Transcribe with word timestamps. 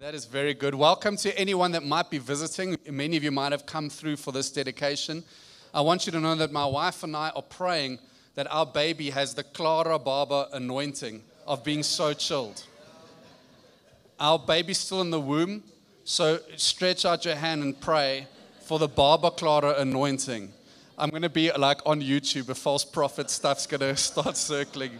That 0.00 0.14
is 0.14 0.26
very 0.26 0.54
good. 0.54 0.76
Welcome 0.76 1.16
to 1.16 1.36
anyone 1.36 1.72
that 1.72 1.84
might 1.84 2.08
be 2.08 2.18
visiting. 2.18 2.76
Many 2.88 3.16
of 3.16 3.24
you 3.24 3.32
might 3.32 3.50
have 3.50 3.66
come 3.66 3.90
through 3.90 4.14
for 4.14 4.30
this 4.30 4.48
dedication. 4.48 5.24
I 5.74 5.80
want 5.80 6.06
you 6.06 6.12
to 6.12 6.20
know 6.20 6.36
that 6.36 6.52
my 6.52 6.66
wife 6.66 7.02
and 7.02 7.16
I 7.16 7.30
are 7.30 7.42
praying 7.42 7.98
that 8.36 8.46
our 8.48 8.64
baby 8.64 9.10
has 9.10 9.34
the 9.34 9.42
Clara 9.42 9.98
Barber 9.98 10.46
anointing 10.52 11.24
of 11.48 11.64
being 11.64 11.82
so 11.82 12.12
chilled. 12.12 12.64
Our 14.20 14.38
baby's 14.38 14.78
still 14.78 15.00
in 15.00 15.10
the 15.10 15.18
womb, 15.18 15.64
so 16.04 16.38
stretch 16.54 17.04
out 17.04 17.24
your 17.24 17.34
hand 17.34 17.64
and 17.64 17.80
pray 17.80 18.28
for 18.60 18.78
the 18.78 18.86
Barber 18.86 19.30
Clara 19.30 19.80
anointing. 19.80 20.52
I'm 20.96 21.10
going 21.10 21.22
to 21.22 21.28
be 21.28 21.50
like 21.50 21.80
on 21.84 22.00
YouTube, 22.00 22.48
a 22.50 22.54
false 22.54 22.84
prophet 22.84 23.30
stuff's 23.30 23.66
going 23.66 23.80
to 23.80 23.96
start 23.96 24.36
circling 24.36 24.92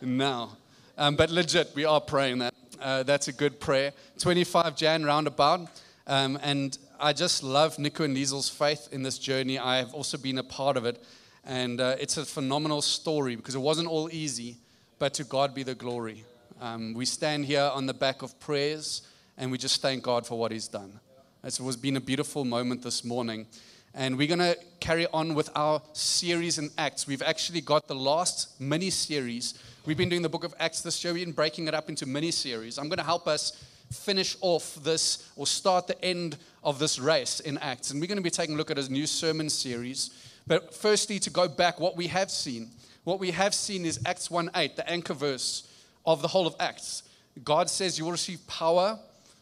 now. 0.00 0.56
Um, 0.98 1.14
but 1.14 1.30
legit, 1.30 1.70
we 1.76 1.84
are 1.84 2.00
praying 2.00 2.40
that. 2.40 2.52
Uh, 2.80 3.02
that's 3.02 3.28
a 3.28 3.32
good 3.32 3.60
prayer. 3.60 3.92
25 4.18 4.74
Jan 4.74 5.04
roundabout. 5.04 5.68
Um, 6.06 6.38
and 6.42 6.78
I 6.98 7.12
just 7.12 7.42
love 7.42 7.78
Nico 7.78 8.04
and 8.04 8.14
Liesel's 8.14 8.48
faith 8.48 8.88
in 8.90 9.02
this 9.02 9.18
journey. 9.18 9.58
I 9.58 9.76
have 9.76 9.92
also 9.92 10.16
been 10.16 10.38
a 10.38 10.42
part 10.42 10.76
of 10.76 10.86
it. 10.86 11.02
And 11.44 11.80
uh, 11.80 11.96
it's 12.00 12.16
a 12.16 12.24
phenomenal 12.24 12.80
story 12.80 13.36
because 13.36 13.54
it 13.54 13.60
wasn't 13.60 13.88
all 13.88 14.08
easy, 14.10 14.56
but 14.98 15.12
to 15.14 15.24
God 15.24 15.54
be 15.54 15.62
the 15.62 15.74
glory. 15.74 16.24
Um, 16.60 16.94
we 16.94 17.04
stand 17.04 17.44
here 17.44 17.70
on 17.72 17.86
the 17.86 17.94
back 17.94 18.22
of 18.22 18.38
prayers 18.40 19.02
and 19.36 19.50
we 19.50 19.58
just 19.58 19.80
thank 19.82 20.02
God 20.02 20.26
for 20.26 20.38
what 20.38 20.52
He's 20.52 20.68
done. 20.68 21.00
It 21.44 21.58
was 21.60 21.76
been 21.76 21.96
a 21.96 22.00
beautiful 22.00 22.44
moment 22.44 22.82
this 22.82 23.04
morning. 23.04 23.46
And 23.94 24.16
we're 24.16 24.28
going 24.28 24.38
to 24.38 24.56
carry 24.78 25.06
on 25.08 25.34
with 25.34 25.50
our 25.56 25.82
series 25.92 26.58
in 26.58 26.70
Acts. 26.78 27.06
We've 27.06 27.22
actually 27.22 27.60
got 27.60 27.88
the 27.88 27.94
last 27.94 28.60
mini 28.60 28.90
series. 28.90 29.54
We've 29.86 29.96
been 29.96 30.10
doing 30.10 30.20
the 30.20 30.28
book 30.28 30.44
of 30.44 30.54
Acts 30.60 30.82
this 30.82 31.02
year. 31.02 31.14
We've 31.14 31.24
been 31.24 31.32
breaking 31.32 31.66
it 31.66 31.72
up 31.72 31.88
into 31.88 32.04
mini 32.04 32.30
series. 32.32 32.76
I'm 32.76 32.90
going 32.90 32.98
to 32.98 33.02
help 33.02 33.26
us 33.26 33.52
finish 33.90 34.36
off 34.42 34.74
this 34.74 35.30
or 35.36 35.46
start 35.46 35.86
the 35.86 36.04
end 36.04 36.36
of 36.62 36.78
this 36.78 36.98
race 36.98 37.40
in 37.40 37.56
Acts. 37.56 37.90
And 37.90 37.98
we're 37.98 38.06
going 38.06 38.18
to 38.18 38.22
be 38.22 38.28
taking 38.28 38.56
a 38.56 38.58
look 38.58 38.70
at 38.70 38.78
a 38.78 38.92
new 38.92 39.06
sermon 39.06 39.48
series. 39.48 40.10
But 40.46 40.74
firstly, 40.74 41.18
to 41.20 41.30
go 41.30 41.48
back, 41.48 41.80
what 41.80 41.96
we 41.96 42.08
have 42.08 42.30
seen. 42.30 42.68
What 43.04 43.20
we 43.20 43.30
have 43.30 43.54
seen 43.54 43.86
is 43.86 43.98
Acts 44.04 44.30
1 44.30 44.50
8, 44.54 44.76
the 44.76 44.88
anchor 44.88 45.14
verse 45.14 45.66
of 46.04 46.20
the 46.20 46.28
whole 46.28 46.46
of 46.46 46.54
Acts. 46.60 47.04
God 47.42 47.70
says 47.70 47.98
you 47.98 48.04
will 48.04 48.12
receive 48.12 48.46
power 48.46 48.98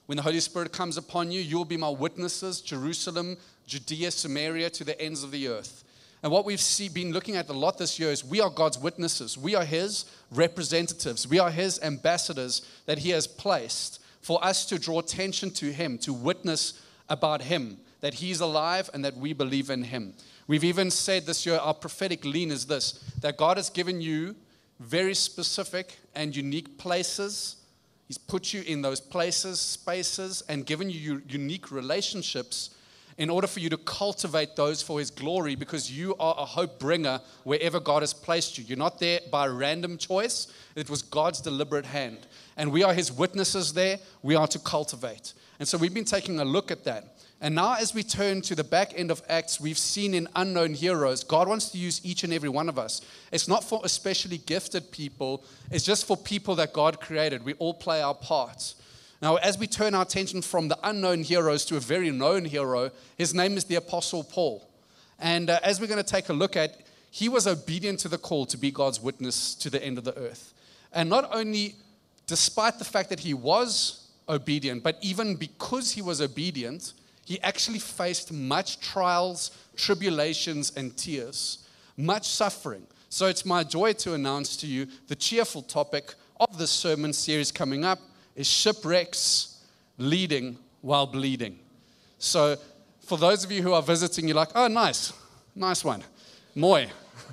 when 0.07 0.15
the 0.15 0.23
Holy 0.23 0.39
Spirit 0.39 0.73
comes 0.73 0.97
upon 0.97 1.33
you. 1.33 1.41
You 1.41 1.59
will 1.59 1.65
be 1.65 1.77
my 1.77 1.91
witnesses, 1.91 2.61
Jerusalem, 2.61 3.37
Judea, 3.67 4.13
Samaria, 4.13 4.71
to 4.71 4.85
the 4.85 5.01
ends 5.03 5.25
of 5.25 5.33
the 5.33 5.49
earth. 5.49 5.83
And 6.23 6.33
what 6.33 6.45
we've 6.45 6.61
see, 6.61 6.89
been 6.89 7.13
looking 7.13 7.37
at 7.37 7.49
a 7.49 7.53
lot 7.53 7.79
this 7.79 7.99
year 7.99 8.11
is 8.11 8.25
we 8.25 8.41
are 8.41 8.51
God's 8.51 8.79
witnesses. 8.79 9.39
We 9.39 9.55
are 9.55 9.65
His 9.65 10.05
representatives. 10.33 11.29
We 11.29 11.39
are 11.39 11.51
His 11.51 11.81
ambassadors 11.81 12.63
that 12.87 12.99
He 12.99 13.11
has 13.11 13.27
placed 13.27 14.01
for 14.21 14.45
us 14.45 14.67
to 14.67 14.79
draw 14.79 14.99
attention 14.99 15.51
to 15.53 15.73
Him, 15.73 15.97
to 15.99 16.13
witness 16.13 16.83
about 17.09 17.43
Him, 17.43 17.79
that 18.01 18.15
He's 18.15 18.41
alive 18.41 18.91
and 18.93 19.05
that 19.05 19.17
we 19.17 19.33
believe 19.33 19.71
in 19.71 19.85
Him. 19.85 20.15
We've 20.49 20.65
even 20.65 20.91
said 20.91 21.27
this 21.27 21.47
year, 21.47 21.57
our 21.57 21.75
prophetic 21.75 22.25
lean 22.25 22.51
is 22.51 22.67
this 22.67 22.93
that 23.21 23.37
God 23.37 23.57
has 23.57 23.71
given 23.71 24.01
you 24.01 24.35
very 24.81 25.15
specific 25.15 25.99
and 26.15 26.35
unique 26.35 26.79
places. 26.79 27.57
He's 28.07 28.19
put 28.19 28.55
you 28.55 28.63
in 28.63 28.83
those 28.83 29.01
places, 29.01 29.61
spaces, 29.61 30.43
and 30.49 30.65
given 30.65 30.89
you 30.89 31.23
unique 31.29 31.71
relationships 31.71 32.71
in 33.19 33.29
order 33.29 33.49
for 33.49 33.59
you 33.59 33.69
to 33.69 33.77
cultivate 33.77 34.55
those 34.55 34.81
for 34.81 35.01
His 35.01 35.11
glory 35.11 35.57
because 35.57 35.91
you 35.91 36.15
are 36.19 36.37
a 36.39 36.45
hope 36.45 36.79
bringer 36.79 37.21
wherever 37.43 37.81
God 37.81 38.03
has 38.03 38.15
placed 38.15 38.57
you. 38.57 38.65
You're 38.65 38.79
not 38.79 39.01
there 39.01 39.21
by 39.31 39.49
random 39.49 39.99
choice, 39.99 40.47
it 40.77 40.89
was 40.89 41.03
God's 41.03 41.41
deliberate 41.41 41.87
hand. 41.87 42.19
And 42.57 42.73
we 42.73 42.85
are 42.85 42.95
His 42.95 43.13
witnesses 43.13 43.75
there, 43.75 43.99
we 44.23 44.37
are 44.37 44.47
to 44.47 44.59
cultivate. 44.61 45.35
And 45.59 45.67
so 45.67 45.77
we've 45.77 45.93
been 45.93 46.05
taking 46.05 46.39
a 46.39 46.45
look 46.45 46.71
at 46.71 46.85
that. 46.85 47.17
And 47.41 47.55
now, 47.55 47.75
as 47.75 47.95
we 47.95 48.03
turn 48.03 48.41
to 48.43 48.57
the 48.57 48.65
back 48.65 48.93
end 48.97 49.13
of 49.13 49.23
Acts, 49.29 49.61
we've 49.61 49.79
seen 49.79 50.13
in 50.13 50.27
unknown 50.35 50.75
heroes, 50.75 51.23
God 51.23 51.49
wants 51.49 51.71
to 51.71 51.79
use 51.79 52.01
each 52.05 52.25
and 52.25 52.33
every 52.33 52.49
one 52.49 52.69
of 52.69 52.79
us. 52.81 53.01
It's 53.31 53.47
not 53.47 53.63
for 53.63 53.81
especially 53.85 54.39
gifted 54.39 54.91
people, 54.91 55.45
it's 55.71 55.85
just 55.85 56.05
for 56.05 56.17
people 56.17 56.57
that 56.57 56.73
God 56.73 57.01
created. 57.01 57.45
We 57.45 57.55
all 57.55 57.75
play 57.75 58.03
our 58.03 58.15
parts. 58.15 58.75
Now, 59.21 59.37
as 59.37 59.59
we 59.59 59.67
turn 59.67 59.95
our 59.95 60.03
attention 60.03 60.43
from 60.43 60.69
the 60.69 60.79
unknown 60.83 61.23
heroes 61.23 61.65
to 61.67 61.77
a 61.77 61.81
very 61.81 62.11
known 62.11 62.45
hero, 62.45 62.91
his 63.17 63.35
name 63.35 63.57
is 63.57 63.65
the 63.65 63.75
Apostle 63.75 64.23
Paul. 64.23 64.69
And 65.19 65.51
uh, 65.51 65.59
as 65.65 65.81
we're 65.81 65.89
going 65.89 66.03
to 66.03 66.09
take 66.09 66.29
a 66.29 66.33
look 66.33 66.57
at, 66.57 66.81
he 67.11 67.29
was 67.29 67.47
obedient 67.47 67.99
to 68.01 68.09
the 68.09 68.19
call 68.19 68.47
to 68.47 68.57
be 68.57 68.71
God's 68.71 69.01
witness 69.01 69.55
to 69.57 69.71
the 69.71 69.85
end 69.85 69.99
of 69.99 70.05
the 70.05 70.17
earth. 70.17 70.55
And 70.93 71.11
not 71.11 71.29
only, 71.35 71.75
despite 72.27 72.79
the 72.79 72.85
fact 72.85 73.09
that 73.09 73.21
he 73.21 73.35
was 73.35 74.07
obedient, 74.29 74.85
but 74.85 74.99
even 75.01 75.35
because 75.35 75.93
he 75.93 76.03
was 76.03 76.21
obedient, 76.21 76.93
he 77.25 77.41
actually 77.43 77.81
faced 77.81 78.33
much 78.33 78.79
trials, 78.79 79.51
tribulations, 79.77 80.73
and 80.77 80.97
tears, 80.97 81.67
much 81.97 82.29
suffering. 82.29 82.87
So 83.09 83.27
it's 83.27 83.45
my 83.45 83.65
joy 83.65 83.95
to 83.95 84.15
announce 84.15 84.57
to 84.59 84.67
you 84.67 84.87
the 85.09 85.17
cheerful 85.17 85.63
topic 85.63 86.15
of 86.39 86.57
this 86.57 86.71
sermon 86.71 87.13
series 87.13 87.51
coming 87.51 87.85
up 87.85 87.99
is 88.39 88.47
shipwrecks 88.47 89.59
leading 89.99 90.57
while 90.81 91.07
bleeding. 91.07 91.59
So, 92.19 92.57
for 93.05 93.19
those 93.19 93.45
of 93.45 93.51
you 93.51 93.63
who 93.63 93.73
are 93.73 93.83
visiting, 93.83 94.29
you're 94.29 94.37
like, 94.37 94.51
oh, 94.55 94.69
nice, 94.69 95.13
nice 95.57 95.85
one. 95.85 96.05
Moy. 96.55 96.89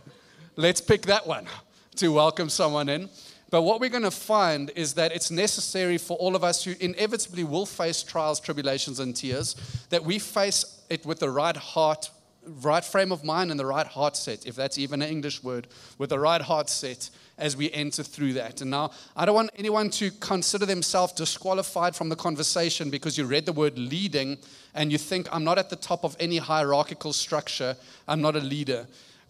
Let's 0.56 0.82
pick 0.82 1.04
that 1.04 1.28
one 1.28 1.46
to 1.98 2.08
welcome 2.12 2.50
someone 2.50 2.90
in. 2.90 3.10
But 3.52 3.62
what 3.62 3.80
we're 3.80 3.92
going 3.92 4.04
to 4.04 4.12
find 4.12 4.72
is 4.76 4.96
that 4.96 5.12
it's 5.12 5.30
necessary 5.30 6.00
for 6.00 6.18
all 6.18 6.36
of 6.36 6.44
us 6.44 6.64
who 6.64 6.74
inevitably 6.80 7.44
will 7.44 7.68
face 7.68 8.02
trials, 8.02 8.40
tribulations, 8.40 9.00
and 9.00 9.16
tears, 9.16 9.56
that 9.92 10.04
we 10.04 10.18
face 10.18 10.82
it 10.90 11.06
with 11.06 11.20
the 11.20 11.30
right 11.30 11.56
heart, 11.56 12.10
right 12.64 12.84
frame 12.84 13.12
of 13.12 13.24
mind, 13.24 13.52
and 13.52 13.60
the 13.60 13.66
right 13.66 13.86
heart 13.86 14.18
set, 14.18 14.48
if 14.48 14.56
that's 14.56 14.80
even 14.80 15.04
an 15.04 15.10
English 15.10 15.44
word, 15.44 15.68
with 16.00 16.10
the 16.10 16.20
right 16.20 16.42
heart 16.42 16.68
set 16.68 17.12
as 17.38 17.58
we 17.58 17.72
enter 17.72 18.04
through 18.04 18.34
that. 18.34 18.62
And 18.62 18.72
now, 18.72 18.92
I 19.16 19.26
don't 19.26 19.36
want 19.36 19.52
anyone 19.58 19.90
to 19.92 20.12
consider 20.12 20.66
themselves 20.66 21.14
disqualified 21.14 21.96
from 21.96 22.10
the 22.10 22.16
conversation 22.16 22.90
because 22.90 23.18
you 23.18 23.26
read 23.26 23.46
the 23.46 23.54
word 23.54 23.78
leading 23.78 24.38
and 24.74 24.92
you 24.92 24.98
think, 24.98 25.28
I'm 25.32 25.44
not 25.44 25.58
at 25.58 25.70
the 25.70 25.76
top 25.76 26.04
of 26.04 26.16
any 26.20 26.38
hierarchical 26.38 27.14
structure, 27.14 27.76
I'm 28.08 28.22
not 28.22 28.36
a 28.36 28.40
leader. 28.40 28.88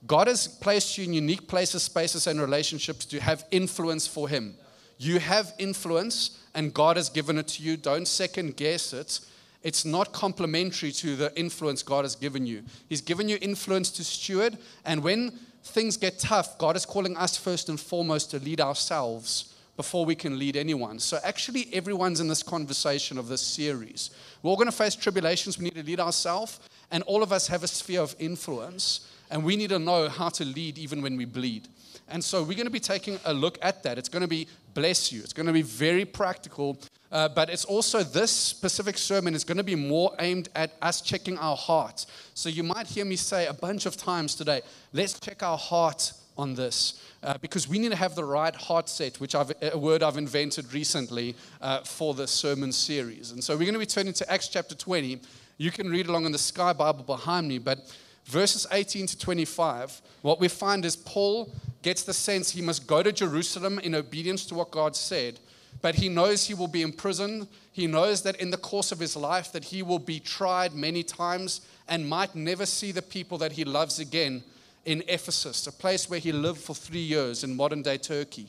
God 0.07 0.27
has 0.27 0.47
placed 0.47 0.97
you 0.97 1.05
in 1.05 1.13
unique 1.13 1.47
places, 1.47 1.83
spaces, 1.83 2.27
and 2.27 2.39
relationships 2.39 3.05
to 3.05 3.19
have 3.19 3.45
influence 3.49 4.05
for 4.05 4.29
Him. 4.29 4.55
You 4.97 5.19
have 5.19 5.53
influence, 5.57 6.39
and 6.53 6.73
God 6.73 6.97
has 6.97 7.09
given 7.09 7.37
it 7.37 7.47
to 7.49 7.63
you. 7.63 7.75
Don't 7.75 8.07
second 8.07 8.55
guess 8.55 8.93
it. 8.93 9.19
It's 9.63 9.83
not 9.83 10.13
complementary 10.13 10.91
to 10.91 11.15
the 11.15 11.37
influence 11.37 11.81
God 11.81 12.05
has 12.05 12.15
given 12.15 12.45
you. 12.45 12.61
He's 12.87 13.01
given 13.01 13.27
you 13.27 13.39
influence 13.41 13.89
to 13.91 14.03
steward, 14.03 14.59
and 14.85 15.01
when 15.01 15.39
things 15.65 15.97
get 15.97 16.19
tough, 16.19 16.57
God 16.57 16.75
is 16.75 16.85
calling 16.85 17.17
us 17.17 17.37
first 17.37 17.69
and 17.69 17.79
foremost 17.79 18.31
to 18.31 18.39
lead 18.39 18.61
ourselves 18.61 19.53
before 19.75 20.05
we 20.05 20.15
can 20.15 20.39
lead 20.39 20.55
anyone. 20.55 20.99
So, 20.99 21.19
actually, 21.23 21.67
everyone's 21.73 22.21
in 22.21 22.27
this 22.27 22.43
conversation 22.43 23.17
of 23.17 23.27
this 23.27 23.41
series. 23.41 24.11
We're 24.41 24.51
all 24.51 24.55
going 24.55 24.69
to 24.69 24.75
face 24.75 24.95
tribulations. 24.95 25.57
We 25.57 25.65
need 25.65 25.75
to 25.75 25.83
lead 25.83 25.99
ourselves, 25.99 26.59
and 26.91 27.03
all 27.03 27.23
of 27.23 27.31
us 27.31 27.47
have 27.47 27.63
a 27.63 27.67
sphere 27.67 28.01
of 28.01 28.15
influence, 28.19 29.11
and 29.29 29.43
we 29.43 29.55
need 29.55 29.69
to 29.69 29.79
know 29.79 30.07
how 30.07 30.29
to 30.29 30.45
lead 30.45 30.77
even 30.77 31.01
when 31.01 31.17
we 31.17 31.25
bleed. 31.25 31.67
And 32.07 32.23
so, 32.23 32.41
we're 32.41 32.53
going 32.53 32.67
to 32.67 32.71
be 32.71 32.79
taking 32.79 33.19
a 33.25 33.33
look 33.33 33.57
at 33.61 33.83
that. 33.83 33.97
It's 33.97 34.09
going 34.09 34.21
to 34.21 34.27
be 34.29 34.47
bless 34.73 35.11
you, 35.11 35.21
it's 35.21 35.33
going 35.33 35.47
to 35.47 35.53
be 35.53 35.61
very 35.61 36.05
practical. 36.05 36.77
Uh, 37.15 37.29
but 37.29 37.49
it's 37.49 37.63
also 37.63 38.03
this 38.03 38.29
specific 38.29 38.97
sermon 38.97 39.33
is 39.33 39.45
going 39.45 39.57
to 39.57 39.63
be 39.63 39.73
more 39.73 40.13
aimed 40.19 40.49
at 40.53 40.73
us 40.81 40.99
checking 40.99 41.37
our 41.37 41.55
heart. 41.55 42.05
So 42.33 42.49
you 42.49 42.61
might 42.61 42.87
hear 42.87 43.05
me 43.05 43.15
say 43.15 43.47
a 43.47 43.53
bunch 43.53 43.85
of 43.85 43.95
times 43.95 44.35
today, 44.35 44.61
let's 44.91 45.17
check 45.17 45.41
our 45.41 45.57
heart 45.57 46.11
on 46.37 46.55
this. 46.55 47.01
Uh, 47.23 47.37
because 47.37 47.69
we 47.69 47.79
need 47.79 47.91
to 47.91 47.95
have 47.95 48.15
the 48.15 48.23
right 48.25 48.53
heart 48.53 48.89
set, 48.89 49.21
which 49.21 49.33
I've, 49.33 49.53
a 49.61 49.77
word 49.77 50.03
I've 50.03 50.17
invented 50.17 50.73
recently 50.73 51.35
uh, 51.61 51.83
for 51.85 52.13
this 52.13 52.31
sermon 52.31 52.73
series. 52.73 53.31
And 53.31 53.41
so 53.41 53.53
we're 53.53 53.63
going 53.63 53.75
to 53.75 53.79
be 53.79 53.85
turning 53.85 54.11
to 54.11 54.29
Acts 54.29 54.49
chapter 54.49 54.75
20. 54.75 55.21
You 55.57 55.71
can 55.71 55.89
read 55.89 56.07
along 56.07 56.25
in 56.25 56.33
the 56.33 56.37
Sky 56.37 56.73
Bible 56.73 57.05
behind 57.05 57.47
me, 57.47 57.59
but 57.59 57.95
verses 58.25 58.67
18 58.73 59.07
to 59.07 59.17
25, 59.17 60.01
what 60.21 60.41
we 60.41 60.49
find 60.49 60.83
is 60.83 60.97
Paul 60.97 61.49
gets 61.81 62.03
the 62.03 62.13
sense 62.13 62.51
he 62.51 62.61
must 62.61 62.85
go 62.85 63.01
to 63.01 63.13
Jerusalem 63.13 63.79
in 63.79 63.95
obedience 63.95 64.45
to 64.47 64.55
what 64.55 64.69
God 64.69 64.97
said 64.97 65.39
but 65.85 65.93
he 65.93 66.09
knows 66.09 66.47
he 66.47 66.55
will 66.55 66.67
be 66.67 66.81
imprisoned. 66.81 67.47
He 67.71 67.85
knows 67.85 68.23
that 68.23 68.37
in 68.37 68.49
the 68.49 68.57
course 68.57 68.91
of 68.91 68.97
his 68.99 69.15
life 69.15 69.51
that 69.51 69.65
he 69.65 69.83
will 69.83 69.99
be 69.99 70.19
tried 70.19 70.73
many 70.73 71.03
times 71.03 71.61
and 71.87 72.09
might 72.09 72.33
never 72.33 72.65
see 72.65 72.91
the 72.91 73.03
people 73.03 73.37
that 73.37 73.51
he 73.51 73.63
loves 73.63 73.99
again 73.99 74.43
in 74.85 75.03
Ephesus, 75.07 75.67
a 75.67 75.71
place 75.71 76.09
where 76.09 76.17
he 76.17 76.31
lived 76.31 76.59
for 76.59 76.73
3 76.73 76.97
years 76.97 77.43
in 77.43 77.55
modern-day 77.55 77.99
Turkey. 77.99 78.47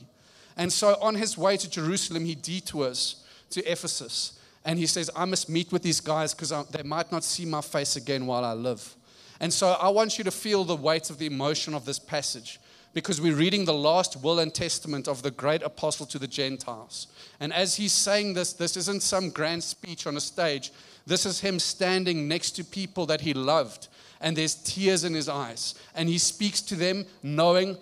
And 0.57 0.73
so 0.73 0.97
on 0.99 1.13
his 1.13 1.37
way 1.37 1.57
to 1.57 1.69
Jerusalem, 1.69 2.25
he 2.25 2.33
detours 2.33 3.23
to 3.51 3.63
Ephesus. 3.71 4.39
And 4.65 4.79
he 4.79 4.87
says, 4.87 5.11
I 5.15 5.25
must 5.25 5.47
meet 5.47 5.71
with 5.71 5.83
these 5.83 6.01
guys 6.01 6.33
because 6.33 6.51
they 6.71 6.81
might 6.81 7.11
not 7.11 7.23
see 7.23 7.45
my 7.45 7.61
face 7.61 7.95
again 7.97 8.25
while 8.25 8.45
I 8.45 8.53
live. 8.53 8.95
And 9.39 9.53
so 9.53 9.73
I 9.73 9.89
want 9.89 10.17
you 10.17 10.23
to 10.23 10.31
feel 10.31 10.63
the 10.63 10.75
weight 10.75 11.11
of 11.11 11.19
the 11.19 11.27
emotion 11.27 11.75
of 11.75 11.85
this 11.85 11.99
passage 11.99 12.59
because 12.97 13.21
we're 13.21 13.35
reading 13.35 13.63
the 13.63 13.71
last 13.71 14.23
will 14.23 14.39
and 14.39 14.51
testament 14.51 15.07
of 15.07 15.21
the 15.21 15.29
great 15.29 15.61
apostle 15.61 16.03
to 16.03 16.17
the 16.17 16.25
Gentiles. 16.25 17.05
And 17.39 17.53
as 17.53 17.75
he's 17.75 17.93
saying 17.93 18.33
this, 18.33 18.53
this 18.53 18.75
isn't 18.75 19.03
some 19.03 19.29
grand 19.29 19.63
speech 19.63 20.07
on 20.07 20.17
a 20.17 20.19
stage. 20.19 20.71
This 21.05 21.23
is 21.23 21.39
him 21.39 21.59
standing 21.59 22.27
next 22.27 22.53
to 22.53 22.63
people 22.63 23.05
that 23.05 23.21
he 23.21 23.35
loved, 23.35 23.89
and 24.19 24.35
there's 24.35 24.55
tears 24.55 25.03
in 25.03 25.13
his 25.13 25.29
eyes. 25.29 25.75
And 25.93 26.09
he 26.09 26.17
speaks 26.17 26.59
to 26.61 26.75
them 26.75 27.05
knowing 27.21 27.77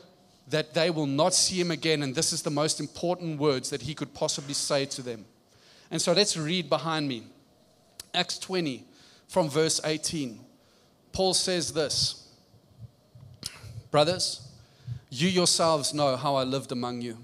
that 0.50 0.74
they 0.74 0.90
will 0.90 1.08
not 1.08 1.34
see 1.34 1.62
him 1.62 1.72
again. 1.72 2.04
And 2.04 2.14
this 2.14 2.34
is 2.34 2.42
the 2.42 2.52
most 2.52 2.82
important 2.82 3.40
words 3.40 3.70
that 3.70 3.84
he 3.84 3.96
could 3.96 4.14
possibly 4.14 4.54
say 4.54 4.84
to 4.88 5.02
them. 5.02 5.24
And 5.92 6.02
so 6.02 6.12
let's 6.12 6.36
read 6.36 6.70
behind 6.70 7.08
me 7.08 7.24
Acts 8.14 8.38
20 8.38 8.84
from 9.30 9.50
verse 9.50 9.80
18. 9.86 10.42
Paul 11.14 11.34
says 11.34 11.72
this 11.72 12.28
Brothers, 13.92 14.46
you 15.10 15.28
yourselves 15.30 15.94
know 15.94 16.16
how 16.16 16.36
I 16.36 16.44
lived 16.44 16.72
among 16.72 17.02
you 17.02 17.18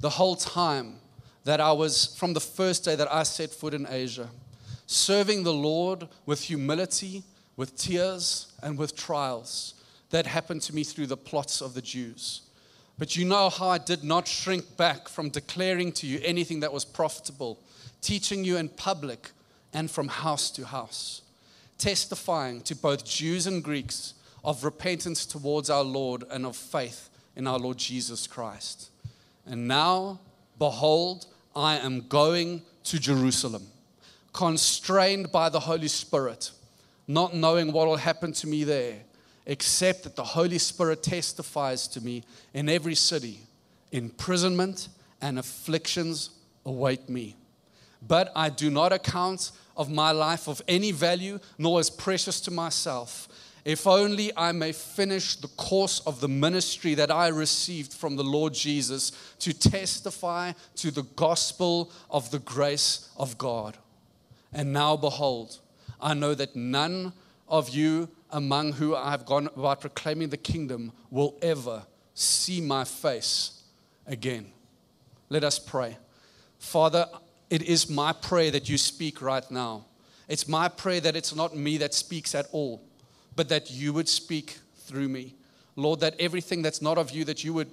the 0.00 0.10
whole 0.10 0.36
time 0.36 0.96
that 1.44 1.60
I 1.60 1.72
was, 1.72 2.14
from 2.16 2.34
the 2.34 2.40
first 2.40 2.84
day 2.84 2.94
that 2.94 3.12
I 3.12 3.22
set 3.22 3.50
foot 3.50 3.74
in 3.74 3.86
Asia, 3.88 4.28
serving 4.86 5.42
the 5.42 5.52
Lord 5.52 6.08
with 6.26 6.42
humility, 6.42 7.22
with 7.56 7.76
tears, 7.76 8.52
and 8.62 8.78
with 8.78 8.96
trials 8.96 9.74
that 10.10 10.26
happened 10.26 10.62
to 10.62 10.74
me 10.74 10.84
through 10.84 11.06
the 11.06 11.16
plots 11.16 11.60
of 11.60 11.74
the 11.74 11.82
Jews. 11.82 12.42
But 12.98 13.16
you 13.16 13.24
know 13.24 13.48
how 13.48 13.68
I 13.68 13.78
did 13.78 14.04
not 14.04 14.26
shrink 14.26 14.76
back 14.76 15.08
from 15.08 15.30
declaring 15.30 15.92
to 15.92 16.06
you 16.06 16.20
anything 16.22 16.60
that 16.60 16.72
was 16.72 16.84
profitable, 16.84 17.58
teaching 18.00 18.44
you 18.44 18.56
in 18.56 18.68
public 18.68 19.30
and 19.72 19.90
from 19.90 20.08
house 20.08 20.50
to 20.52 20.66
house, 20.66 21.22
testifying 21.76 22.60
to 22.62 22.74
both 22.74 23.04
Jews 23.04 23.46
and 23.46 23.62
Greeks 23.62 24.14
of 24.44 24.64
repentance 24.64 25.26
towards 25.26 25.70
our 25.70 25.84
Lord 25.84 26.24
and 26.30 26.46
of 26.46 26.56
faith 26.56 27.10
in 27.36 27.46
our 27.46 27.58
Lord 27.58 27.78
Jesus 27.78 28.26
Christ. 28.26 28.90
And 29.46 29.68
now, 29.68 30.20
behold, 30.58 31.26
I 31.54 31.76
am 31.78 32.06
going 32.08 32.62
to 32.84 32.98
Jerusalem, 32.98 33.66
constrained 34.32 35.32
by 35.32 35.48
the 35.48 35.60
Holy 35.60 35.88
Spirit, 35.88 36.50
not 37.06 37.34
knowing 37.34 37.72
what 37.72 37.86
will 37.86 37.96
happen 37.96 38.32
to 38.32 38.46
me 38.46 38.64
there 38.64 39.00
except 39.48 40.04
that 40.04 40.14
the 40.14 40.22
Holy 40.22 40.58
Spirit 40.58 41.02
testifies 41.02 41.88
to 41.88 42.02
me 42.02 42.22
in 42.52 42.68
every 42.68 42.94
city, 42.94 43.40
imprisonment 43.90 44.88
and 45.22 45.38
afflictions 45.38 46.30
await 46.66 47.08
me. 47.08 47.34
But 48.06 48.30
I 48.36 48.50
do 48.50 48.70
not 48.70 48.92
account 48.92 49.50
of 49.74 49.90
my 49.90 50.10
life 50.10 50.48
of 50.48 50.60
any 50.68 50.92
value, 50.92 51.40
nor 51.56 51.80
as 51.80 51.88
precious 51.88 52.40
to 52.42 52.50
myself, 52.50 53.26
if 53.68 53.86
only 53.86 54.32
I 54.34 54.52
may 54.52 54.72
finish 54.72 55.36
the 55.36 55.48
course 55.48 56.00
of 56.06 56.22
the 56.22 56.28
ministry 56.28 56.94
that 56.94 57.10
I 57.10 57.28
received 57.28 57.92
from 57.92 58.16
the 58.16 58.24
Lord 58.24 58.54
Jesus 58.54 59.12
to 59.40 59.52
testify 59.52 60.52
to 60.76 60.90
the 60.90 61.02
gospel 61.02 61.92
of 62.10 62.30
the 62.30 62.38
grace 62.38 63.10
of 63.18 63.36
God. 63.36 63.76
And 64.54 64.72
now, 64.72 64.96
behold, 64.96 65.58
I 66.00 66.14
know 66.14 66.32
that 66.34 66.56
none 66.56 67.12
of 67.46 67.68
you 67.68 68.08
among 68.30 68.72
who 68.72 68.96
I 68.96 69.10
have 69.10 69.26
gone 69.26 69.48
about 69.54 69.82
proclaiming 69.82 70.30
the 70.30 70.38
kingdom 70.38 70.90
will 71.10 71.36
ever 71.42 71.82
see 72.14 72.62
my 72.62 72.84
face 72.84 73.64
again. 74.06 74.46
Let 75.28 75.44
us 75.44 75.58
pray. 75.58 75.98
Father, 76.58 77.04
it 77.50 77.60
is 77.60 77.90
my 77.90 78.14
prayer 78.14 78.50
that 78.50 78.70
you 78.70 78.78
speak 78.78 79.20
right 79.20 79.48
now. 79.50 79.84
It's 80.26 80.48
my 80.48 80.68
prayer 80.68 81.00
that 81.00 81.16
it's 81.16 81.34
not 81.34 81.54
me 81.54 81.76
that 81.76 81.92
speaks 81.92 82.34
at 82.34 82.46
all, 82.52 82.87
but 83.38 83.48
that 83.50 83.70
you 83.70 83.92
would 83.92 84.08
speak 84.08 84.58
through 84.78 85.08
me. 85.08 85.32
Lord, 85.76 86.00
that 86.00 86.16
everything 86.18 86.60
that's 86.60 86.82
not 86.82 86.98
of 86.98 87.12
you, 87.12 87.24
that 87.26 87.44
you 87.44 87.52
would 87.52 87.68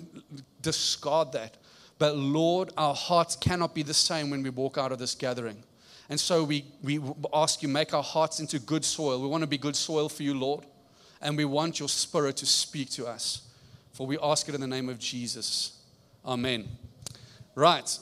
discard 0.62 1.31
that. 1.31 1.57
But 1.97 2.15
Lord, 2.15 2.71
our 2.77 2.94
hearts 2.94 3.35
cannot 3.35 3.73
be 3.73 3.81
the 3.81 3.91
same 3.91 4.29
when 4.29 4.44
we 4.44 4.51
walk 4.51 4.77
out 4.77 4.91
of 4.91 5.00
this 5.00 5.15
gathering. 5.15 5.63
And 6.07 6.19
so 6.19 6.44
we, 6.44 6.65
we 6.83 7.01
ask 7.33 7.63
you, 7.63 7.67
make 7.67 7.95
our 7.95 8.03
hearts 8.03 8.39
into 8.39 8.59
good 8.59 8.85
soil. 8.85 9.19
We 9.19 9.27
want 9.27 9.41
to 9.41 9.47
be 9.47 9.57
good 9.57 9.75
soil 9.75 10.07
for 10.07 10.21
you, 10.21 10.35
Lord. 10.35 10.67
And 11.19 11.35
we 11.35 11.45
want 11.45 11.79
your 11.79 11.89
spirit 11.89 12.38
to 12.38 12.45
speak 12.45 12.91
to 12.91 13.07
us. 13.07 13.41
For 13.94 14.06
we 14.06 14.19
ask 14.21 14.47
it 14.47 14.53
in 14.53 14.62
the 14.62 14.67
name 14.67 14.88
of 14.88 15.00
Jesus. 15.00 15.81
Amen. 16.23 16.67
Right. 17.56 17.97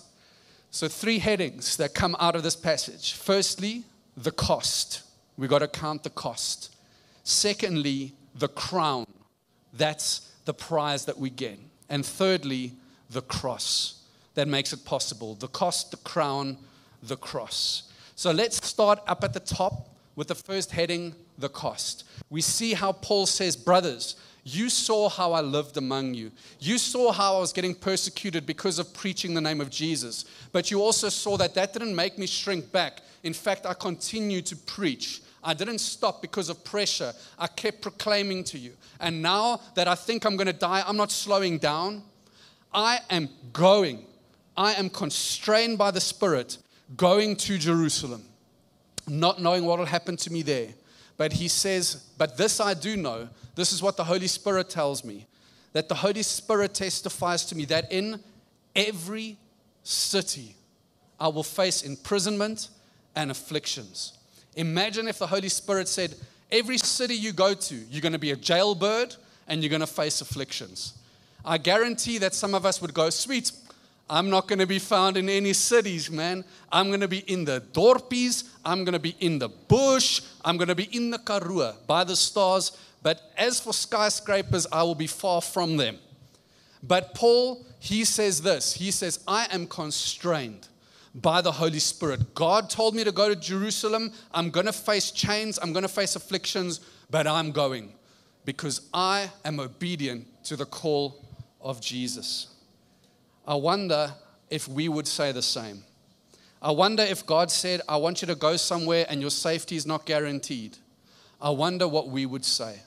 So, 0.69 0.89
three 0.89 1.19
headings 1.19 1.77
that 1.77 1.93
come 1.93 2.17
out 2.19 2.35
of 2.35 2.43
this 2.43 2.57
passage. 2.57 3.13
Firstly, 3.13 3.85
the 4.17 4.31
cost. 4.31 5.03
We 5.37 5.47
got 5.47 5.59
to 5.59 5.69
count 5.69 6.03
the 6.03 6.09
cost. 6.09 6.72
Secondly, 7.23 8.13
the 8.35 8.47
crown. 8.47 9.05
That's 9.73 10.31
the 10.45 10.53
prize 10.53 11.05
that 11.05 11.17
we 11.17 11.29
get. 11.29 11.59
And 11.89 12.05
thirdly, 12.05 12.73
the 13.09 13.21
cross 13.21 14.03
that 14.35 14.47
makes 14.47 14.73
it 14.73 14.85
possible. 14.85 15.35
The 15.35 15.47
cost, 15.47 15.91
the 15.91 15.97
crown, 15.97 16.57
the 17.01 17.17
cross. 17.17 17.83
So 18.15 18.31
let's 18.31 18.65
start 18.65 18.99
up 19.07 19.23
at 19.23 19.33
the 19.33 19.39
top 19.39 19.89
with 20.15 20.27
the 20.27 20.35
first 20.35 20.71
heading, 20.71 21.15
the 21.37 21.49
cost. 21.49 22.03
We 22.29 22.41
see 22.41 22.73
how 22.73 22.91
Paul 22.91 23.25
says, 23.25 23.55
Brothers, 23.55 24.15
you 24.43 24.69
saw 24.69 25.09
how 25.09 25.31
I 25.31 25.41
lived 25.41 25.77
among 25.77 26.13
you. 26.13 26.31
You 26.59 26.77
saw 26.77 27.11
how 27.11 27.37
I 27.37 27.39
was 27.39 27.53
getting 27.53 27.73
persecuted 27.73 28.45
because 28.45 28.77
of 28.77 28.93
preaching 28.93 29.33
the 29.33 29.41
name 29.41 29.61
of 29.61 29.69
Jesus. 29.69 30.25
But 30.51 30.69
you 30.69 30.81
also 30.81 31.09
saw 31.09 31.37
that 31.37 31.53
that 31.55 31.73
didn't 31.73 31.95
make 31.95 32.17
me 32.17 32.27
shrink 32.27 32.71
back. 32.71 33.01
In 33.23 33.33
fact, 33.33 33.65
I 33.65 33.73
continued 33.73 34.45
to 34.47 34.57
preach. 34.57 35.21
I 35.43 35.53
didn't 35.53 35.79
stop 35.79 36.21
because 36.21 36.49
of 36.49 36.63
pressure. 36.63 37.13
I 37.37 37.47
kept 37.47 37.81
proclaiming 37.81 38.43
to 38.45 38.57
you. 38.57 38.73
And 38.99 39.21
now 39.21 39.59
that 39.75 39.87
I 39.87 39.95
think 39.95 40.25
I'm 40.25 40.37
going 40.37 40.47
to 40.47 40.53
die, 40.53 40.83
I'm 40.85 40.97
not 40.97 41.11
slowing 41.11 41.57
down. 41.57 42.03
I 42.73 42.99
am 43.09 43.29
going. 43.51 44.05
I 44.55 44.73
am 44.73 44.89
constrained 44.89 45.77
by 45.77 45.91
the 45.91 46.01
Spirit 46.01 46.57
going 46.95 47.35
to 47.35 47.57
Jerusalem, 47.57 48.23
not 49.07 49.41
knowing 49.41 49.65
what 49.65 49.79
will 49.79 49.85
happen 49.85 50.15
to 50.17 50.31
me 50.31 50.41
there. 50.41 50.69
But 51.17 51.33
he 51.33 51.47
says, 51.47 52.03
But 52.17 52.37
this 52.37 52.59
I 52.59 52.73
do 52.73 52.97
know, 52.97 53.29
this 53.55 53.71
is 53.71 53.81
what 53.81 53.97
the 53.97 54.03
Holy 54.03 54.27
Spirit 54.27 54.69
tells 54.69 55.03
me, 55.03 55.27
that 55.73 55.89
the 55.89 55.95
Holy 55.95 56.23
Spirit 56.23 56.73
testifies 56.73 57.45
to 57.45 57.55
me 57.55 57.65
that 57.65 57.91
in 57.91 58.19
every 58.75 59.37
city 59.83 60.55
I 61.19 61.27
will 61.27 61.43
face 61.43 61.83
imprisonment 61.83 62.69
and 63.15 63.31
afflictions. 63.31 64.17
Imagine 64.55 65.07
if 65.07 65.19
the 65.19 65.27
Holy 65.27 65.49
Spirit 65.49 65.87
said, 65.87 66.15
Every 66.51 66.77
city 66.77 67.15
you 67.15 67.33
go 67.33 67.55
to, 67.55 67.75
you're 67.89 68.01
going 68.01 68.13
to 68.13 68.19
be 68.19 68.31
a 68.31 68.35
jailbird 68.35 69.15
and 69.47 69.61
you're 69.61 69.69
going 69.69 69.81
to 69.81 69.87
face 69.87 70.21
afflictions. 70.21 70.93
I 71.43 71.57
guarantee 71.57 72.19
that 72.19 72.35
some 72.35 72.53
of 72.53 72.65
us 72.65 72.81
would 72.81 72.93
go, 72.93 73.09
Sweet, 73.09 73.51
I'm 74.09 74.29
not 74.29 74.47
going 74.47 74.59
to 74.59 74.67
be 74.67 74.79
found 74.79 75.17
in 75.17 75.29
any 75.29 75.53
cities, 75.53 76.11
man. 76.11 76.43
I'm 76.71 76.87
going 76.87 76.99
to 77.01 77.07
be 77.07 77.19
in 77.19 77.45
the 77.45 77.61
dorpies. 77.73 78.49
I'm 78.63 78.83
going 78.83 78.93
to 78.93 78.99
be 78.99 79.15
in 79.19 79.39
the 79.39 79.49
bush. 79.49 80.21
I'm 80.45 80.57
going 80.57 80.67
to 80.67 80.75
be 80.75 80.89
in 80.91 81.09
the 81.09 81.17
Karoo 81.17 81.73
by 81.87 82.03
the 82.03 82.15
stars. 82.15 82.77
But 83.01 83.21
as 83.37 83.59
for 83.59 83.73
skyscrapers, 83.73 84.67
I 84.71 84.83
will 84.83 84.95
be 84.95 85.07
far 85.07 85.41
from 85.41 85.77
them. 85.77 85.97
But 86.81 87.15
Paul, 87.15 87.65
he 87.79 88.03
says 88.03 88.41
this 88.41 88.73
He 88.73 88.91
says, 88.91 89.19
I 89.27 89.47
am 89.51 89.67
constrained 89.67 90.67
by 91.15 91.41
the 91.41 91.51
Holy 91.51 91.79
Spirit. 91.79 92.33
God 92.33 92.69
told 92.69 92.95
me 92.95 93.03
to 93.03 93.11
go 93.11 93.29
to 93.29 93.35
Jerusalem. 93.35 94.11
I'm 94.33 94.49
going 94.49 94.65
to 94.65 94.73
face 94.73 95.11
chains, 95.11 95.59
I'm 95.61 95.73
going 95.73 95.83
to 95.83 95.89
face 95.89 96.15
afflictions, 96.15 96.79
but 97.09 97.27
I'm 97.27 97.51
going 97.51 97.93
because 98.45 98.89
I 98.93 99.31
am 99.45 99.59
obedient 99.59 100.27
to 100.45 100.55
the 100.55 100.65
call 100.65 101.25
of 101.61 101.79
Jesus. 101.79 102.47
I 103.47 103.55
wonder 103.55 104.13
if 104.49 104.67
we 104.67 104.89
would 104.89 105.07
say 105.07 105.31
the 105.31 105.41
same. 105.41 105.83
I 106.61 106.71
wonder 106.71 107.03
if 107.03 107.25
God 107.25 107.51
said, 107.51 107.81
I 107.89 107.97
want 107.97 108.21
you 108.21 108.27
to 108.27 108.35
go 108.35 108.55
somewhere 108.55 109.05
and 109.09 109.19
your 109.19 109.29
safety 109.29 109.75
is 109.75 109.85
not 109.85 110.05
guaranteed. 110.05 110.77
I 111.41 111.49
wonder 111.49 111.87
what 111.87 112.09
we 112.09 112.25
would 112.25 112.45
say. 112.45 112.79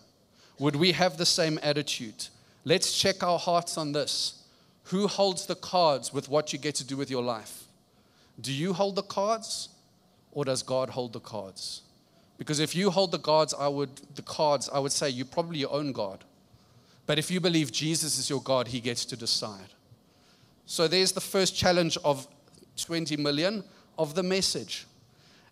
Would 0.58 0.76
we 0.76 0.92
have 0.92 1.18
the 1.18 1.26
same 1.26 1.58
attitude? 1.62 2.28
Let's 2.64 2.98
check 2.98 3.22
our 3.22 3.38
hearts 3.38 3.76
on 3.76 3.92
this. 3.92 4.42
Who 4.84 5.06
holds 5.06 5.46
the 5.46 5.56
cards 5.56 6.12
with 6.12 6.28
what 6.28 6.52
you 6.52 6.58
get 6.58 6.74
to 6.76 6.84
do 6.84 6.96
with 6.96 7.10
your 7.10 7.22
life? 7.22 7.65
Do 8.40 8.52
you 8.52 8.72
hold 8.72 8.96
the 8.96 9.02
cards 9.02 9.70
or 10.32 10.44
does 10.44 10.62
God 10.62 10.90
hold 10.90 11.12
the 11.12 11.20
cards? 11.20 11.82
Because 12.38 12.60
if 12.60 12.74
you 12.74 12.90
hold 12.90 13.12
the 13.12 13.18
cards, 13.18 13.54
I 13.58 13.68
would 13.68 13.90
the 14.14 14.22
cards, 14.22 14.68
I 14.72 14.78
would 14.78 14.92
say 14.92 15.08
you 15.08 15.24
probably 15.24 15.58
your 15.58 15.72
own 15.72 15.92
God. 15.92 16.24
But 17.06 17.18
if 17.18 17.30
you 17.30 17.40
believe 17.40 17.72
Jesus 17.72 18.18
is 18.18 18.28
your 18.28 18.42
God, 18.42 18.68
he 18.68 18.80
gets 18.80 19.04
to 19.06 19.16
decide. 19.16 19.72
So 20.66 20.88
there's 20.88 21.12
the 21.12 21.20
first 21.20 21.56
challenge 21.56 21.96
of 22.04 22.26
20 22.76 23.16
million 23.16 23.62
of 23.96 24.14
the 24.14 24.22
message. 24.22 24.86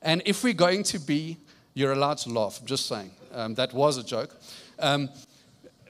And 0.03 0.21
if 0.27 0.45
we're 0.45 0.53
going 0.53 0.83
to 0.85 0.99
be, 0.99 1.39
you're 1.73 1.93
allowed 1.93 2.19
to 2.19 2.31
laugh, 2.31 2.59
I'm 2.61 2.67
just 2.67 2.87
saying. 2.87 3.11
Um, 3.33 3.55
that 3.55 3.73
was 3.73 3.97
a 3.97 4.05
joke. 4.05 4.37
Um, 4.79 5.09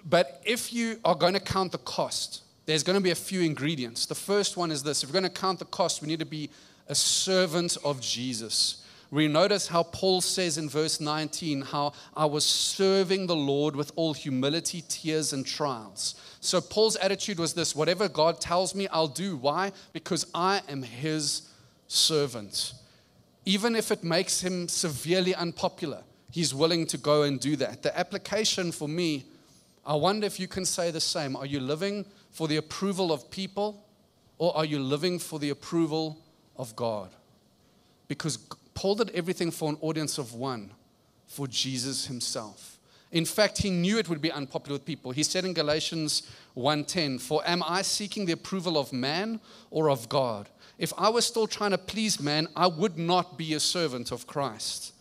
but 0.04 0.40
if 0.44 0.72
you 0.72 1.00
are 1.04 1.14
going 1.14 1.32
to 1.32 1.40
count 1.40 1.72
the 1.72 1.78
cost, 1.78 2.42
there's 2.66 2.82
going 2.82 2.96
to 2.98 3.02
be 3.02 3.10
a 3.10 3.16
few 3.16 3.40
ingredients. 3.40 4.06
The 4.06 4.14
first 4.14 4.56
one 4.56 4.70
is 4.70 4.82
this 4.82 5.02
if 5.02 5.08
we're 5.08 5.20
going 5.20 5.24
to 5.24 5.40
count 5.40 5.58
the 5.58 5.64
cost, 5.66 6.02
we 6.02 6.08
need 6.08 6.20
to 6.20 6.26
be 6.26 6.50
a 6.88 6.94
servant 6.94 7.76
of 7.84 8.00
Jesus. 8.00 8.82
we 9.10 9.28
notice 9.28 9.68
how 9.68 9.84
Paul 9.84 10.20
says 10.20 10.58
in 10.58 10.68
verse 10.68 11.00
19 11.00 11.62
how 11.62 11.92
I 12.16 12.24
was 12.24 12.44
serving 12.44 13.26
the 13.26 13.36
Lord 13.36 13.76
with 13.76 13.92
all 13.94 14.12
humility, 14.12 14.82
tears, 14.88 15.32
and 15.32 15.46
trials. 15.46 16.16
So 16.40 16.60
Paul's 16.60 16.96
attitude 16.96 17.38
was 17.38 17.54
this 17.54 17.76
whatever 17.76 18.08
God 18.08 18.40
tells 18.40 18.74
me, 18.74 18.88
I'll 18.88 19.06
do. 19.06 19.36
Why? 19.36 19.72
Because 19.92 20.26
I 20.34 20.62
am 20.68 20.82
his 20.82 21.48
servant. 21.86 22.74
Even 23.46 23.76
if 23.76 23.90
it 23.90 24.02
makes 24.02 24.40
him 24.40 24.68
severely 24.68 25.34
unpopular, 25.34 26.02
he's 26.30 26.54
willing 26.54 26.86
to 26.86 26.98
go 26.98 27.22
and 27.22 27.38
do 27.38 27.56
that. 27.56 27.82
The 27.82 27.96
application 27.96 28.72
for 28.72 28.88
me, 28.88 29.26
I 29.86 29.94
wonder 29.94 30.26
if 30.26 30.40
you 30.40 30.48
can 30.48 30.64
say 30.64 30.90
the 30.90 31.00
same. 31.00 31.36
Are 31.36 31.46
you 31.46 31.60
living 31.60 32.04
for 32.30 32.48
the 32.48 32.56
approval 32.56 33.12
of 33.12 33.30
people 33.30 33.86
or 34.38 34.56
are 34.56 34.64
you 34.64 34.80
living 34.80 35.18
for 35.18 35.38
the 35.38 35.50
approval 35.50 36.18
of 36.56 36.74
God? 36.76 37.10
Because 38.08 38.36
Paul 38.74 38.96
did 38.96 39.10
everything 39.10 39.50
for 39.50 39.70
an 39.70 39.78
audience 39.80 40.18
of 40.18 40.34
one, 40.34 40.70
for 41.26 41.46
Jesus 41.46 42.06
himself. 42.06 42.78
In 43.12 43.24
fact, 43.24 43.58
he 43.58 43.70
knew 43.70 43.98
it 43.98 44.08
would 44.08 44.20
be 44.20 44.32
unpopular 44.32 44.74
with 44.74 44.84
people. 44.84 45.12
He 45.12 45.22
said 45.22 45.44
in 45.44 45.54
Galatians 45.54 46.22
1:10, 46.54 47.20
"For 47.20 47.46
am 47.46 47.62
I 47.62 47.82
seeking 47.82 48.26
the 48.26 48.32
approval 48.32 48.76
of 48.76 48.92
man 48.92 49.40
or 49.70 49.88
of 49.88 50.08
God? 50.08 50.48
If 50.78 50.92
I 50.98 51.08
was 51.10 51.24
still 51.24 51.46
trying 51.46 51.70
to 51.70 51.78
please 51.78 52.18
man, 52.18 52.48
I 52.56 52.66
would 52.66 52.98
not 52.98 53.38
be 53.38 53.54
a 53.54 53.60
servant 53.60 54.10
of 54.10 54.26
Christ." 54.26 54.94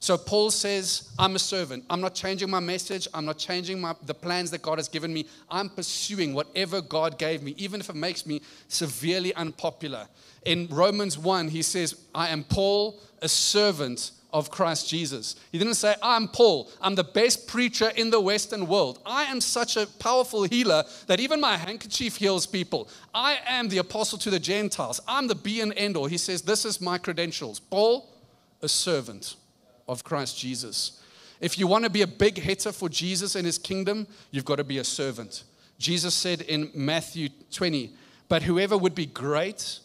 So 0.00 0.16
Paul 0.16 0.50
says, 0.52 1.10
I'm 1.18 1.34
a 1.34 1.40
servant. 1.40 1.84
I'm 1.90 2.00
not 2.00 2.14
changing 2.14 2.48
my 2.48 2.60
message. 2.60 3.08
I'm 3.12 3.24
not 3.24 3.36
changing 3.36 3.80
my, 3.80 3.96
the 4.06 4.14
plans 4.14 4.50
that 4.52 4.62
God 4.62 4.78
has 4.78 4.88
given 4.88 5.12
me. 5.12 5.26
I'm 5.50 5.68
pursuing 5.68 6.34
whatever 6.34 6.80
God 6.80 7.18
gave 7.18 7.42
me, 7.42 7.54
even 7.58 7.80
if 7.80 7.90
it 7.90 7.96
makes 7.96 8.24
me 8.24 8.40
severely 8.68 9.34
unpopular. 9.34 10.06
In 10.48 10.66
Romans 10.70 11.18
1, 11.18 11.48
he 11.48 11.60
says, 11.60 11.94
I 12.14 12.28
am 12.28 12.42
Paul, 12.42 12.98
a 13.20 13.28
servant 13.28 14.12
of 14.32 14.50
Christ 14.50 14.88
Jesus. 14.88 15.36
He 15.52 15.58
didn't 15.58 15.74
say, 15.74 15.94
I'm 16.02 16.26
Paul. 16.26 16.70
I'm 16.80 16.94
the 16.94 17.04
best 17.04 17.46
preacher 17.46 17.90
in 17.96 18.08
the 18.08 18.18
Western 18.18 18.66
world. 18.66 18.98
I 19.04 19.24
am 19.24 19.42
such 19.42 19.76
a 19.76 19.86
powerful 19.98 20.44
healer 20.44 20.84
that 21.06 21.20
even 21.20 21.38
my 21.38 21.58
handkerchief 21.58 22.16
heals 22.16 22.46
people. 22.46 22.88
I 23.14 23.40
am 23.46 23.68
the 23.68 23.76
apostle 23.76 24.16
to 24.20 24.30
the 24.30 24.38
Gentiles. 24.38 25.02
I'm 25.06 25.26
the 25.26 25.34
be 25.34 25.60
and 25.60 25.74
end 25.76 25.98
all. 25.98 26.06
He 26.06 26.16
says, 26.16 26.40
This 26.40 26.64
is 26.64 26.80
my 26.80 26.96
credentials. 26.96 27.60
Paul, 27.60 28.08
a 28.62 28.68
servant 28.68 29.36
of 29.86 30.02
Christ 30.02 30.38
Jesus. 30.38 30.98
If 31.42 31.58
you 31.58 31.66
want 31.66 31.84
to 31.84 31.90
be 31.90 32.00
a 32.00 32.06
big 32.06 32.38
hitter 32.38 32.72
for 32.72 32.88
Jesus 32.88 33.34
and 33.34 33.44
his 33.44 33.58
kingdom, 33.58 34.06
you've 34.30 34.46
got 34.46 34.56
to 34.56 34.64
be 34.64 34.78
a 34.78 34.84
servant. 34.84 35.44
Jesus 35.78 36.14
said 36.14 36.40
in 36.40 36.70
Matthew 36.74 37.28
20, 37.52 37.92
But 38.30 38.44
whoever 38.44 38.78
would 38.78 38.94
be 38.94 39.04
great 39.04 39.80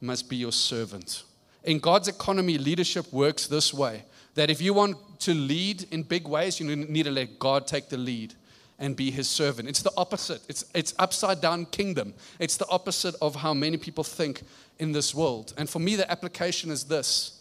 must 0.00 0.28
be 0.28 0.36
your 0.36 0.52
servant. 0.52 1.24
In 1.64 1.78
God's 1.78 2.08
economy, 2.08 2.58
leadership 2.58 3.12
works 3.12 3.46
this 3.46 3.74
way 3.74 4.04
that 4.34 4.50
if 4.50 4.60
you 4.60 4.74
want 4.74 4.96
to 5.20 5.34
lead 5.34 5.86
in 5.90 6.02
big 6.02 6.28
ways, 6.28 6.60
you 6.60 6.76
need 6.76 7.04
to 7.04 7.10
let 7.10 7.38
God 7.38 7.66
take 7.66 7.88
the 7.88 7.96
lead 7.96 8.34
and 8.78 8.94
be 8.94 9.10
his 9.10 9.28
servant. 9.28 9.68
It's 9.68 9.82
the 9.82 9.92
opposite. 9.96 10.42
It's, 10.48 10.64
it's 10.74 10.94
upside 10.98 11.40
down 11.40 11.66
kingdom. 11.66 12.14
It's 12.38 12.56
the 12.56 12.68
opposite 12.68 13.14
of 13.22 13.36
how 13.36 13.54
many 13.54 13.78
people 13.78 14.04
think 14.04 14.42
in 14.78 14.92
this 14.92 15.14
world. 15.14 15.54
And 15.56 15.68
for 15.68 15.78
me, 15.78 15.96
the 15.96 16.10
application 16.10 16.70
is 16.70 16.84
this 16.84 17.40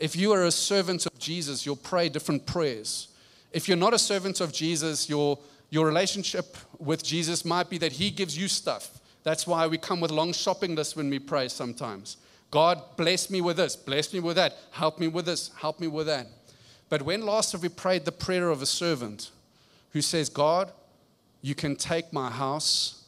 if 0.00 0.16
you 0.16 0.32
are 0.32 0.44
a 0.44 0.50
servant 0.50 1.06
of 1.06 1.16
Jesus, 1.18 1.64
you'll 1.64 1.76
pray 1.76 2.08
different 2.08 2.46
prayers. 2.46 3.08
If 3.52 3.68
you're 3.68 3.76
not 3.76 3.94
a 3.94 3.98
servant 3.98 4.40
of 4.40 4.52
Jesus, 4.52 5.08
your, 5.08 5.38
your 5.70 5.86
relationship 5.86 6.56
with 6.78 7.04
Jesus 7.04 7.44
might 7.44 7.68
be 7.68 7.78
that 7.78 7.92
He 7.92 8.10
gives 8.10 8.36
you 8.36 8.48
stuff. 8.48 8.98
That's 9.22 9.46
why 9.46 9.66
we 9.66 9.78
come 9.78 10.00
with 10.00 10.10
long 10.10 10.32
shopping 10.32 10.74
lists 10.74 10.96
when 10.96 11.08
we 11.08 11.18
pray 11.18 11.48
sometimes. 11.48 12.16
God, 12.50 12.82
bless 12.96 13.30
me 13.30 13.40
with 13.40 13.56
this, 13.56 13.76
bless 13.76 14.12
me 14.12 14.20
with 14.20 14.36
that, 14.36 14.56
help 14.72 14.98
me 14.98 15.08
with 15.08 15.26
this, 15.26 15.50
help 15.56 15.80
me 15.80 15.86
with 15.86 16.06
that. 16.06 16.26
But 16.88 17.02
when 17.02 17.24
last 17.24 17.52
have 17.52 17.62
we 17.62 17.70
prayed 17.70 18.04
the 18.04 18.12
prayer 18.12 18.50
of 18.50 18.60
a 18.60 18.66
servant 18.66 19.30
who 19.92 20.02
says, 20.02 20.28
God, 20.28 20.70
you 21.40 21.54
can 21.54 21.76
take 21.76 22.12
my 22.12 22.30
house, 22.30 23.04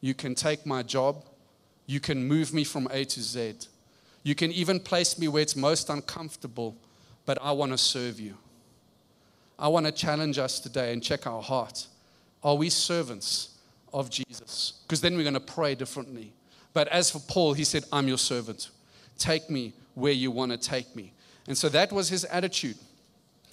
you 0.00 0.14
can 0.14 0.34
take 0.34 0.66
my 0.66 0.82
job, 0.82 1.24
you 1.86 2.00
can 2.00 2.26
move 2.26 2.52
me 2.52 2.64
from 2.64 2.88
A 2.90 3.04
to 3.04 3.20
Z. 3.20 3.54
You 4.22 4.34
can 4.34 4.50
even 4.52 4.80
place 4.80 5.18
me 5.18 5.28
where 5.28 5.42
it's 5.42 5.56
most 5.56 5.88
uncomfortable, 5.88 6.76
but 7.26 7.38
I 7.40 7.52
want 7.52 7.72
to 7.72 7.78
serve 7.78 8.18
you. 8.18 8.36
I 9.58 9.68
want 9.68 9.86
to 9.86 9.92
challenge 9.92 10.38
us 10.38 10.58
today 10.58 10.92
and 10.92 11.02
check 11.02 11.26
our 11.26 11.42
heart. 11.42 11.86
Are 12.42 12.54
we 12.54 12.70
servants 12.70 13.59
of 13.92 14.10
Jesus? 14.10 14.74
Because 14.82 15.00
then 15.00 15.16
we're 15.16 15.22
going 15.22 15.34
to 15.34 15.40
pray 15.40 15.74
differently. 15.74 16.32
But 16.72 16.88
as 16.88 17.10
for 17.10 17.18
Paul, 17.20 17.54
he 17.54 17.64
said, 17.64 17.84
I'm 17.92 18.08
your 18.08 18.18
servant. 18.18 18.70
Take 19.18 19.50
me 19.50 19.72
where 19.94 20.12
you 20.12 20.30
want 20.30 20.52
to 20.52 20.58
take 20.58 20.94
me. 20.94 21.12
And 21.46 21.56
so 21.56 21.68
that 21.70 21.92
was 21.92 22.08
his 22.08 22.24
attitude. 22.26 22.76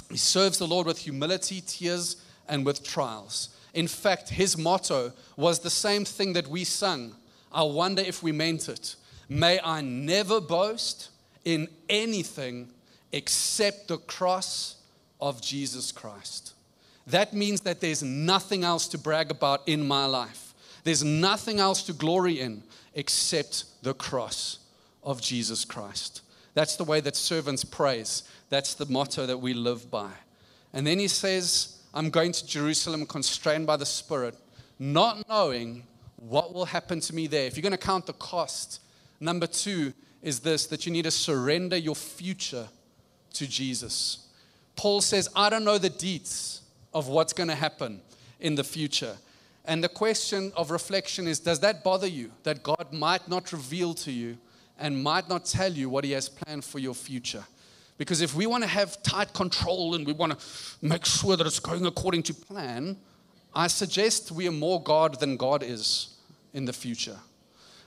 He 0.10 0.17
serves 0.17 0.58
the 0.58 0.67
Lord 0.67 0.88
with 0.88 1.00
humility, 1.00 1.62
tears, 1.65 2.17
and 2.48 2.65
with 2.65 2.84
trials. 2.84 3.50
In 3.74 3.88
fact, 3.88 4.29
his 4.29 4.58
motto 4.58 5.12
was 5.36 5.60
the 5.60 5.70
same 5.70 6.06
thing 6.06 6.34
that 6.34 6.48
we 6.48 6.63
sung. 6.63 7.15
I 7.51 7.63
wonder 7.63 8.01
if 8.01 8.24
we 8.24 8.32
meant 8.32 8.70
it. 8.70 8.96
May 9.29 9.60
I 9.63 9.82
never 9.82 10.39
boast 10.39 11.10
in 11.44 11.67
anything 11.89 12.70
except 13.12 13.88
the 13.88 13.98
cross 13.98 14.77
of 15.20 15.41
Jesus 15.41 15.91
Christ. 15.91 16.53
That 17.08 17.34
means 17.34 17.62
that 17.62 17.82
there's 17.82 18.04
nothing 18.04 18.64
else 18.64 18.88
to 18.90 18.98
brag 18.98 19.32
about 19.32 19.68
in 19.68 19.88
my 19.88 20.06
life. 20.06 20.54
There's 20.84 21.04
nothing 21.04 21.60
else 21.60 21.84
to 21.84 21.94
glory 21.94 22.40
in 22.40 22.64
except 22.94 23.66
the 23.84 23.94
cross 23.94 24.60
of 25.04 25.22
Jesus 25.22 25.66
Christ. 25.66 26.22
That's 26.54 26.76
the 26.76 26.84
way 26.84 27.00
that 27.02 27.16
servants 27.16 27.64
praise. 27.64 28.24
That's 28.50 28.74
the 28.74 28.86
motto 28.88 29.26
that 29.26 29.38
we 29.38 29.54
live 29.54 29.90
by. 29.90 30.12
And 30.74 30.86
then 30.86 31.00
he 31.00 31.08
says, 31.08 31.80
I'm 31.94 32.10
going 32.10 32.32
to 32.34 32.46
Jerusalem 32.46 33.06
constrained 33.06 33.68
by 33.68 33.78
the 33.78 33.86
Spirit, 33.86 34.36
not 34.80 35.28
knowing 35.30 35.84
what 36.18 36.54
will 36.54 36.66
happen 36.66 37.00
to 37.02 37.16
me 37.16 37.28
there. 37.28 37.46
If 37.46 37.56
you're 37.56 37.62
going 37.62 37.72
to 37.72 37.78
count 37.78 38.06
the 38.06 38.14
cost, 38.14 38.82
Number 39.20 39.48
two 39.48 39.94
is 40.22 40.40
this 40.40 40.68
that 40.68 40.86
you 40.86 40.92
need 40.92 41.04
to 41.04 41.12
surrender 41.12 41.78
your 41.78 41.96
future 41.96 42.68
to 43.34 43.48
Jesus. 43.48 44.28
Paul 44.76 45.02
says, 45.02 45.30
I 45.36 45.50
don't 45.50 45.64
know 45.64 45.78
the 45.78 45.90
deeds 45.90 46.62
of 46.98 47.08
what's 47.08 47.32
going 47.32 47.48
to 47.48 47.56
happen 47.56 48.01
in 48.39 48.56
the 48.56 48.63
future. 48.63 49.16
And 49.66 49.84
the 49.84 49.89
question 49.89 50.51
of 50.56 50.72
reflection 50.72 51.27
is 51.27 51.39
Does 51.39 51.60
that 51.60 51.84
bother 51.84 52.08
you 52.08 52.32
that 52.42 52.63
God 52.63 52.92
might 52.92 53.27
not 53.30 53.51
reveal 53.51 53.94
to 53.96 54.12
you 54.12 54.38
and 54.80 55.04
might 55.04 55.30
not 55.30 55.46
tell 55.46 55.72
you 55.72 55.89
what 55.89 56.04
He 56.04 56.12
has 56.13 56.27
planned 56.27 56.66
for 56.66 56.80
your 56.80 56.96
future? 56.96 57.46
Because 58.00 58.22
if 58.22 58.34
we 58.34 58.48
want 58.48 58.63
to 58.63 58.70
have 58.70 59.01
tight 59.04 59.34
control 59.34 59.94
and 59.94 60.08
we 60.08 60.13
want 60.13 60.39
to 60.39 60.46
make 60.82 61.06
sure 61.06 61.36
that 61.36 61.46
it's 61.46 61.60
going 61.60 61.86
according 61.86 62.24
to 62.24 62.34
plan, 62.34 62.98
I 63.54 63.68
suggest 63.68 64.32
we 64.32 64.48
are 64.48 64.51
more 64.51 64.82
God 64.82 65.20
than 65.20 65.38
God 65.38 65.62
is 65.63 66.16
in 66.54 66.66
the 66.66 66.74
future. 66.74 67.18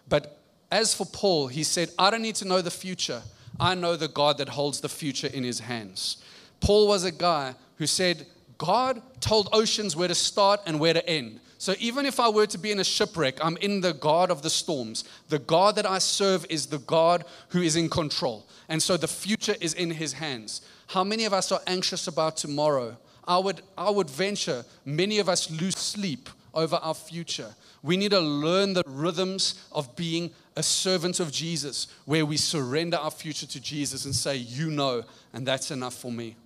But 0.09 0.39
as 0.71 0.95
for 0.95 1.07
Paul, 1.07 1.49
he 1.49 1.65
said, 1.65 1.91
I 1.99 2.11
don't 2.11 2.23
need 2.23 2.37
to 2.37 2.45
know 2.45 2.61
the 2.61 2.71
future. 2.71 3.23
I 3.59 3.75
know 3.75 3.97
the 3.97 4.09
God 4.09 4.39
that 4.39 4.51
holds 4.51 4.81
the 4.81 4.89
future 4.89 5.27
in 5.27 5.43
his 5.43 5.61
hands. 5.61 6.19
Paul 6.61 6.87
was 6.87 7.05
a 7.05 7.13
guy 7.13 7.55
who 7.77 7.87
said, 7.87 8.27
God 8.61 9.01
told 9.23 9.49
oceans 9.55 9.97
where 9.97 10.07
to 10.07 10.15
start 10.15 10.61
and 10.67 10.79
where 10.79 10.93
to 10.93 11.09
end. 11.09 11.41
So 11.57 11.75
even 11.79 12.05
if 12.05 12.21
I 12.21 12.29
were 12.29 12.47
to 12.49 12.59
be 12.59 12.71
in 12.71 12.79
a 12.79 12.85
shipwreck, 12.85 13.43
I'm 13.43 13.57
in 13.57 13.81
the 13.81 13.95
God 13.95 14.31
of 14.31 14.43
the 14.43 14.51
storms. 14.51 15.05
The 15.31 15.39
God 15.39 15.77
that 15.77 15.87
I 15.87 15.97
serve 15.97 16.45
is 16.51 16.67
the 16.67 16.81
God 16.81 17.25
who 17.49 17.63
is 17.63 17.75
in 17.75 17.89
control. 17.89 18.47
And 18.69 18.83
so 18.83 18.99
the 18.99 19.09
future 19.09 19.55
is 19.63 19.73
in 19.73 19.91
his 19.91 20.13
hands. 20.13 20.61
How 20.89 21.03
many 21.03 21.25
of 21.25 21.33
us 21.33 21.51
are 21.53 21.63
anxious 21.67 22.07
about 22.07 22.37
tomorrow? 22.37 22.99
I 23.25 23.39
would, 23.39 23.63
I 23.79 23.89
would 23.89 24.11
venture 24.11 24.67
many 24.85 25.21
of 25.21 25.31
us 25.31 25.51
lose 25.51 25.79
sleep 25.79 26.29
over 26.53 26.77
our 26.77 26.95
future. 26.95 27.55
We 27.83 27.97
need 27.97 28.11
to 28.11 28.21
learn 28.21 28.75
the 28.75 28.83
rhythms 28.87 29.67
of 29.73 29.97
being 29.97 30.33
a 30.55 30.63
servant 30.63 31.19
of 31.19 31.33
Jesus, 31.33 31.87
where 32.05 32.27
we 32.27 32.37
surrender 32.37 32.99
our 32.99 33.11
future 33.11 33.47
to 33.47 33.61
Jesus 33.61 34.05
and 34.05 34.15
say, 34.15 34.37
You 34.37 34.71
know, 34.71 35.05
and 35.33 35.47
that's 35.47 35.71
enough 35.71 35.95
for 35.95 36.13
me. 36.13 36.37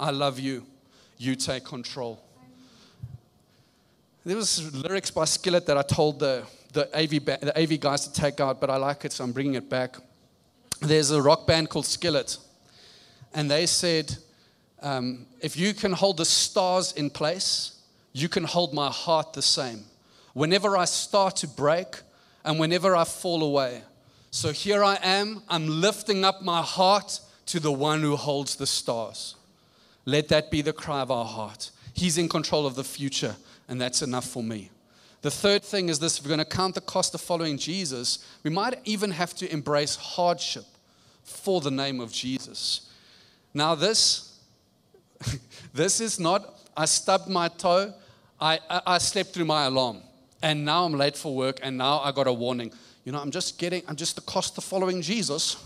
I 0.00 0.12
love 0.12 0.38
you. 0.38 0.64
You 1.18 1.34
take 1.34 1.64
control. 1.64 2.22
There 4.24 4.36
was 4.36 4.74
lyrics 4.74 5.10
by 5.10 5.24
Skillet 5.24 5.66
that 5.66 5.76
I 5.76 5.82
told 5.82 6.20
the, 6.20 6.44
the, 6.72 6.84
AV, 6.96 7.24
the 7.24 7.52
AV 7.60 7.80
guys 7.80 8.06
to 8.06 8.12
take 8.12 8.40
out, 8.40 8.60
but 8.60 8.70
I 8.70 8.76
like 8.76 9.04
it, 9.04 9.12
so 9.12 9.24
I'm 9.24 9.32
bringing 9.32 9.54
it 9.54 9.68
back. 9.68 9.96
There's 10.80 11.10
a 11.10 11.20
rock 11.20 11.46
band 11.46 11.70
called 11.70 11.86
Skillet, 11.86 12.36
and 13.34 13.50
they 13.50 13.66
said, 13.66 14.16
um, 14.82 15.26
If 15.40 15.56
you 15.56 15.74
can 15.74 15.92
hold 15.92 16.18
the 16.18 16.24
stars 16.24 16.92
in 16.92 17.10
place, 17.10 17.80
you 18.12 18.28
can 18.28 18.44
hold 18.44 18.72
my 18.72 18.90
heart 18.90 19.32
the 19.32 19.42
same. 19.42 19.84
Whenever 20.34 20.76
I 20.76 20.84
start 20.84 21.36
to 21.36 21.48
break, 21.48 21.96
and 22.48 22.58
whenever 22.58 22.96
I 22.96 23.04
fall 23.04 23.42
away. 23.42 23.82
So 24.30 24.52
here 24.52 24.82
I 24.82 24.98
am, 25.02 25.42
I'm 25.48 25.68
lifting 25.68 26.24
up 26.24 26.42
my 26.42 26.62
heart 26.62 27.20
to 27.46 27.60
the 27.60 27.72
one 27.72 28.00
who 28.00 28.16
holds 28.16 28.56
the 28.56 28.66
stars. 28.66 29.34
Let 30.08 30.28
that 30.28 30.50
be 30.50 30.62
the 30.62 30.72
cry 30.72 31.02
of 31.02 31.10
our 31.10 31.26
heart. 31.26 31.70
He's 31.92 32.16
in 32.16 32.30
control 32.30 32.64
of 32.66 32.74
the 32.76 32.82
future, 32.82 33.36
and 33.68 33.78
that's 33.78 34.00
enough 34.00 34.24
for 34.24 34.42
me. 34.42 34.70
The 35.20 35.30
third 35.30 35.62
thing 35.62 35.90
is 35.90 35.98
this 35.98 36.16
if 36.16 36.24
we're 36.24 36.30
going 36.34 36.38
to 36.38 36.46
count 36.46 36.76
the 36.76 36.80
cost 36.80 37.14
of 37.14 37.20
following 37.20 37.58
Jesus, 37.58 38.24
we 38.42 38.48
might 38.48 38.80
even 38.86 39.10
have 39.10 39.34
to 39.34 39.52
embrace 39.52 39.96
hardship 39.96 40.64
for 41.24 41.60
the 41.60 41.70
name 41.70 42.00
of 42.00 42.10
Jesus. 42.10 42.90
Now, 43.52 43.74
this, 43.74 44.40
this 45.74 46.00
is 46.00 46.18
not, 46.18 46.58
I 46.74 46.86
stubbed 46.86 47.28
my 47.28 47.48
toe, 47.48 47.92
I, 48.40 48.60
I, 48.70 48.80
I 48.86 48.98
slept 48.98 49.34
through 49.34 49.44
my 49.44 49.66
alarm, 49.66 49.98
and 50.42 50.64
now 50.64 50.86
I'm 50.86 50.94
late 50.94 51.18
for 51.18 51.36
work, 51.36 51.60
and 51.62 51.76
now 51.76 51.98
I 51.98 52.12
got 52.12 52.26
a 52.26 52.32
warning. 52.32 52.72
You 53.04 53.12
know, 53.12 53.20
I'm 53.20 53.30
just 53.30 53.58
getting, 53.58 53.82
I'm 53.86 53.96
just 53.96 54.14
the 54.14 54.22
cost 54.22 54.56
of 54.56 54.64
following 54.64 55.02
Jesus. 55.02 55.62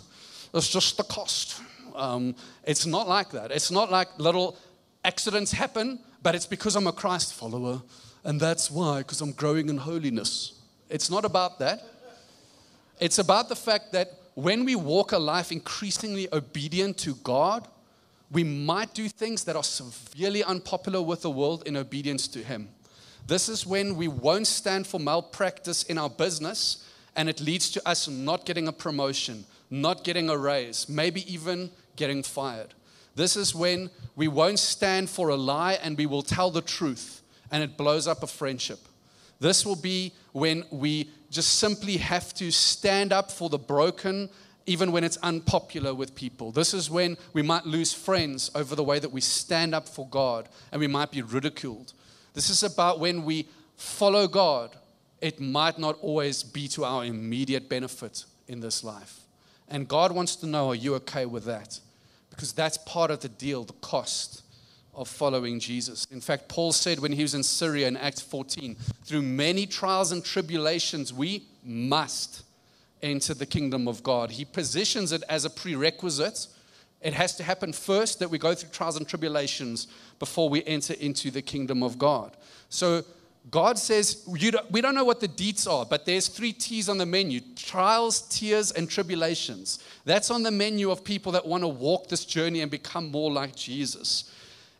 It's 0.52 0.68
just 0.68 0.96
the 0.96 1.04
cost. 1.04 1.62
Um, 1.96 2.34
it's 2.64 2.87
not 2.87 3.08
like 3.08 3.30
that. 3.30 3.50
It's 3.50 3.70
not 3.70 3.90
like 3.90 4.08
little 4.18 4.56
accidents 5.04 5.52
happen, 5.52 5.99
but 6.22 6.34
it's 6.34 6.46
because 6.46 6.76
I'm 6.76 6.87
a 6.87 6.92
Christ 6.92 7.34
follower, 7.34 7.82
and 8.25 8.40
that's 8.40 8.70
why, 8.70 8.99
because 8.99 9.20
I'm 9.20 9.32
growing 9.32 9.68
in 9.68 9.78
holiness. 9.78 10.52
It's 10.88 11.11
not 11.11 11.25
about 11.25 11.58
that. 11.58 11.82
It's 13.00 13.18
about 13.18 13.49
the 13.49 13.56
fact 13.56 13.92
that 13.92 14.12
when 14.34 14.64
we 14.64 14.76
walk 14.76 15.12
a 15.12 15.18
life 15.18 15.50
increasingly 15.50 16.28
obedient 16.32 16.99
to 16.99 17.14
God, 17.16 17.66
we 18.30 18.44
might 18.44 18.94
do 18.94 19.08
things 19.08 19.44
that 19.44 19.56
are 19.56 19.64
severely 19.64 20.42
unpopular 20.42 21.02
with 21.02 21.22
the 21.22 21.30
world 21.30 21.64
in 21.66 21.76
obedience 21.76 22.28
to 22.28 22.38
Him. 22.38 22.68
This 23.26 23.49
is 23.49 23.66
when 23.66 23.96
we 23.96 24.08
won't 24.08 24.46
stand 24.46 24.87
for 24.87 24.99
malpractice 24.99 25.82
in 25.84 25.99
our 25.99 26.11
business, 26.11 26.88
and 27.14 27.28
it 27.28 27.40
leads 27.40 27.70
to 27.70 27.88
us 27.88 28.08
not 28.08 28.46
getting 28.46 28.68
a 28.68 28.72
promotion, 28.72 29.44
not 29.70 30.02
getting 30.02 30.30
a 30.30 30.37
raise, 30.37 30.88
maybe 30.88 31.30
even 31.32 31.70
getting 31.96 32.22
fired. 32.22 32.75
This 33.14 33.37
is 33.37 33.54
when 33.54 33.90
we 34.16 34.28
won't 34.28 34.58
stand 34.58 35.11
for 35.11 35.28
a 35.28 35.37
lie 35.37 35.78
and 35.82 35.96
we 35.96 36.06
will 36.06 36.22
tell 36.22 36.50
the 36.50 36.62
truth, 36.62 37.22
and 37.50 37.62
it 37.62 37.76
blows 37.76 38.06
up 38.06 38.22
a 38.22 38.26
friendship. 38.26 38.80
This 39.40 39.66
will 39.66 39.76
be 39.76 40.12
when 40.32 40.64
we 40.70 41.11
just 41.30 41.58
simply 41.58 41.96
have 41.96 42.32
to 42.34 42.50
stand 42.50 43.12
up 43.12 43.30
for 43.30 43.49
the 43.49 43.58
broken, 43.58 44.30
even 44.66 44.92
when 44.92 45.02
it's 45.02 45.16
unpopular 45.18 45.92
with 45.94 46.14
people. 46.14 46.52
This 46.52 46.72
is 46.72 46.88
when 46.88 47.16
we 47.32 47.42
might 47.42 47.66
lose 47.66 47.92
friends 47.92 48.50
over 48.54 48.76
the 48.76 48.84
way 48.84 48.99
that 49.00 49.11
we 49.11 49.20
stand 49.20 49.75
up 49.75 49.88
for 49.88 50.06
God 50.08 50.49
and 50.70 50.78
we 50.78 50.87
might 50.87 51.11
be 51.11 51.22
ridiculed. 51.22 51.92
This 52.34 52.50
is 52.50 52.62
about 52.62 53.00
when 53.00 53.25
we 53.25 53.49
follow 53.76 54.28
God. 54.28 54.76
It 55.20 55.40
might 55.40 55.78
not 55.78 55.99
always 56.00 56.44
be 56.44 56.68
to 56.68 56.84
our 56.84 57.04
immediate 57.04 57.68
benefit 57.68 58.25
in 58.46 58.61
this 58.61 58.84
life. 58.84 59.22
And 59.69 59.88
God 59.88 60.12
wants 60.12 60.37
to 60.37 60.47
know 60.47 60.69
are 60.69 60.75
you 60.75 60.95
okay 60.97 61.26
with 61.26 61.45
that? 61.45 61.81
Because 62.31 62.52
that's 62.52 62.78
part 62.78 63.11
of 63.11 63.21
the 63.21 63.28
deal, 63.28 63.64
the 63.64 63.73
cost 63.75 64.42
of 64.95 65.09
following 65.09 65.59
Jesus. 65.59 66.07
In 66.11 66.21
fact, 66.21 66.49
Paul 66.49 66.73
said 66.73 66.99
when 66.99 67.12
he 67.12 67.23
was 67.23 67.35
in 67.35 67.42
Syria 67.42 67.88
in 67.88 67.97
Acts 67.97 68.21
14, 68.21 68.76
through 69.04 69.23
many 69.23 69.66
trials 69.66 70.12
and 70.12 70.25
tribulations, 70.25 71.12
we 71.12 71.45
must 71.64 72.42
enter 73.02 73.35
the 73.35 73.47
kingdom 73.47 73.88
of 73.88 74.02
God. 74.02 74.31
He 74.31 74.45
positions 74.45 75.12
it 75.12 75.23
as 75.28 75.45
a 75.45 75.50
prerequisite. 75.50 76.47
It 77.00 77.14
has 77.14 77.35
to 77.37 77.42
happen 77.42 77.73
first 77.73 78.19
that 78.19 78.31
we 78.31 78.38
go 78.38 78.54
through 78.54 78.71
trials 78.71 78.97
and 78.97 79.09
tribulations 79.09 79.88
before 80.19 80.49
we 80.49 80.62
enter 80.64 80.95
into 80.95 81.31
the 81.31 81.42
kingdom 81.42 81.83
of 81.83 81.99
God. 81.99 82.37
So 82.69 83.02
God 83.50 83.78
says, 83.78 84.25
don't, 84.25 84.70
we 84.70 84.80
don't 84.80 84.94
know 84.94 85.04
what 85.04 85.20
the 85.20 85.28
deets 85.28 85.70
are, 85.70 85.84
but 85.84 86.06
there's 86.06 86.28
three 86.28 86.52
T's 86.52 86.88
on 86.88 86.99
the 86.99 87.06
menu 87.06 87.40
trials, 87.56 88.22
tears, 88.22 88.70
and 88.70 88.88
tribulations. 88.88 89.82
That's 90.04 90.30
on 90.30 90.42
the 90.42 90.50
menu 90.50 90.90
of 90.90 91.04
people 91.04 91.32
that 91.32 91.46
want 91.46 91.62
to 91.62 91.68
walk 91.68 92.08
this 92.08 92.25
journey 92.25 92.61
and 92.61 92.70
become 92.70 93.11
more 93.11 93.32
like 93.32 93.54
Jesus. 93.54 94.30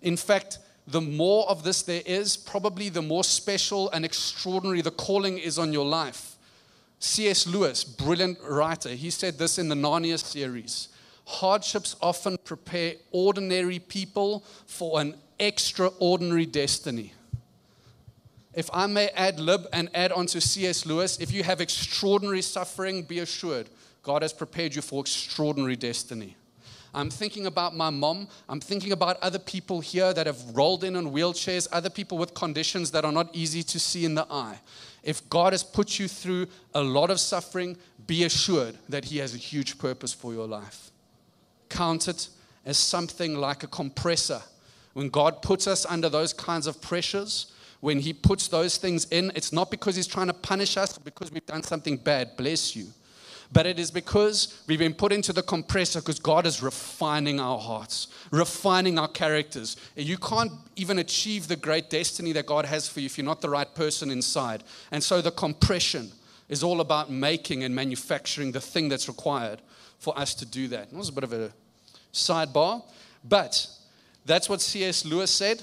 In 0.00 0.16
fact, 0.16 0.59
the 0.87 1.00
more 1.00 1.49
of 1.49 1.64
this 1.64 1.83
there 1.83 2.02
is, 2.07 2.37
probably 2.37 2.88
the 2.88 3.02
more 3.02 3.25
special 3.25 3.90
and 3.90 4.04
extraordinary 4.04 4.81
the 4.81 4.90
calling 4.90 5.38
is 5.38 5.59
on 5.59 5.73
your 5.73 5.87
life. 5.87 6.37
C.S. 6.99 7.47
Lewis, 7.47 7.83
brilliant 7.83 8.38
writer, 8.49 8.90
he 8.90 9.11
said 9.11 9.38
this 9.38 9.59
in 9.59 9.69
the 9.69 9.75
Narnia 9.75 10.19
series 10.19 10.88
Hardships 11.25 11.97
often 12.00 12.37
prepare 12.45 12.95
ordinary 13.11 13.78
people 13.78 14.45
for 14.66 15.00
an 15.00 15.16
extraordinary 15.38 16.47
destiny. 16.47 17.12
If 18.54 18.68
I 18.73 18.87
may 18.87 19.09
add 19.09 19.40
lib 19.40 19.66
and 19.73 19.88
add 19.94 20.12
on 20.12 20.26
to 20.26 20.40
C.S. 20.40 20.85
Lewis, 20.85 21.18
if 21.18 21.32
you 21.32 21.42
have 21.42 21.61
extraordinary 21.61 22.42
suffering, 22.42 23.02
be 23.02 23.21
assured 23.21 23.68
God 24.02 24.23
has 24.23 24.32
prepared 24.32 24.75
you 24.75 24.82
for 24.82 25.00
extraordinary 25.00 25.76
destiny. 25.76 26.37
I'm 26.94 27.09
thinking 27.09 27.47
about 27.47 27.75
my 27.75 27.88
mom. 27.88 28.28
I'm 28.49 28.61
thinking 28.61 28.92
about 28.92 29.18
other 29.23 29.38
people 29.38 29.80
here 29.80 30.12
that 30.12 30.26
have 30.26 30.54
rolled 30.54 30.84
in 30.84 30.97
on 30.97 31.06
wheelchairs, 31.06 31.67
other 31.73 31.88
people 31.88 32.19
with 32.19 32.34
conditions 32.34 32.91
that 32.91 33.04
are 33.04 33.12
not 33.12 33.34
easy 33.34 33.62
to 33.62 33.80
see 33.80 34.04
in 34.04 34.15
the 34.15 34.26
eye. 34.30 34.58
If 35.02 35.28
God 35.30 35.52
has 35.52 35.65
put 35.65 35.99
you 35.99 36.06
through 36.06 36.49
a 36.75 36.82
lot 36.82 37.10
of 37.10 37.19
suffering, 37.19 37.76
be 38.06 38.25
assured 38.25 38.76
that 38.88 39.06
He 39.06 39.19
has 39.19 39.34
a 39.34 39.38
huge 39.38 39.78
purpose 39.78 40.12
for 40.12 40.34
your 40.34 40.47
life. 40.47 40.91
Count 41.71 42.08
it 42.08 42.28
as 42.67 42.76
something 42.76 43.36
like 43.36 43.62
a 43.62 43.69
compressor. 43.69 44.43
When 44.93 45.08
God 45.08 45.41
puts 45.41 45.67
us 45.67 45.86
under 45.86 46.10
those 46.10 46.34
kinds 46.34 46.67
of 46.67 46.82
pressures, 46.82 47.52
when 47.82 47.99
He 47.99 48.14
puts 48.14 48.49
those 48.49 48.78
things 48.78 49.04
in, 49.10 49.30
it's 49.34 49.52
not 49.52 49.71
because 49.71 49.97
He's 49.97 50.06
trying 50.06 50.28
to 50.28 50.34
punish 50.34 50.78
us, 50.78 50.97
because 50.97 51.30
we've 51.30 51.45
done 51.45 51.62
something 51.62 51.99
bad. 51.99 52.36
Bless 52.38 52.75
you 52.75 52.86
but 53.52 53.66
it 53.66 53.78
is 53.78 53.90
because 53.90 54.62
we've 54.66 54.78
been 54.78 54.95
put 54.95 55.12
into 55.12 55.32
the 55.32 55.42
compressor 55.42 56.00
because 56.00 56.18
God 56.18 56.47
is 56.47 56.62
refining 56.62 57.38
our 57.38 57.58
hearts, 57.58 58.08
refining 58.30 58.99
our 58.99 59.08
characters. 59.08 59.76
You 59.95 60.16
can't 60.16 60.52
even 60.76 60.99
achieve 60.99 61.49
the 61.49 61.56
great 61.56 61.90
destiny 61.90 62.32
that 62.32 62.47
God 62.47 62.64
has 62.64 62.88
for 62.88 63.00
you 63.00 63.06
if 63.06 63.18
you're 63.18 63.26
not 63.26 63.42
the 63.42 63.50
right 63.50 63.73
person 63.75 64.10
inside. 64.10 64.64
And 64.90 65.04
so 65.04 65.21
the 65.21 65.30
compression 65.30 66.10
is 66.49 66.62
all 66.62 66.80
about 66.80 67.10
making 67.10 67.62
and 67.62 67.75
manufacturing 67.75 68.52
the 68.52 68.60
thing 68.60 68.88
that's 68.88 69.06
required 69.06 69.60
for 69.99 70.18
us 70.18 70.34
to 70.36 70.47
do 70.47 70.68
that. 70.68 70.90
That 70.90 70.97
was 70.97 71.10
a 71.10 71.12
bit 71.12 71.25
of 71.25 71.32
a 71.34 71.52
sidebar, 72.12 72.82
but 73.23 73.66
that's 74.25 74.49
what 74.49 74.62
C.S. 74.62 75.04
Lewis 75.04 75.30
said. 75.30 75.62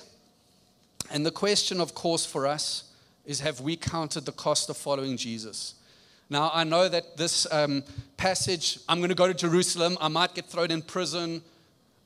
And 1.10 1.26
the 1.26 1.32
question, 1.32 1.82
of 1.82 1.94
course, 1.96 2.26
for 2.26 2.46
us 2.46 2.86
is 3.26 3.40
have 3.42 3.62
we 3.62 3.76
counted 3.76 4.26
the 4.26 4.32
cost 4.32 4.70
of 4.70 4.78
following 4.78 5.18
Jesus? 5.18 5.76
Now, 6.30 6.52
I 6.54 6.64
know 6.64 6.88
that 6.88 7.18
this 7.18 7.52
um, 7.52 7.84
passage, 8.18 8.80
I'm 8.88 9.00
going 9.00 9.10
to 9.10 9.16
go 9.16 9.28
to 9.28 9.34
Jerusalem, 9.34 9.98
I 10.00 10.08
might 10.08 10.36
get 10.36 10.46
thrown 10.46 10.70
in 10.70 10.82
prison, 10.82 11.42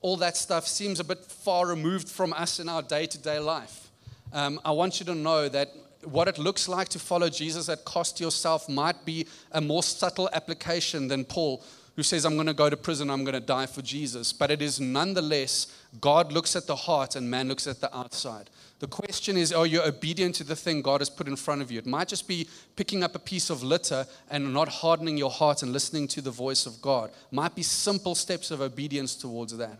all 0.01 0.17
that 0.17 0.37
stuff 0.37 0.67
seems 0.67 0.99
a 0.99 1.03
bit 1.03 1.19
far 1.19 1.67
removed 1.67 2.07
from 2.09 2.33
us 2.33 2.59
in 2.59 2.69
our 2.69 2.81
day 2.81 3.05
to 3.05 3.17
day 3.17 3.39
life. 3.39 3.89
Um, 4.31 4.59
I 4.63 4.71
want 4.71 4.99
you 4.99 5.05
to 5.07 5.15
know 5.15 5.49
that 5.49 5.69
what 6.03 6.27
it 6.27 6.37
looks 6.37 6.67
like 6.67 6.89
to 6.89 6.99
follow 6.99 7.29
Jesus 7.29 7.69
at 7.69 7.85
cost 7.85 8.19
yourself 8.19 8.67
might 8.67 9.05
be 9.05 9.27
a 9.51 9.61
more 9.61 9.83
subtle 9.83 10.29
application 10.33 11.07
than 11.07 11.23
Paul, 11.23 11.63
who 11.95 12.03
says, 12.03 12.25
I'm 12.25 12.35
going 12.35 12.47
to 12.47 12.53
go 12.53 12.69
to 12.69 12.77
prison, 12.77 13.09
I'm 13.09 13.23
going 13.23 13.33
to 13.33 13.39
die 13.39 13.67
for 13.67 13.81
Jesus. 13.81 14.33
But 14.33 14.49
it 14.49 14.61
is 14.61 14.79
nonetheless, 14.79 15.67
God 16.01 16.31
looks 16.31 16.55
at 16.55 16.65
the 16.65 16.75
heart 16.75 17.15
and 17.15 17.29
man 17.29 17.47
looks 17.47 17.67
at 17.67 17.81
the 17.81 17.95
outside. 17.95 18.49
The 18.79 18.87
question 18.87 19.37
is, 19.37 19.53
are 19.53 19.67
you 19.67 19.81
obedient 19.81 20.35
to 20.35 20.43
the 20.43 20.55
thing 20.55 20.81
God 20.81 21.01
has 21.01 21.09
put 21.09 21.27
in 21.27 21.35
front 21.35 21.61
of 21.61 21.71
you? 21.71 21.77
It 21.77 21.85
might 21.85 22.07
just 22.07 22.27
be 22.27 22.49
picking 22.75 23.03
up 23.03 23.15
a 23.15 23.19
piece 23.19 23.49
of 23.49 23.63
litter 23.63 24.05
and 24.29 24.53
not 24.53 24.67
hardening 24.67 25.17
your 25.17 25.29
heart 25.29 25.61
and 25.61 25.71
listening 25.71 26.07
to 26.09 26.21
the 26.21 26.31
voice 26.31 26.65
of 26.65 26.81
God. 26.81 27.11
Might 27.31 27.55
be 27.55 27.63
simple 27.63 28.15
steps 28.15 28.49
of 28.49 28.61
obedience 28.61 29.15
towards 29.15 29.55
that. 29.57 29.77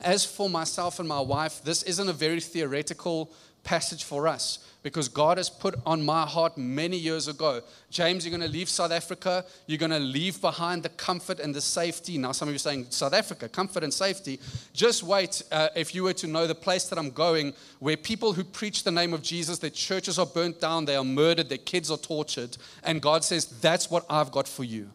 As 0.00 0.24
for 0.24 0.48
myself 0.48 1.00
and 1.00 1.08
my 1.08 1.20
wife, 1.20 1.62
this 1.64 1.82
isn't 1.82 2.08
a 2.08 2.12
very 2.12 2.40
theoretical 2.40 3.32
passage 3.64 4.04
for 4.04 4.26
us 4.26 4.58
because 4.82 5.08
God 5.08 5.36
has 5.36 5.50
put 5.50 5.74
on 5.84 6.04
my 6.04 6.24
heart 6.24 6.56
many 6.56 6.96
years 6.96 7.28
ago. 7.28 7.60
James, 7.90 8.24
you're 8.24 8.36
going 8.36 8.48
to 8.48 8.52
leave 8.52 8.68
South 8.68 8.92
Africa. 8.92 9.44
You're 9.66 9.78
going 9.78 9.90
to 9.90 9.98
leave 9.98 10.40
behind 10.40 10.82
the 10.82 10.88
comfort 10.88 11.40
and 11.40 11.54
the 11.54 11.60
safety. 11.60 12.16
Now, 12.16 12.32
some 12.32 12.48
of 12.48 12.52
you 12.52 12.56
are 12.56 12.60
saying, 12.60 12.86
South 12.90 13.12
Africa, 13.12 13.48
comfort 13.48 13.82
and 13.82 13.92
safety. 13.92 14.40
Just 14.72 15.02
wait 15.02 15.42
uh, 15.50 15.68
if 15.74 15.94
you 15.94 16.04
were 16.04 16.14
to 16.14 16.26
know 16.26 16.46
the 16.46 16.54
place 16.54 16.88
that 16.88 16.98
I'm 16.98 17.10
going, 17.10 17.54
where 17.80 17.96
people 17.96 18.32
who 18.32 18.44
preach 18.44 18.84
the 18.84 18.92
name 18.92 19.12
of 19.12 19.22
Jesus, 19.22 19.58
their 19.58 19.70
churches 19.70 20.18
are 20.18 20.26
burnt 20.26 20.60
down, 20.60 20.84
they 20.84 20.96
are 20.96 21.04
murdered, 21.04 21.48
their 21.48 21.58
kids 21.58 21.90
are 21.90 21.98
tortured. 21.98 22.56
And 22.84 23.02
God 23.02 23.24
says, 23.24 23.46
That's 23.60 23.90
what 23.90 24.06
I've 24.08 24.30
got 24.30 24.46
for 24.46 24.64
you. 24.64 24.90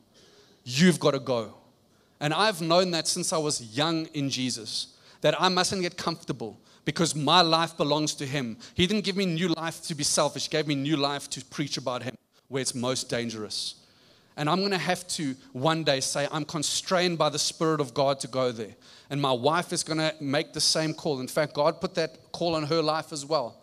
You've 0.63 0.99
got 0.99 1.11
to 1.11 1.19
go. 1.19 1.55
And 2.19 2.33
I've 2.33 2.61
known 2.61 2.91
that 2.91 3.07
since 3.07 3.33
I 3.33 3.37
was 3.37 3.77
young 3.77 4.05
in 4.13 4.29
Jesus, 4.29 4.97
that 5.21 5.39
I 5.41 5.49
mustn't 5.49 5.81
get 5.81 5.97
comfortable 5.97 6.57
because 6.85 7.15
my 7.15 7.41
life 7.41 7.77
belongs 7.77 8.13
to 8.15 8.25
Him. 8.25 8.57
He 8.73 8.87
didn't 8.87 9.05
give 9.05 9.15
me 9.15 9.25
new 9.25 9.49
life 9.49 9.81
to 9.83 9.95
be 9.95 10.03
selfish, 10.03 10.43
He 10.43 10.49
gave 10.49 10.67
me 10.67 10.75
new 10.75 10.97
life 10.97 11.29
to 11.31 11.45
preach 11.45 11.77
about 11.77 12.03
Him 12.03 12.15
where 12.47 12.61
it's 12.61 12.75
most 12.75 13.09
dangerous. 13.09 13.75
And 14.35 14.49
I'm 14.49 14.59
going 14.59 14.71
to 14.71 14.77
have 14.77 15.07
to 15.09 15.35
one 15.51 15.83
day 15.83 15.99
say, 15.99 16.27
I'm 16.31 16.45
constrained 16.45 17.17
by 17.17 17.29
the 17.29 17.39
Spirit 17.39 17.79
of 17.79 17.93
God 17.93 18.19
to 18.21 18.27
go 18.27 18.51
there. 18.51 18.75
And 19.09 19.21
my 19.21 19.31
wife 19.31 19.71
is 19.71 19.83
going 19.83 19.99
to 19.99 20.13
make 20.19 20.53
the 20.53 20.61
same 20.61 20.93
call. 20.93 21.19
In 21.19 21.27
fact, 21.27 21.53
God 21.53 21.79
put 21.79 21.93
that 21.95 22.31
call 22.31 22.55
on 22.55 22.63
her 22.63 22.81
life 22.81 23.11
as 23.11 23.25
well. 23.25 23.57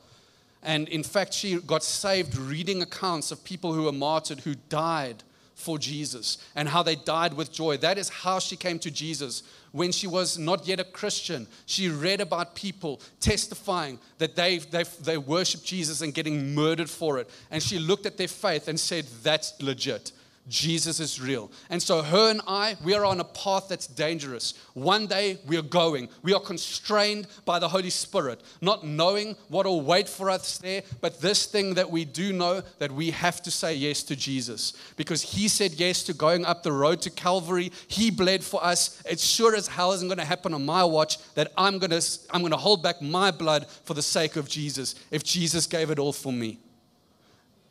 And 0.62 0.88
in 0.88 1.02
fact, 1.02 1.35
she 1.35 1.61
got 1.61 1.83
saved 1.83 2.37
reading 2.37 2.83
accounts 2.83 3.33
of 3.33 3.42
people 3.42 3.72
who 3.72 3.85
were 3.85 3.92
martyred 3.92 4.40
who 4.40 4.54
died 4.68 5.22
for 5.61 5.79
Jesus 5.79 6.38
and 6.57 6.68
how 6.68 6.83
they 6.83 6.96
died 6.96 7.35
with 7.35 7.53
joy. 7.53 7.77
That 7.77 7.99
is 7.99 8.09
how 8.09 8.38
she 8.38 8.57
came 8.57 8.79
to 8.81 8.90
Jesus 8.90 9.42
when 9.73 9.92
she 9.92 10.07
was 10.07 10.38
not 10.38 10.66
yet 10.66 10.81
a 10.81 10.85
Christian. 10.85 11.46
She 11.66 11.88
read 11.88 12.20
about 12.20 12.55
people 12.55 13.01
testifying 13.20 13.99
that 14.18 14.35
they, 14.35 14.59
they, 14.59 14.85
they 15.03 15.18
worship 15.18 15.62
Jesus 15.62 16.01
and 16.01 16.14
getting 16.14 16.55
murdered 16.55 16.90
for 16.90 17.18
it. 17.18 17.31
And 17.51 17.62
she 17.62 17.79
looked 17.79 18.07
at 18.07 18.16
their 18.16 18.29
faith 18.29 18.68
and 18.68 18.79
said, 18.79 19.07
That's 19.23 19.61
legit. 19.62 20.12
Jesus 20.51 20.99
is 20.99 21.21
real. 21.21 21.51
And 21.71 21.81
so, 21.81 22.03
her 22.03 22.29
and 22.29 22.41
I, 22.47 22.77
we 22.83 22.93
are 22.95 23.05
on 23.05 23.21
a 23.21 23.25
path 23.25 23.69
that's 23.69 23.87
dangerous. 23.87 24.55
One 24.75 25.07
day 25.07 25.39
we 25.47 25.57
are 25.57 25.63
going. 25.63 26.09
We 26.23 26.35
are 26.35 26.41
constrained 26.41 27.29
by 27.45 27.61
the 27.61 27.69
Holy 27.69 27.89
Spirit, 27.89 28.43
not 28.61 28.85
knowing 28.85 29.37
what 29.49 29.65
will 29.65 29.81
wait 29.81 30.09
for 30.09 30.29
us 30.29 30.59
there, 30.59 30.83
but 31.01 31.21
this 31.21 31.47
thing 31.47 31.75
that 31.75 31.89
we 31.89 32.05
do 32.05 32.33
know 32.33 32.63
that 32.79 32.91
we 32.91 33.13
have 33.13 33.41
to 33.43 33.51
say 33.51 33.75
yes 33.75 34.03
to 34.03 34.17
Jesus 34.17 34.73
because 34.97 35.23
He 35.23 35.47
said 35.47 35.75
yes 35.75 36.03
to 36.05 36.15
going 36.15 36.45
up 36.45 36.65
the 36.65 36.73
road 36.73 37.01
to 37.03 37.11
Calvary. 37.11 37.71
He 37.87 38.11
bled 38.11 38.43
for 38.43 38.63
us. 38.63 39.01
It's 39.07 39.25
sure 39.25 39.55
as 39.55 39.69
hell 39.69 39.93
isn't 39.93 40.09
going 40.09 40.19
to 40.19 40.25
happen 40.25 40.53
on 40.53 40.67
my 40.67 40.83
watch 40.83 41.19
that 41.35 41.53
I'm 41.57 41.79
going 41.79 41.91
to, 41.91 42.19
I'm 42.31 42.41
going 42.41 42.51
to 42.51 42.57
hold 42.57 42.83
back 42.83 43.01
my 43.01 43.31
blood 43.31 43.69
for 43.85 43.95
the 43.95 44.03
sake 44.03 44.35
of 44.35 44.49
Jesus 44.49 44.97
if 45.13 45.23
Jesus 45.23 45.67
gave 45.69 45.91
it 45.91 46.01
all 46.01 46.13
for 46.13 46.33
me. 46.33 46.59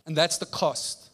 And 0.06 0.15
that's 0.15 0.38
the 0.38 0.46
cost 0.46 1.09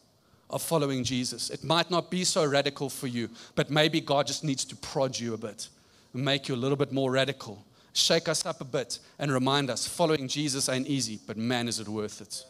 of 0.50 0.62
following 0.62 1.04
Jesus. 1.04 1.50
It 1.50 1.64
might 1.64 1.90
not 1.90 2.10
be 2.10 2.24
so 2.24 2.44
radical 2.44 2.88
for 2.88 3.06
you, 3.06 3.28
but 3.54 3.70
maybe 3.70 4.00
God 4.00 4.26
just 4.26 4.44
needs 4.44 4.64
to 4.66 4.76
prod 4.76 5.18
you 5.18 5.34
a 5.34 5.38
bit 5.38 5.68
and 6.14 6.24
make 6.24 6.48
you 6.48 6.54
a 6.54 6.56
little 6.56 6.76
bit 6.76 6.92
more 6.92 7.10
radical. 7.10 7.64
Shake 7.92 8.28
us 8.28 8.44
up 8.46 8.60
a 8.60 8.64
bit 8.64 8.98
and 9.18 9.32
remind 9.32 9.70
us 9.70 9.88
following 9.88 10.28
Jesus 10.28 10.68
ain't 10.68 10.86
easy, 10.86 11.18
but 11.26 11.36
man, 11.36 11.66
is 11.66 11.80
it 11.80 11.88
worth 11.88 12.20
it. 12.20 12.44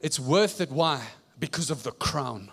It's 0.00 0.20
worth 0.20 0.60
it. 0.60 0.70
Why? 0.70 1.02
Because 1.40 1.70
of 1.70 1.82
the 1.82 1.92
crown, 1.92 2.50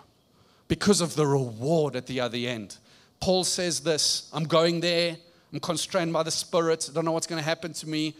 because 0.67 1.01
of 1.01 1.15
the 1.15 1.27
reward 1.27 1.95
at 1.95 2.07
the 2.07 2.21
other 2.21 2.37
end. 2.37 2.77
Paul 3.19 3.43
says 3.43 3.81
this 3.81 4.29
I'm 4.33 4.45
going 4.45 4.79
there, 4.79 5.17
I'm 5.53 5.59
constrained 5.59 6.13
by 6.13 6.23
the 6.23 6.31
Spirit, 6.31 6.87
I 6.89 6.93
don't 6.93 7.05
know 7.05 7.11
what's 7.11 7.27
going 7.27 7.41
to 7.41 7.47
happen 7.47 7.73
to 7.73 7.87
me 7.87 8.15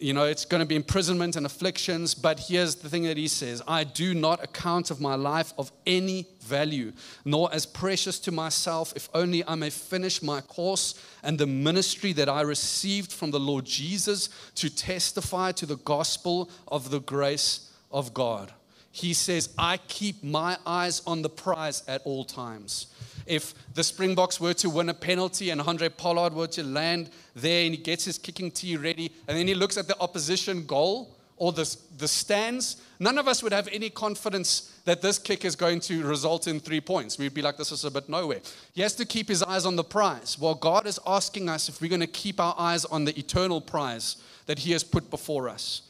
you 0.00 0.12
know, 0.12 0.24
it's 0.24 0.44
going 0.44 0.60
to 0.60 0.66
be 0.66 0.76
imprisonment 0.76 1.36
and 1.36 1.46
afflictions. 1.46 2.14
But 2.14 2.40
here's 2.40 2.76
the 2.76 2.88
thing 2.88 3.04
that 3.04 3.16
he 3.16 3.28
says 3.28 3.62
I 3.66 3.84
do 3.84 4.14
not 4.14 4.42
account 4.42 4.90
of 4.90 5.00
my 5.00 5.14
life 5.14 5.52
of 5.58 5.72
any 5.86 6.28
value, 6.40 6.92
nor 7.24 7.52
as 7.52 7.66
precious 7.66 8.18
to 8.20 8.32
myself, 8.32 8.92
if 8.94 9.08
only 9.14 9.44
I 9.46 9.54
may 9.54 9.70
finish 9.70 10.22
my 10.22 10.40
course 10.42 10.94
and 11.22 11.38
the 11.38 11.46
ministry 11.46 12.12
that 12.14 12.28
I 12.28 12.42
received 12.42 13.12
from 13.12 13.30
the 13.30 13.40
Lord 13.40 13.64
Jesus 13.64 14.28
to 14.56 14.70
testify 14.70 15.52
to 15.52 15.66
the 15.66 15.76
gospel 15.76 16.50
of 16.68 16.90
the 16.90 17.00
grace 17.00 17.70
of 17.90 18.14
God. 18.14 18.52
He 18.92 19.14
says, 19.14 19.50
I 19.56 19.76
keep 19.76 20.22
my 20.22 20.58
eyes 20.66 21.02
on 21.06 21.22
the 21.22 21.28
prize 21.28 21.82
at 21.86 22.02
all 22.04 22.24
times 22.24 22.88
if 23.30 23.54
the 23.74 23.84
Springboks 23.84 24.40
were 24.40 24.54
to 24.54 24.68
win 24.68 24.88
a 24.88 24.94
penalty 24.94 25.50
and 25.50 25.60
Handré 25.60 25.96
Pollard 25.96 26.34
were 26.34 26.48
to 26.48 26.64
land 26.64 27.10
there 27.36 27.64
and 27.64 27.74
he 27.74 27.80
gets 27.80 28.04
his 28.04 28.18
kicking 28.18 28.50
tee 28.50 28.76
ready 28.76 29.12
and 29.28 29.38
then 29.38 29.46
he 29.46 29.54
looks 29.54 29.76
at 29.76 29.86
the 29.86 29.98
opposition 30.00 30.66
goal 30.66 31.16
or 31.36 31.52
the, 31.52 31.76
the 31.96 32.06
stands, 32.06 32.82
none 32.98 33.16
of 33.16 33.26
us 33.26 33.42
would 33.42 33.52
have 33.52 33.66
any 33.72 33.88
confidence 33.88 34.78
that 34.84 35.00
this 35.00 35.18
kick 35.18 35.42
is 35.46 35.56
going 35.56 35.80
to 35.80 36.04
result 36.04 36.46
in 36.46 36.60
three 36.60 36.82
points. 36.82 37.16
We'd 37.16 37.32
be 37.32 37.40
like, 37.40 37.56
this 37.56 37.72
is 37.72 37.84
a 37.86 37.90
bit 37.90 38.10
nowhere. 38.10 38.40
He 38.74 38.82
has 38.82 38.94
to 38.96 39.06
keep 39.06 39.28
his 39.28 39.42
eyes 39.42 39.64
on 39.64 39.74
the 39.74 39.84
prize. 39.84 40.38
Well, 40.38 40.54
God 40.54 40.86
is 40.86 40.98
asking 41.06 41.48
us 41.48 41.70
if 41.70 41.80
we're 41.80 41.88
going 41.88 42.02
to 42.02 42.06
keep 42.06 42.38
our 42.40 42.54
eyes 42.58 42.84
on 42.84 43.06
the 43.06 43.18
eternal 43.18 43.62
prize 43.62 44.16
that 44.44 44.58
He 44.58 44.72
has 44.72 44.84
put 44.84 45.08
before 45.08 45.48
us. 45.48 45.82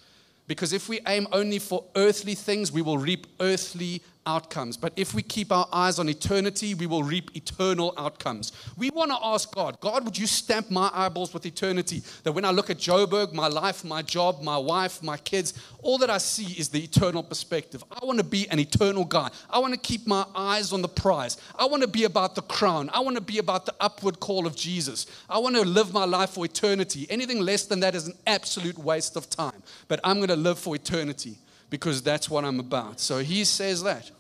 Because 0.51 0.73
if 0.73 0.89
we 0.89 0.99
aim 1.07 1.29
only 1.31 1.61
for 1.61 1.85
earthly 1.95 2.35
things, 2.35 2.73
we 2.73 2.83
will 2.83 2.99
reap 2.99 3.29
earthly 3.39 4.03
outcomes. 4.31 4.77
But 4.77 4.93
if 4.97 5.12
we 5.14 5.23
keep 5.23 5.51
our 5.51 5.69
eyes 5.73 5.99
on 5.99 6.09
eternity, 6.09 6.75
we 6.75 6.87
will 6.87 7.03
reap 7.03 7.37
eternal 7.37 7.93
outcomes. 7.99 8.53
We 8.77 8.90
want 8.90 9.11
to 9.11 9.19
ask 9.23 9.53
God, 9.53 9.81
God, 9.81 10.05
would 10.05 10.16
you 10.16 10.27
stamp 10.27 10.71
my 10.71 10.90
eyeballs 10.95 11.35
with 11.35 11.45
eternity? 11.47 12.03
That 12.23 12.33
when 12.33 12.45
I 12.45 12.53
look 12.53 12.71
at 12.71 12.79
Joburg, 12.79 13.33
my 13.33 13.49
life, 13.49 13.85
my 13.85 14.03
job, 14.03 14.43
my 14.43 14.57
wife, 14.57 15.03
my 15.03 15.16
kids, 15.16 15.55
all 15.83 15.99
that 15.99 16.11
I 16.11 16.19
see 16.19 16.53
is 16.61 16.69
the 16.69 16.83
eternal 16.83 17.23
perspective. 17.23 17.83
I 17.90 18.05
want 18.05 18.19
to 18.19 18.25
be 18.25 18.49
an 18.51 18.59
eternal 18.59 19.05
guy. 19.05 19.31
I 19.49 19.59
want 19.59 19.75
to 19.75 19.81
keep 19.81 20.07
my 20.07 20.25
eyes 20.35 20.73
on 20.73 20.83
the 20.83 20.88
prize. 20.88 21.37
I 21.59 21.64
want 21.66 21.83
to 21.83 21.88
be 21.88 22.05
about 22.05 22.35
the 22.35 22.43
crown. 22.43 22.90
I 22.93 23.01
want 23.01 23.16
to 23.16 23.23
be 23.23 23.38
about 23.38 23.66
the 23.66 23.75
upward 23.81 24.21
call 24.21 24.47
of 24.47 24.55
Jesus. 24.55 25.07
I 25.29 25.38
want 25.38 25.57
to 25.57 25.62
live 25.62 25.93
my 25.93 26.05
life 26.05 26.31
for 26.31 26.45
eternity. 26.45 27.07
Anything 27.11 27.40
less 27.40 27.64
than 27.64 27.81
that 27.81 27.95
is 27.95 28.07
an 28.07 28.14
absolute 28.27 28.79
waste 28.79 29.16
of 29.16 29.29
time. 29.29 29.62
But 29.88 30.01
I'm 30.05 30.19
going 30.19 30.29
to 30.29 30.37
live 30.37 30.59
for 30.59 30.75
eternity 30.77 31.38
because 31.71 32.03
that's 32.03 32.29
what 32.29 32.45
I'm 32.45 32.61
about. 32.61 33.01
So 33.01 33.19
he 33.19 33.45
says 33.45 33.83
that. 33.85 34.11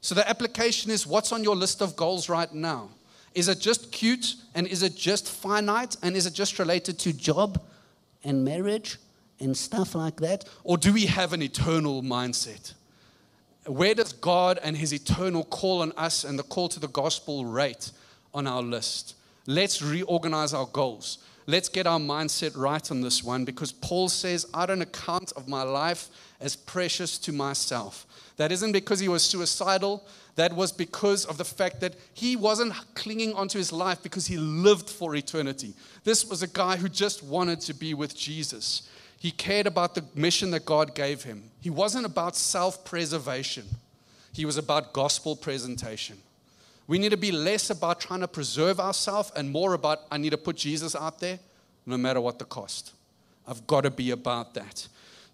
So 0.00 0.14
the 0.14 0.28
application 0.28 0.90
is 0.90 1.06
what's 1.06 1.32
on 1.32 1.42
your 1.42 1.56
list 1.56 1.82
of 1.82 1.96
goals 1.96 2.28
right 2.28 2.52
now? 2.52 2.90
Is 3.34 3.48
it 3.48 3.60
just 3.60 3.92
cute 3.92 4.34
and 4.54 4.66
is 4.66 4.82
it 4.82 4.96
just 4.96 5.30
finite 5.30 5.96
and 6.02 6.16
is 6.16 6.26
it 6.26 6.32
just 6.32 6.58
related 6.58 6.98
to 7.00 7.12
job 7.12 7.60
and 8.24 8.44
marriage 8.44 8.98
and 9.40 9.56
stuff 9.56 9.94
like 9.94 10.16
that? 10.16 10.44
Or 10.64 10.76
do 10.76 10.92
we 10.92 11.06
have 11.06 11.32
an 11.32 11.42
eternal 11.42 12.02
mindset? 12.02 12.74
Where 13.66 13.94
does 13.94 14.12
God 14.12 14.58
and 14.62 14.76
his 14.76 14.92
eternal 14.92 15.44
call 15.44 15.82
on 15.82 15.92
us 15.96 16.24
and 16.24 16.38
the 16.38 16.42
call 16.42 16.68
to 16.70 16.80
the 16.80 16.88
gospel 16.88 17.44
rate 17.44 17.90
on 18.32 18.46
our 18.46 18.62
list? 18.62 19.14
Let's 19.46 19.82
reorganize 19.82 20.54
our 20.54 20.66
goals. 20.66 21.18
Let's 21.46 21.68
get 21.68 21.86
our 21.86 21.98
mindset 21.98 22.56
right 22.56 22.90
on 22.90 23.00
this 23.00 23.24
one 23.24 23.44
because 23.44 23.72
Paul 23.72 24.08
says, 24.08 24.46
I 24.52 24.66
don't 24.66 24.82
account 24.82 25.32
of 25.36 25.48
my 25.48 25.62
life 25.62 26.08
as 26.40 26.54
precious 26.56 27.18
to 27.18 27.32
myself. 27.32 28.06
That 28.38 28.52
isn't 28.52 28.72
because 28.72 29.00
he 29.00 29.08
was 29.08 29.22
suicidal. 29.22 30.06
That 30.36 30.54
was 30.54 30.70
because 30.72 31.24
of 31.24 31.36
the 31.38 31.44
fact 31.44 31.80
that 31.80 31.94
he 32.14 32.36
wasn't 32.36 32.72
clinging 32.94 33.34
onto 33.34 33.58
his 33.58 33.72
life 33.72 34.02
because 34.02 34.28
he 34.28 34.36
lived 34.36 34.88
for 34.88 35.14
eternity. 35.16 35.74
This 36.04 36.24
was 36.24 36.42
a 36.42 36.46
guy 36.46 36.76
who 36.76 36.88
just 36.88 37.22
wanted 37.22 37.60
to 37.62 37.74
be 37.74 37.94
with 37.94 38.16
Jesus. 38.16 38.88
He 39.18 39.32
cared 39.32 39.66
about 39.66 39.96
the 39.96 40.04
mission 40.14 40.52
that 40.52 40.64
God 40.64 40.94
gave 40.94 41.24
him. 41.24 41.50
He 41.60 41.68
wasn't 41.68 42.06
about 42.06 42.36
self 42.36 42.84
preservation, 42.84 43.64
he 44.32 44.44
was 44.44 44.56
about 44.56 44.92
gospel 44.92 45.34
presentation. 45.34 46.16
We 46.86 46.98
need 46.98 47.10
to 47.10 47.18
be 47.18 47.32
less 47.32 47.68
about 47.68 48.00
trying 48.00 48.20
to 48.20 48.28
preserve 48.28 48.80
ourselves 48.80 49.30
and 49.36 49.50
more 49.50 49.74
about, 49.74 50.00
I 50.10 50.16
need 50.16 50.30
to 50.30 50.38
put 50.38 50.56
Jesus 50.56 50.96
out 50.96 51.20
there 51.20 51.38
no 51.84 51.98
matter 51.98 52.18
what 52.18 52.38
the 52.38 52.46
cost. 52.46 52.92
I've 53.46 53.66
got 53.66 53.82
to 53.82 53.90
be 53.90 54.10
about 54.10 54.54
that. 54.54 54.88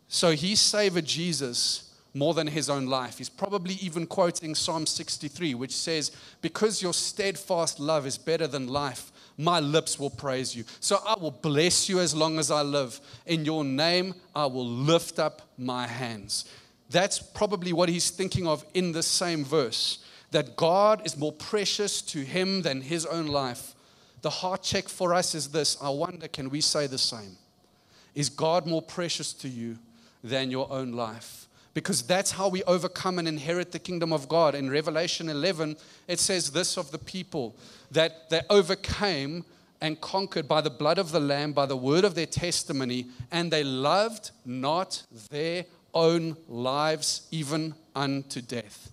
So 0.09 0.33
he 0.33 0.57
savored 0.57 1.05
Jesus 1.05 1.84
more 2.15 2.33
than 2.33 2.47
his 2.47 2.71
own 2.71 2.87
life. 2.87 3.19
He's 3.19 3.29
probably 3.29 3.75
even 3.75 4.07
quoting 4.07 4.55
Psalm 4.55 4.87
63, 4.87 5.55
which 5.55 5.75
says, 5.75 6.13
Because 6.41 6.81
your 6.81 6.95
steadfast 6.95 7.81
love 7.81 8.07
is 8.07 8.17
better 8.17 8.47
than 8.47 8.69
life, 8.69 9.11
my 9.37 9.59
lips 9.59 9.99
will 9.99 10.11
praise 10.11 10.55
you. 10.55 10.65
So 10.79 11.01
I 11.07 11.19
will 11.21 11.33
bless 11.33 11.89
you 11.89 11.99
as 11.99 12.15
long 12.15 12.39
as 12.39 12.53
I 12.53 12.63
live. 12.63 13.01
In 13.27 13.45
your 13.45 13.65
name, 13.65 14.15
I 14.35 14.47
will 14.47 14.67
lift 14.67 15.19
up 15.19 15.43
my 15.59 15.89
hands. 15.89 16.45
That's 16.89 17.19
probably 17.19 17.73
what 17.73 17.89
he's 17.89 18.11
thinking 18.11 18.47
of 18.47 18.65
in 18.75 18.93
the 18.93 19.03
same 19.03 19.45
verse 19.45 19.99
that 20.31 20.57
God 20.57 21.03
is 21.05 21.17
more 21.17 21.33
precious 21.33 22.03
to 22.03 22.19
him 22.19 22.63
than 22.63 22.81
his 22.81 23.07
own 23.07 23.27
life. 23.27 23.75
The 24.23 24.31
heart 24.31 24.63
check 24.63 24.89
for 24.89 25.15
us 25.15 25.35
is 25.35 25.49
this 25.49 25.77
I 25.81 25.91
wonder, 25.91 26.29
can 26.29 26.51
we 26.51 26.61
say 26.61 26.87
the 26.87 26.99
same? 26.99 27.37
Is 28.15 28.29
God 28.29 28.67
more 28.67 28.83
precious 28.83 29.33
to 29.35 29.49
you 29.49 29.79
than 30.23 30.51
your 30.51 30.71
own 30.73 30.93
life? 30.93 31.49
Because 31.75 32.03
that's 32.03 32.31
how 32.31 32.49
we 32.49 32.63
overcome 32.65 33.19
and 33.19 33.27
inherit 33.27 33.73
the 33.73 33.79
kingdom 33.79 34.13
of 34.13 34.29
God. 34.29 34.55
In 34.55 34.71
Revelation 34.71 35.29
11, 35.29 35.77
it 36.07 36.21
says 36.21 36.53
this 36.53 36.77
of 36.77 36.93
the 36.93 36.99
people 36.99 37.57
that 37.91 38.31
they 38.31 38.43
overcame 38.49 39.45
and 39.81 40.01
conquered 40.01 40.49
by 40.49 40.61
the 40.61 40.71
blood 40.71 40.99
of 40.99 41.11
the 41.11 41.21
Lamb, 41.21 41.53
by 41.53 41.67
the 41.67 41.77
word 41.77 42.05
of 42.05 42.15
their 42.15 42.27
testimony, 42.27 43.07
and 43.31 43.53
they 43.53 43.65
loved 43.65 44.31
not 44.47 45.03
their 45.31 45.67
own 45.93 46.37
lives 46.49 47.27
even 47.31 47.75
unto 47.95 48.41
death. 48.41 48.93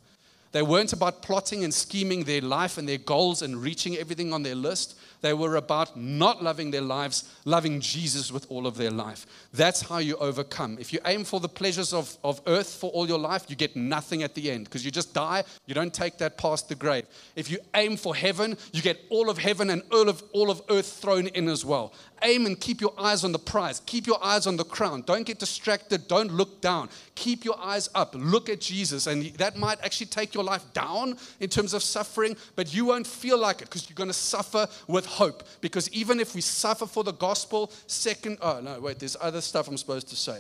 They 0.52 0.62
weren't 0.62 0.92
about 0.92 1.22
plotting 1.22 1.64
and 1.64 1.74
scheming 1.74 2.26
their 2.26 2.42
life 2.42 2.78
and 2.78 2.90
their 2.90 2.98
goals 2.98 3.42
and 3.42 3.62
reaching 3.62 3.96
everything 3.96 4.34
on 4.34 4.44
their 4.44 4.56
list. 4.56 5.00
They 5.22 5.34
were 5.34 5.56
about 5.56 5.96
not 5.96 6.44
loving 6.44 6.72
their 6.72 6.82
lives, 6.82 7.32
loving 7.46 7.80
Jesus 7.80 8.32
with 8.32 8.46
all 8.50 8.66
of 8.66 8.76
their 8.76 8.92
life. 8.92 9.26
That's 9.54 9.82
how 9.82 10.00
you 10.00 10.18
overcome. 10.18 10.78
If 10.80 10.92
you 10.92 11.00
aim 11.06 11.24
for 11.24 11.40
the 11.40 11.50
pleasures 11.50 11.94
of, 11.94 12.18
of 12.24 12.42
earth 12.48 12.74
for 12.74 12.90
all 12.92 13.08
your 13.08 13.20
life, 13.20 13.46
you 13.48 13.56
get 13.56 13.76
nothing 13.76 14.24
at 14.24 14.34
the 14.34 14.50
end 14.50 14.66
because 14.66 14.84
you 14.84 14.92
just 14.92 15.14
die. 15.14 15.44
You 15.68 15.76
don't 15.76 15.94
take 15.94 16.18
that 16.18 16.38
past 16.38 16.70
the 16.70 16.76
grave. 16.76 17.06
If 17.36 17.52
you 17.52 17.60
aim 17.76 17.98
for 17.98 18.16
heaven, 18.16 18.58
you 18.74 18.82
get 18.82 19.00
all 19.10 19.30
of 19.30 19.38
heaven 19.38 19.70
and 19.70 19.84
all 19.92 20.10
of, 20.10 20.24
all 20.34 20.50
of 20.50 20.62
earth 20.70 20.88
thrown 20.88 21.28
in 21.28 21.48
as 21.48 21.64
well. 21.64 21.94
Aim 22.24 22.46
and 22.46 22.60
keep 22.60 22.82
your 22.82 22.94
eyes 22.98 23.24
on 23.24 23.32
the 23.32 23.40
prize. 23.40 23.82
Keep 23.86 24.06
your 24.06 24.24
eyes 24.24 24.46
on 24.46 24.58
the 24.58 24.64
crown. 24.64 25.02
Don't 25.02 25.26
get 25.26 25.40
distracted. 25.40 26.08
Don't 26.08 26.32
look 26.32 26.62
down. 26.62 26.90
Keep 27.16 27.44
your 27.44 27.60
eyes 27.60 27.90
up. 27.96 28.14
Look 28.16 28.50
at 28.50 28.62
Jesus. 28.62 29.08
And 29.08 29.26
that 29.36 29.58
might 29.58 29.80
actually 29.84 30.08
take 30.08 30.36
your 30.36 30.44
life 30.44 30.64
down 30.74 31.18
in 31.40 31.50
terms 31.50 31.74
of 31.74 31.82
suffering, 31.82 32.38
but 32.56 32.74
you 32.74 32.86
won't 32.86 33.08
feel 33.08 33.38
like 33.38 33.62
it 33.62 33.66
because 33.66 33.90
you're 33.90 33.96
going 33.96 34.10
to 34.10 34.14
suffer 34.14 34.68
with 34.88 35.06
hope. 35.06 35.44
Because 35.62 35.90
even 35.92 36.20
if 36.20 36.36
we 36.36 36.42
suffer 36.42 36.86
for 36.86 37.04
the 37.04 37.14
gospel, 37.14 37.72
second, 37.88 38.38
oh 38.42 38.60
no, 38.62 38.80
wait, 38.80 39.00
there's 39.00 39.18
other 39.20 39.42
stuff 39.42 39.68
I'm 39.68 39.78
supposed 39.78 40.10
to 40.10 40.16
say. 40.16 40.40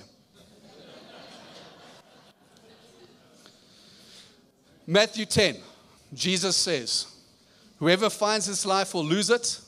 Matthew 4.87 5.25
10, 5.25 5.57
Jesus 6.13 6.55
says, 6.55 7.07
Whoever 7.79 8.09
finds 8.09 8.45
his 8.45 8.65
life 8.65 8.93
will 8.93 9.05
lose 9.05 9.29
it, 9.29 9.59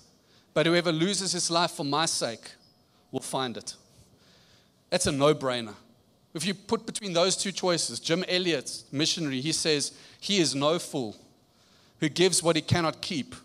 but 0.53 0.65
whoever 0.65 0.91
loses 0.91 1.31
his 1.31 1.49
life 1.49 1.71
for 1.71 1.83
my 1.83 2.05
sake 2.05 2.51
will 3.11 3.21
find 3.21 3.57
it. 3.57 3.75
That's 4.89 5.07
a 5.07 5.11
no 5.11 5.33
brainer. 5.33 5.73
If 6.33 6.45
you 6.45 6.53
put 6.53 6.85
between 6.85 7.13
those 7.13 7.35
two 7.35 7.51
choices, 7.51 7.99
Jim 7.99 8.23
Elliot, 8.27 8.83
missionary, 8.91 9.39
he 9.39 9.51
says, 9.51 9.91
He 10.19 10.39
is 10.39 10.55
no 10.55 10.79
fool 10.79 11.15
who 11.99 12.09
gives 12.09 12.41
what 12.41 12.55
he 12.55 12.61
cannot 12.61 13.01
keep 13.01 13.35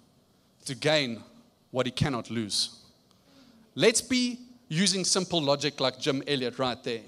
to 0.64 0.74
gain 0.74 1.22
what 1.70 1.86
he 1.86 1.92
cannot 1.92 2.30
lose. 2.30 2.80
Let's 3.74 4.00
be 4.00 4.38
using 4.68 5.04
simple 5.04 5.40
logic 5.40 5.80
like 5.80 5.98
Jim 5.98 6.22
Elliot 6.26 6.58
right 6.58 6.82
there. 6.82 7.02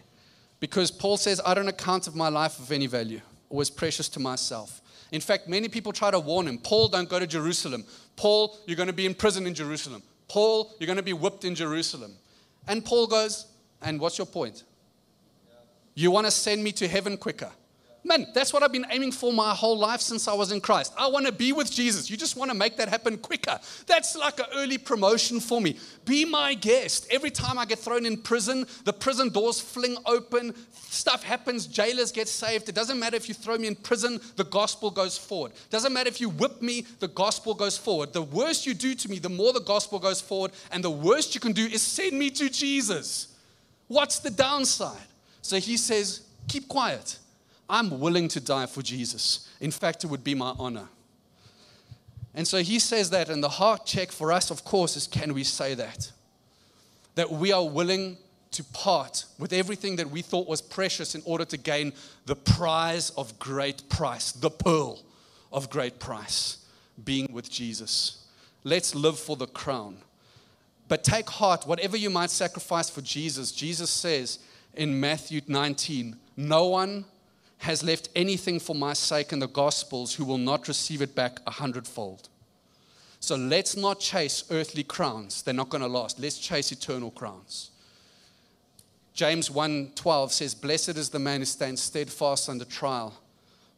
Because 0.60 0.90
Paul 0.90 1.16
says, 1.16 1.40
I 1.44 1.54
don't 1.54 1.68
account 1.68 2.06
of 2.06 2.14
my 2.14 2.28
life 2.28 2.58
of 2.58 2.70
any 2.70 2.86
value, 2.86 3.20
always 3.48 3.70
precious 3.70 4.08
to 4.10 4.20
myself. 4.20 4.79
In 5.12 5.20
fact, 5.20 5.48
many 5.48 5.68
people 5.68 5.92
try 5.92 6.10
to 6.10 6.20
warn 6.20 6.46
him 6.46 6.58
Paul, 6.58 6.88
don't 6.88 7.08
go 7.08 7.18
to 7.18 7.26
Jerusalem. 7.26 7.84
Paul, 8.16 8.58
you're 8.66 8.76
going 8.76 8.86
to 8.86 8.92
be 8.92 9.06
in 9.06 9.14
prison 9.14 9.46
in 9.46 9.54
Jerusalem. 9.54 10.02
Paul, 10.28 10.74
you're 10.78 10.86
going 10.86 10.96
to 10.96 11.02
be 11.02 11.12
whipped 11.12 11.44
in 11.44 11.54
Jerusalem. 11.54 12.12
And 12.68 12.84
Paul 12.84 13.06
goes, 13.06 13.46
And 13.82 14.00
what's 14.00 14.18
your 14.18 14.26
point? 14.26 14.62
You 15.94 16.10
want 16.10 16.26
to 16.26 16.30
send 16.30 16.62
me 16.62 16.72
to 16.72 16.86
heaven 16.86 17.16
quicker. 17.16 17.50
Man, 18.02 18.26
that's 18.32 18.52
what 18.52 18.62
I've 18.62 18.72
been 18.72 18.86
aiming 18.90 19.12
for 19.12 19.30
my 19.30 19.54
whole 19.54 19.76
life 19.76 20.00
since 20.00 20.26
I 20.26 20.32
was 20.32 20.52
in 20.52 20.60
Christ. 20.60 20.94
I 20.96 21.06
want 21.08 21.26
to 21.26 21.32
be 21.32 21.52
with 21.52 21.70
Jesus. 21.70 22.10
You 22.10 22.16
just 22.16 22.34
want 22.34 22.50
to 22.50 22.56
make 22.56 22.78
that 22.78 22.88
happen 22.88 23.18
quicker. 23.18 23.60
That's 23.86 24.16
like 24.16 24.38
an 24.40 24.46
early 24.54 24.78
promotion 24.78 25.38
for 25.38 25.60
me. 25.60 25.78
Be 26.06 26.24
my 26.24 26.54
guest. 26.54 27.06
Every 27.10 27.30
time 27.30 27.58
I 27.58 27.66
get 27.66 27.78
thrown 27.78 28.06
in 28.06 28.16
prison, 28.16 28.66
the 28.84 28.92
prison 28.94 29.28
doors 29.28 29.60
fling 29.60 29.98
open, 30.06 30.54
stuff 30.72 31.22
happens, 31.22 31.66
jailers 31.66 32.10
get 32.10 32.26
saved. 32.26 32.70
It 32.70 32.74
doesn't 32.74 32.98
matter 32.98 33.16
if 33.16 33.28
you 33.28 33.34
throw 33.34 33.58
me 33.58 33.68
in 33.68 33.76
prison, 33.76 34.18
the 34.36 34.44
gospel 34.44 34.90
goes 34.90 35.18
forward. 35.18 35.52
It 35.52 35.70
doesn't 35.70 35.92
matter 35.92 36.08
if 36.08 36.22
you 36.22 36.30
whip 36.30 36.62
me, 36.62 36.86
the 37.00 37.08
gospel 37.08 37.52
goes 37.52 37.76
forward. 37.76 38.14
The 38.14 38.22
worse 38.22 38.64
you 38.64 38.72
do 38.72 38.94
to 38.94 39.10
me, 39.10 39.18
the 39.18 39.28
more 39.28 39.52
the 39.52 39.60
gospel 39.60 39.98
goes 39.98 40.22
forward, 40.22 40.52
and 40.72 40.82
the 40.82 40.90
worst 40.90 41.34
you 41.34 41.40
can 41.40 41.52
do 41.52 41.66
is 41.66 41.82
send 41.82 42.18
me 42.18 42.30
to 42.30 42.48
Jesus. 42.48 43.36
What's 43.88 44.20
the 44.20 44.30
downside? 44.30 44.96
So 45.42 45.58
he 45.58 45.76
says, 45.76 46.22
keep 46.48 46.66
quiet. 46.66 47.18
I'm 47.70 48.00
willing 48.00 48.28
to 48.28 48.40
die 48.40 48.66
for 48.66 48.82
Jesus. 48.82 49.48
In 49.60 49.70
fact, 49.70 50.04
it 50.04 50.08
would 50.08 50.24
be 50.24 50.34
my 50.34 50.54
honor. 50.58 50.88
And 52.34 52.46
so 52.46 52.58
he 52.58 52.78
says 52.78 53.10
that, 53.10 53.28
and 53.28 53.42
the 53.42 53.48
heart 53.48 53.86
check 53.86 54.10
for 54.10 54.32
us, 54.32 54.50
of 54.50 54.64
course, 54.64 54.96
is 54.96 55.06
can 55.06 55.32
we 55.32 55.44
say 55.44 55.74
that? 55.74 56.10
That 57.14 57.30
we 57.30 57.52
are 57.52 57.66
willing 57.66 58.18
to 58.52 58.64
part 58.64 59.24
with 59.38 59.52
everything 59.52 59.96
that 59.96 60.10
we 60.10 60.22
thought 60.22 60.48
was 60.48 60.60
precious 60.60 61.14
in 61.14 61.22
order 61.24 61.44
to 61.44 61.56
gain 61.56 61.92
the 62.26 62.36
prize 62.36 63.10
of 63.10 63.38
great 63.38 63.88
price, 63.88 64.32
the 64.32 64.50
pearl 64.50 65.00
of 65.52 65.70
great 65.70 66.00
price, 66.00 66.58
being 67.04 67.32
with 67.32 67.50
Jesus. 67.50 68.26
Let's 68.64 68.94
live 68.94 69.18
for 69.18 69.36
the 69.36 69.46
crown. 69.46 69.98
But 70.88 71.04
take 71.04 71.30
heart, 71.30 71.66
whatever 71.66 71.96
you 71.96 72.10
might 72.10 72.30
sacrifice 72.30 72.90
for 72.90 73.00
Jesus, 73.00 73.52
Jesus 73.52 73.90
says 73.90 74.40
in 74.74 74.98
Matthew 74.98 75.40
19, 75.46 76.16
no 76.36 76.66
one 76.66 77.04
has 77.60 77.82
left 77.82 78.08
anything 78.16 78.58
for 78.58 78.74
my 78.74 78.94
sake 78.94 79.32
in 79.32 79.38
the 79.38 79.46
Gospels 79.46 80.14
who 80.14 80.24
will 80.24 80.38
not 80.38 80.66
receive 80.66 81.02
it 81.02 81.14
back 81.14 81.40
a 81.46 81.50
hundredfold. 81.50 82.28
So 83.20 83.36
let's 83.36 83.76
not 83.76 84.00
chase 84.00 84.44
earthly 84.50 84.82
crowns. 84.82 85.42
They're 85.42 85.52
not 85.52 85.68
going 85.68 85.82
to 85.82 85.88
last. 85.88 86.18
Let's 86.18 86.38
chase 86.38 86.72
eternal 86.72 87.10
crowns. 87.10 87.70
James 89.12 89.50
1:12 89.50 90.32
says, 90.32 90.54
"Blessed 90.54 90.96
is 90.96 91.10
the 91.10 91.18
man 91.18 91.40
who 91.40 91.44
stands 91.44 91.82
steadfast 91.82 92.48
under 92.48 92.64
trial, 92.64 93.20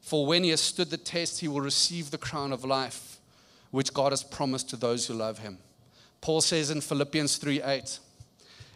for 0.01 0.27
when 0.27 0.45
he 0.45 0.51
has 0.51 0.61
stood 0.61 0.90
the 0.90 0.97
test, 0.97 1.40
he 1.40 1.49
will 1.49 1.61
receive 1.61 2.12
the 2.12 2.18
crown 2.18 2.53
of 2.53 2.64
life, 2.64 3.18
which 3.73 3.92
God 3.92 4.12
has 4.12 4.23
promised 4.23 4.68
to 4.68 4.77
those 4.77 5.07
who 5.07 5.14
love 5.14 5.40
him." 5.40 5.59
Paul 6.21 6.40
says 6.40 6.71
in 6.71 6.81
Philippians 6.81 7.37
3:8, 7.37 7.99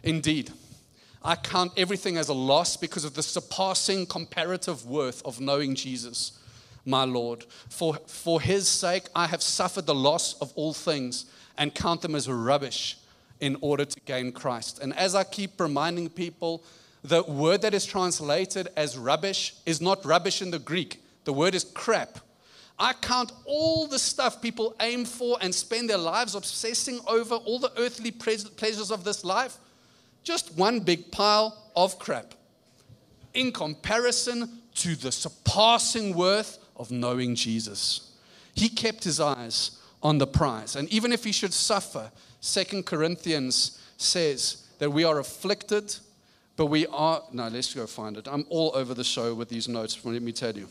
"Indeed, 0.03 0.51
I 1.27 1.35
count 1.35 1.73
everything 1.75 2.15
as 2.15 2.29
a 2.29 2.33
loss 2.33 2.77
because 2.77 3.03
of 3.03 3.13
the 3.13 3.21
surpassing 3.21 4.05
comparative 4.05 4.85
worth 4.85 5.21
of 5.25 5.41
knowing 5.41 5.75
Jesus, 5.75 6.39
my 6.85 7.03
Lord. 7.03 7.45
For, 7.67 7.95
for 8.07 8.39
his 8.39 8.65
sake, 8.65 9.09
I 9.13 9.27
have 9.27 9.41
suffered 9.41 9.87
the 9.87 9.93
loss 9.93 10.39
of 10.39 10.53
all 10.55 10.71
things 10.71 11.25
and 11.57 11.75
count 11.75 12.01
them 12.01 12.15
as 12.15 12.29
rubbish 12.29 12.97
in 13.41 13.57
order 13.59 13.83
to 13.83 13.99
gain 14.05 14.31
Christ. 14.31 14.79
And 14.79 14.95
as 14.95 15.15
I 15.15 15.25
keep 15.25 15.59
reminding 15.59 16.11
people, 16.11 16.63
the 17.03 17.23
word 17.23 17.61
that 17.63 17.73
is 17.73 17.85
translated 17.85 18.69
as 18.77 18.97
rubbish 18.97 19.53
is 19.65 19.81
not 19.81 20.05
rubbish 20.05 20.41
in 20.41 20.51
the 20.51 20.59
Greek, 20.59 21.03
the 21.25 21.33
word 21.33 21.55
is 21.55 21.65
crap. 21.65 22.19
I 22.79 22.93
count 22.93 23.33
all 23.43 23.85
the 23.87 23.99
stuff 23.99 24.41
people 24.41 24.77
aim 24.79 25.03
for 25.03 25.37
and 25.41 25.53
spend 25.53 25.89
their 25.89 25.97
lives 25.97 26.35
obsessing 26.35 27.01
over, 27.05 27.35
all 27.35 27.59
the 27.59 27.73
earthly 27.77 28.11
pleasures 28.11 28.91
of 28.91 29.03
this 29.03 29.25
life 29.25 29.57
just 30.23 30.57
one 30.57 30.79
big 30.79 31.11
pile 31.11 31.71
of 31.75 31.99
crap 31.99 32.33
in 33.33 33.51
comparison 33.51 34.61
to 34.75 34.95
the 34.95 35.11
surpassing 35.11 36.15
worth 36.15 36.59
of 36.75 36.91
knowing 36.91 37.35
Jesus. 37.35 38.11
He 38.53 38.69
kept 38.69 39.03
his 39.03 39.19
eyes 39.19 39.71
on 40.01 40.17
the 40.17 40.27
prize. 40.27 40.75
And 40.75 40.89
even 40.89 41.11
if 41.11 41.23
he 41.23 41.31
should 41.31 41.53
suffer, 41.53 42.11
Second 42.41 42.85
Corinthians 42.85 43.81
says 43.97 44.67
that 44.79 44.91
we 44.91 45.03
are 45.03 45.19
afflicted, 45.19 45.95
but 46.55 46.67
we 46.67 46.87
are. 46.87 47.21
No, 47.31 47.47
let's 47.47 47.73
go 47.73 47.87
find 47.87 48.17
it. 48.17 48.27
I'm 48.27 48.45
all 48.49 48.71
over 48.75 48.93
the 48.93 49.03
show 49.03 49.33
with 49.33 49.49
these 49.49 49.67
notes, 49.67 49.99
let 50.03 50.21
me 50.21 50.31
tell 50.31 50.55
you. 50.55 50.67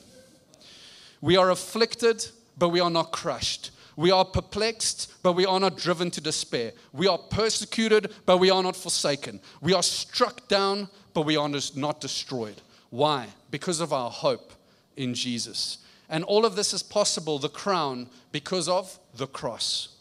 We 1.20 1.36
are 1.36 1.50
afflicted, 1.50 2.26
but 2.58 2.68
we 2.68 2.80
are 2.80 2.90
not 2.90 3.12
crushed. 3.12 3.70
We 3.96 4.10
are 4.10 4.26
perplexed, 4.26 5.12
but 5.22 5.32
we 5.32 5.46
are 5.46 5.58
not 5.58 5.78
driven 5.78 6.10
to 6.12 6.20
despair. 6.20 6.72
We 6.92 7.08
are 7.08 7.16
persecuted, 7.16 8.12
but 8.26 8.36
we 8.36 8.50
are 8.50 8.62
not 8.62 8.76
forsaken. 8.76 9.40
We 9.62 9.72
are 9.72 9.82
struck 9.82 10.48
down, 10.48 10.88
but 11.14 11.22
we 11.22 11.36
are 11.36 11.48
not 11.74 12.00
destroyed. 12.00 12.60
Why? 12.90 13.28
Because 13.50 13.80
of 13.80 13.94
our 13.94 14.10
hope 14.10 14.52
in 14.96 15.14
Jesus. 15.14 15.78
And 16.10 16.24
all 16.24 16.44
of 16.44 16.56
this 16.56 16.74
is 16.74 16.82
possible, 16.82 17.38
the 17.38 17.48
crown, 17.48 18.08
because 18.32 18.68
of 18.68 18.98
the 19.16 19.26
cross. 19.26 19.96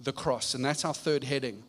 The 0.00 0.12
cross. 0.12 0.54
And 0.54 0.64
that's 0.64 0.84
our 0.84 0.94
third 0.94 1.24
heading. 1.24 1.64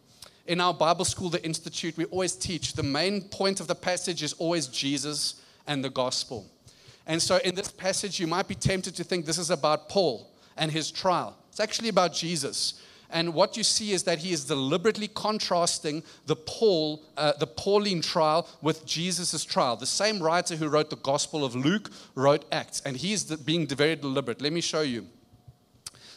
In 0.46 0.62
our 0.62 0.74
Bible 0.74 1.06
school, 1.06 1.30
the 1.30 1.44
Institute, 1.44 1.98
we 1.98 2.06
always 2.06 2.36
teach 2.36 2.74
the 2.74 2.84
main 2.84 3.22
point 3.22 3.60
of 3.60 3.68
the 3.68 3.76
passage 3.76 4.22
is 4.22 4.34
always 4.34 4.68
Jesus 4.68 5.42
and 5.66 5.84
the 5.84 5.90
gospel. 5.90 6.46
And 7.08 7.22
so 7.22 7.38
in 7.38 7.56
this 7.56 7.72
passage, 7.72 8.20
you 8.20 8.28
might 8.28 8.48
be 8.48 8.56
tempted 8.56 8.96
to 8.96 9.04
think 9.04 9.26
this 9.26 9.38
is 9.38 9.50
about 9.50 9.90
Paul 9.90 10.30
and 10.56 10.72
his 10.72 10.92
trial. 10.92 11.38
It's 11.54 11.60
actually 11.60 11.90
about 11.90 12.16
Jesus. 12.16 12.82
And 13.12 13.36
what 13.36 13.56
you 13.56 13.64
see 13.64 13.92
is 13.92 14.02
that 14.04 14.18
he 14.18 14.34
is 14.34 14.46
deliberately 14.46 15.08
contrasting 15.08 16.02
the 16.26 16.36
Paul, 16.36 17.04
uh, 17.16 17.34
the 17.38 17.46
Pauline 17.46 18.02
trial 18.02 18.50
with 18.64 18.88
Jesus' 18.88 19.46
trial. 19.46 19.76
The 19.76 19.86
same 19.86 20.20
writer 20.20 20.56
who 20.56 20.68
wrote 20.68 20.90
the 20.90 20.96
Gospel 20.96 21.46
of 21.46 21.56
Luke 21.56 21.92
wrote 22.16 22.44
Acts, 22.52 22.82
and 22.84 22.98
he 22.98 23.14
is 23.14 23.26
being 23.26 23.68
very 23.68 23.96
deliberate. 23.96 24.42
Let 24.42 24.52
me 24.52 24.62
show 24.62 24.82
you. 24.82 25.06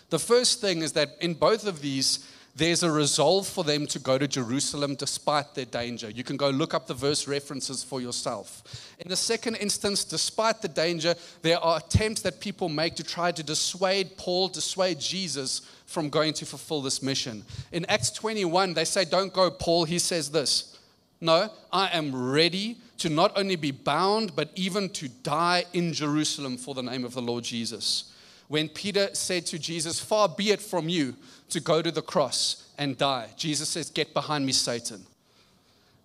The 0.08 0.18
first 0.18 0.62
thing 0.62 0.80
is 0.80 0.92
that 0.92 1.10
in 1.20 1.34
both 1.34 1.66
of 1.66 1.82
these, 1.82 2.26
there's 2.56 2.82
a 2.82 2.90
resolve 2.90 3.46
for 3.46 3.64
them 3.64 3.86
to 3.86 3.98
go 3.98 4.16
to 4.16 4.26
Jerusalem 4.26 4.94
despite 4.94 5.54
their 5.54 5.66
danger. 5.66 6.08
You 6.08 6.24
can 6.24 6.38
go 6.38 6.48
look 6.48 6.72
up 6.72 6.86
the 6.86 6.94
verse 6.94 7.28
references 7.28 7.84
for 7.84 8.00
yourself. 8.00 8.94
In 8.98 9.08
the 9.08 9.16
second 9.16 9.56
instance, 9.56 10.04
despite 10.04 10.62
the 10.62 10.68
danger, 10.68 11.14
there 11.42 11.58
are 11.58 11.76
attempts 11.76 12.22
that 12.22 12.40
people 12.40 12.70
make 12.70 12.96
to 12.96 13.04
try 13.04 13.30
to 13.30 13.42
dissuade 13.42 14.16
Paul, 14.16 14.48
dissuade 14.48 14.98
Jesus 14.98 15.70
from 15.84 16.08
going 16.08 16.32
to 16.32 16.46
fulfill 16.46 16.80
this 16.80 17.02
mission. 17.02 17.44
In 17.72 17.84
Acts 17.86 18.10
21, 18.12 18.72
they 18.72 18.86
say, 18.86 19.04
Don't 19.04 19.34
go, 19.34 19.50
Paul. 19.50 19.84
He 19.84 19.98
says 19.98 20.30
this 20.30 20.78
No, 21.20 21.50
I 21.70 21.88
am 21.88 22.30
ready 22.30 22.78
to 22.98 23.10
not 23.10 23.36
only 23.36 23.56
be 23.56 23.70
bound, 23.70 24.34
but 24.34 24.50
even 24.54 24.88
to 24.90 25.08
die 25.08 25.66
in 25.74 25.92
Jerusalem 25.92 26.56
for 26.56 26.74
the 26.74 26.82
name 26.82 27.04
of 27.04 27.12
the 27.12 27.20
Lord 27.20 27.44
Jesus 27.44 28.14
when 28.48 28.68
Peter 28.68 29.08
said 29.12 29.46
to 29.46 29.58
Jesus, 29.58 30.00
Far 30.00 30.28
be 30.28 30.50
it 30.50 30.60
from 30.60 30.88
you 30.88 31.16
to 31.50 31.60
go 31.60 31.82
to 31.82 31.90
the 31.90 32.02
cross 32.02 32.68
and 32.78 32.96
die. 32.96 33.28
Jesus 33.36 33.68
says, 33.68 33.90
Get 33.90 34.14
behind 34.14 34.46
me, 34.46 34.52
Satan. 34.52 35.06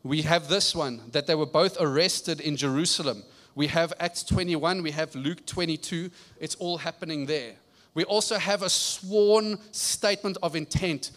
We 0.03 0.23
have 0.23 0.47
this 0.47 0.75
one 0.75 1.01
that 1.11 1.27
they 1.27 1.35
were 1.35 1.45
both 1.45 1.77
arrested 1.79 2.39
in 2.39 2.57
Jerusalem. 2.57 3.23
We 3.53 3.67
have 3.67 3.93
Acts 3.99 4.23
21, 4.23 4.81
we 4.81 4.91
have 4.91 5.13
Luke 5.13 5.45
22. 5.45 6.09
It's 6.39 6.55
all 6.55 6.77
happening 6.77 7.25
there. 7.25 7.53
We 7.93 8.05
also 8.05 8.37
have 8.37 8.63
a 8.63 8.69
sworn 8.69 9.59
statement 9.71 10.37
of 10.41 10.55
intent 10.55 11.11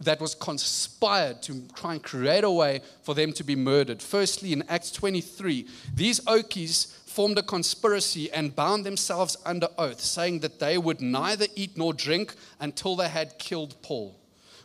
that 0.00 0.20
was 0.20 0.34
conspired 0.34 1.42
to 1.42 1.62
try 1.74 1.92
and 1.92 2.02
create 2.02 2.44
a 2.44 2.50
way 2.50 2.80
for 3.02 3.14
them 3.14 3.32
to 3.34 3.44
be 3.44 3.54
murdered. 3.54 4.00
Firstly, 4.00 4.54
in 4.54 4.64
Acts 4.68 4.90
23, 4.90 5.66
these 5.94 6.20
Okies 6.20 6.96
formed 7.16 7.38
a 7.38 7.42
conspiracy 7.42 8.30
and 8.30 8.54
bound 8.54 8.84
themselves 8.84 9.38
under 9.46 9.68
oath, 9.78 10.00
saying 10.00 10.40
that 10.40 10.58
they 10.58 10.76
would 10.76 11.00
neither 11.00 11.46
eat 11.54 11.74
nor 11.74 11.94
drink 11.94 12.34
until 12.60 12.94
they 12.94 13.08
had 13.08 13.38
killed 13.38 13.74
Paul. 13.80 14.14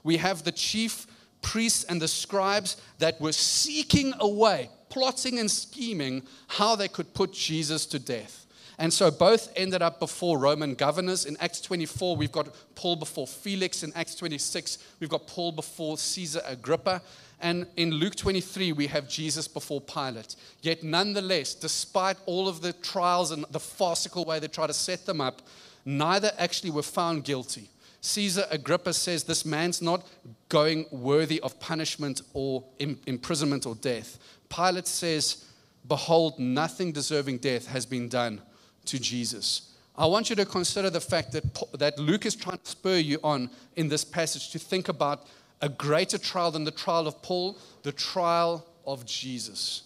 We 0.03 0.17
have 0.17 0.43
the 0.43 0.51
chief 0.51 1.07
priests 1.41 1.85
and 1.85 2.01
the 2.01 2.09
scribes 2.09 2.75
that 2.99 3.21
were 3.21 3.31
seeking 3.31 4.13
a 4.19 4.27
way, 4.27 4.69
plotting 4.89 5.39
and 5.39 5.49
scheming 5.49 6.23
how 6.49 6.75
they 6.75 6.89
could 6.89 7.13
put 7.13 7.31
Jesus 7.31 7.85
to 7.85 7.99
death. 7.99 8.45
And 8.77 8.91
so 8.91 9.09
both 9.11 9.53
ended 9.55 9.81
up 9.81 10.01
before 10.01 10.37
Roman 10.37 10.73
governors. 10.73 11.25
In 11.25 11.37
Acts 11.39 11.61
24, 11.61 12.17
we've 12.17 12.33
got 12.33 12.53
Paul 12.75 12.97
before 12.97 13.27
Felix. 13.27 13.83
In 13.83 13.93
Acts 13.95 14.15
26, 14.15 14.77
we've 14.99 15.09
got 15.09 15.25
Paul 15.25 15.53
before 15.53 15.97
Caesar 15.97 16.41
Agrippa. 16.45 17.01
And 17.41 17.65
in 17.75 17.91
Luke 17.91 18.15
23, 18.15 18.71
we 18.71 18.87
have 18.87 19.09
Jesus 19.09 19.47
before 19.47 19.81
Pilate. 19.81 20.35
Yet, 20.61 20.83
nonetheless, 20.83 21.55
despite 21.55 22.17
all 22.27 22.47
of 22.47 22.61
the 22.61 22.71
trials 22.71 23.31
and 23.31 23.45
the 23.49 23.59
farcical 23.59 24.25
way 24.25 24.39
they 24.39 24.47
try 24.47 24.67
to 24.67 24.73
set 24.73 25.07
them 25.07 25.19
up, 25.19 25.41
neither 25.83 26.31
actually 26.37 26.69
were 26.69 26.83
found 26.83 27.23
guilty. 27.23 27.69
Caesar 28.01 28.45
Agrippa 28.51 28.93
says 28.93 29.23
this 29.23 29.43
man's 29.43 29.81
not 29.81 30.07
going 30.49 30.85
worthy 30.91 31.39
of 31.41 31.59
punishment 31.59 32.21
or 32.33 32.63
imprisonment 32.79 33.65
or 33.65 33.75
death. 33.75 34.19
Pilate 34.49 34.87
says, 34.87 35.45
Behold, 35.87 36.37
nothing 36.37 36.91
deserving 36.91 37.39
death 37.39 37.67
has 37.67 37.87
been 37.87 38.07
done 38.07 38.39
to 38.85 38.99
Jesus. 38.99 39.73
I 39.95 40.05
want 40.05 40.29
you 40.29 40.35
to 40.37 40.45
consider 40.45 40.89
the 40.89 41.01
fact 41.01 41.31
that, 41.33 41.43
that 41.73 41.99
Luke 41.99 42.25
is 42.25 42.35
trying 42.35 42.59
to 42.59 42.69
spur 42.69 42.97
you 42.97 43.19
on 43.23 43.49
in 43.75 43.87
this 43.87 44.05
passage 44.05 44.51
to 44.51 44.59
think 44.59 44.89
about 44.89 45.27
a 45.61 45.69
greater 45.69 46.17
trial 46.17 46.51
than 46.51 46.63
the 46.63 46.71
trial 46.71 47.07
of 47.07 47.21
Paul, 47.21 47.57
the 47.83 47.91
trial 47.91 48.65
of 48.85 49.05
Jesus. 49.05 49.83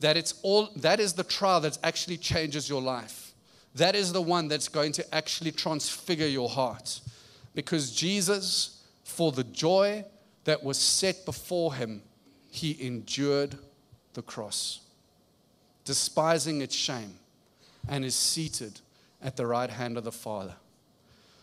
That 0.00 0.16
it's 0.16 0.34
all 0.42 0.70
that 0.76 1.00
is 1.00 1.14
the 1.14 1.24
trial 1.24 1.60
that 1.60 1.78
actually 1.82 2.18
changes 2.18 2.68
your 2.68 2.82
life. 2.82 3.32
That 3.74 3.94
is 3.94 4.12
the 4.12 4.22
one 4.22 4.48
that's 4.48 4.68
going 4.68 4.92
to 4.92 5.14
actually 5.14 5.52
transfigure 5.52 6.26
your 6.26 6.48
heart. 6.48 7.00
Because 7.54 7.94
Jesus, 7.94 8.82
for 9.04 9.32
the 9.32 9.44
joy 9.44 10.04
that 10.44 10.62
was 10.62 10.78
set 10.78 11.24
before 11.24 11.74
him, 11.74 12.02
he 12.50 12.76
endured 12.80 13.58
the 14.14 14.22
cross, 14.22 14.80
despising 15.84 16.62
its 16.62 16.74
shame, 16.74 17.14
and 17.88 18.04
is 18.04 18.14
seated 18.14 18.80
at 19.22 19.36
the 19.36 19.46
right 19.46 19.70
hand 19.70 19.98
of 19.98 20.04
the 20.04 20.12
Father. 20.12 20.54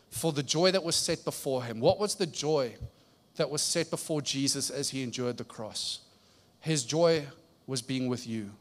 For 0.10 0.32
the 0.32 0.44
joy 0.44 0.72
that 0.72 0.84
was 0.84 0.96
set 0.96 1.24
before 1.26 1.64
him. 1.64 1.80
What 1.80 2.00
was 2.00 2.16
the 2.16 2.26
joy 2.26 2.74
that 3.36 3.50
was 3.50 3.62
set 3.62 3.90
before 3.90 4.22
Jesus 4.22 4.70
as 4.70 4.90
he 4.90 5.04
endured 5.04 5.38
the 5.38 5.44
cross? 5.44 6.00
His 6.60 6.84
joy 6.84 7.26
was 7.68 7.82
being 7.82 8.08
with 8.08 8.28
you. 8.28 8.52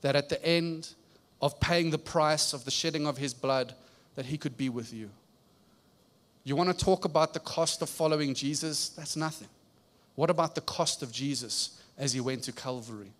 That 0.00 0.16
at 0.16 0.28
the 0.28 0.44
end 0.44 0.94
of 1.40 1.60
paying 1.60 1.90
the 1.90 1.98
price 1.98 2.52
of 2.52 2.64
the 2.64 2.70
shedding 2.70 3.06
of 3.06 3.18
his 3.18 3.34
blood, 3.34 3.74
that 4.14 4.26
he 4.26 4.38
could 4.38 4.56
be 4.56 4.68
with 4.68 4.92
you. 4.92 5.10
You 6.44 6.56
want 6.56 6.76
to 6.76 6.84
talk 6.84 7.04
about 7.04 7.34
the 7.34 7.40
cost 7.40 7.82
of 7.82 7.88
following 7.88 8.34
Jesus? 8.34 8.88
That's 8.90 9.16
nothing. 9.16 9.48
What 10.14 10.30
about 10.30 10.54
the 10.54 10.60
cost 10.62 11.02
of 11.02 11.12
Jesus 11.12 11.80
as 11.96 12.12
he 12.12 12.20
went 12.20 12.42
to 12.44 12.52
Calvary? 12.52 13.12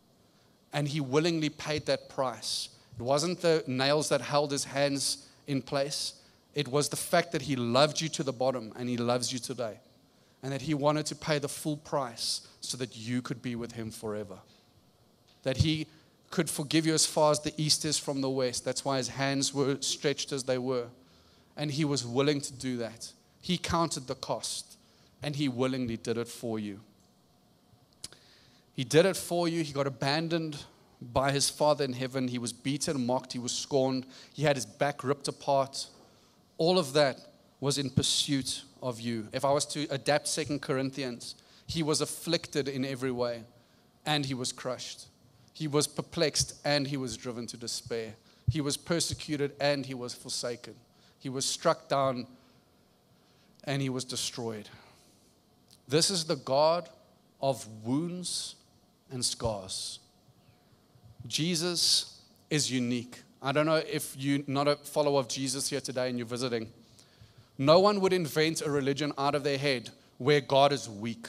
And 0.72 0.88
he 0.88 1.00
willingly 1.00 1.48
paid 1.48 1.86
that 1.86 2.08
price. 2.08 2.70
It 2.98 3.02
wasn't 3.02 3.40
the 3.40 3.62
nails 3.66 4.08
that 4.08 4.20
held 4.20 4.50
his 4.50 4.64
hands 4.64 5.28
in 5.46 5.62
place, 5.62 6.14
it 6.54 6.68
was 6.68 6.88
the 6.88 6.96
fact 6.96 7.32
that 7.32 7.42
he 7.42 7.56
loved 7.56 8.00
you 8.00 8.08
to 8.10 8.22
the 8.22 8.32
bottom 8.32 8.72
and 8.76 8.88
he 8.88 8.96
loves 8.96 9.32
you 9.32 9.38
today. 9.38 9.78
And 10.42 10.52
that 10.52 10.62
he 10.62 10.74
wanted 10.74 11.06
to 11.06 11.16
pay 11.16 11.38
the 11.38 11.48
full 11.48 11.76
price 11.76 12.46
so 12.60 12.76
that 12.76 12.96
you 12.96 13.22
could 13.22 13.42
be 13.42 13.56
with 13.56 13.72
him 13.72 13.90
forever. 13.90 14.38
That 15.42 15.58
he 15.58 15.86
could 16.30 16.48
forgive 16.48 16.86
you 16.86 16.94
as 16.94 17.06
far 17.06 17.32
as 17.32 17.40
the 17.40 17.52
east 17.56 17.84
is 17.84 17.98
from 17.98 18.20
the 18.20 18.30
west. 18.30 18.64
That's 18.64 18.84
why 18.84 18.98
his 18.98 19.08
hands 19.08 19.52
were 19.52 19.78
stretched 19.80 20.32
as 20.32 20.44
they 20.44 20.58
were. 20.58 20.86
And 21.56 21.70
he 21.70 21.84
was 21.84 22.06
willing 22.06 22.40
to 22.42 22.52
do 22.52 22.76
that. 22.76 23.12
He 23.40 23.58
counted 23.58 24.06
the 24.06 24.14
cost 24.14 24.78
and 25.22 25.36
He 25.36 25.48
willingly 25.48 25.96
did 25.96 26.18
it 26.18 26.28
for 26.28 26.58
you. 26.58 26.80
He 28.74 28.84
did 28.84 29.06
it 29.06 29.16
for 29.16 29.48
you. 29.48 29.62
He 29.62 29.72
got 29.72 29.86
abandoned 29.86 30.64
by 31.00 31.32
His 31.32 31.50
Father 31.50 31.84
in 31.84 31.92
heaven. 31.92 32.28
He 32.28 32.38
was 32.38 32.52
beaten, 32.52 33.04
mocked, 33.04 33.32
He 33.32 33.38
was 33.38 33.52
scorned. 33.52 34.06
He 34.32 34.44
had 34.44 34.56
His 34.56 34.66
back 34.66 35.02
ripped 35.02 35.28
apart. 35.28 35.86
All 36.58 36.78
of 36.78 36.92
that 36.92 37.18
was 37.60 37.78
in 37.78 37.90
pursuit 37.90 38.62
of 38.82 39.00
you. 39.00 39.28
If 39.32 39.44
I 39.44 39.50
was 39.50 39.66
to 39.66 39.86
adapt 39.90 40.28
Second 40.28 40.62
Corinthians, 40.62 41.34
He 41.66 41.82
was 41.82 42.00
afflicted 42.00 42.68
in 42.68 42.84
every 42.84 43.10
way 43.10 43.42
and 44.06 44.24
He 44.24 44.34
was 44.34 44.52
crushed. 44.52 45.06
He 45.52 45.66
was 45.66 45.86
perplexed 45.86 46.54
and 46.64 46.86
He 46.86 46.96
was 46.96 47.16
driven 47.16 47.46
to 47.48 47.56
despair. 47.56 48.14
He 48.50 48.60
was 48.60 48.76
persecuted 48.76 49.52
and 49.60 49.84
He 49.84 49.94
was 49.94 50.14
forsaken. 50.14 50.74
He 51.18 51.28
was 51.28 51.44
struck 51.44 51.88
down 51.88 52.26
and 53.64 53.82
he 53.82 53.88
was 53.88 54.04
destroyed. 54.04 54.68
This 55.86 56.10
is 56.10 56.24
the 56.24 56.36
God 56.36 56.88
of 57.40 57.66
wounds 57.84 58.56
and 59.10 59.24
scars. 59.24 59.98
Jesus 61.26 62.22
is 62.50 62.70
unique. 62.70 63.22
I 63.42 63.52
don't 63.52 63.66
know 63.66 63.76
if 63.76 64.16
you're 64.16 64.40
not 64.46 64.68
a 64.68 64.76
follower 64.76 65.20
of 65.20 65.28
Jesus 65.28 65.68
here 65.68 65.80
today 65.80 66.08
and 66.08 66.18
you're 66.18 66.26
visiting. 66.26 66.72
No 67.58 67.80
one 67.80 68.00
would 68.00 68.12
invent 68.12 68.62
a 68.62 68.70
religion 68.70 69.12
out 69.18 69.34
of 69.34 69.42
their 69.42 69.58
head 69.58 69.90
where 70.16 70.40
God 70.40 70.72
is 70.72 70.88
weak, 70.88 71.26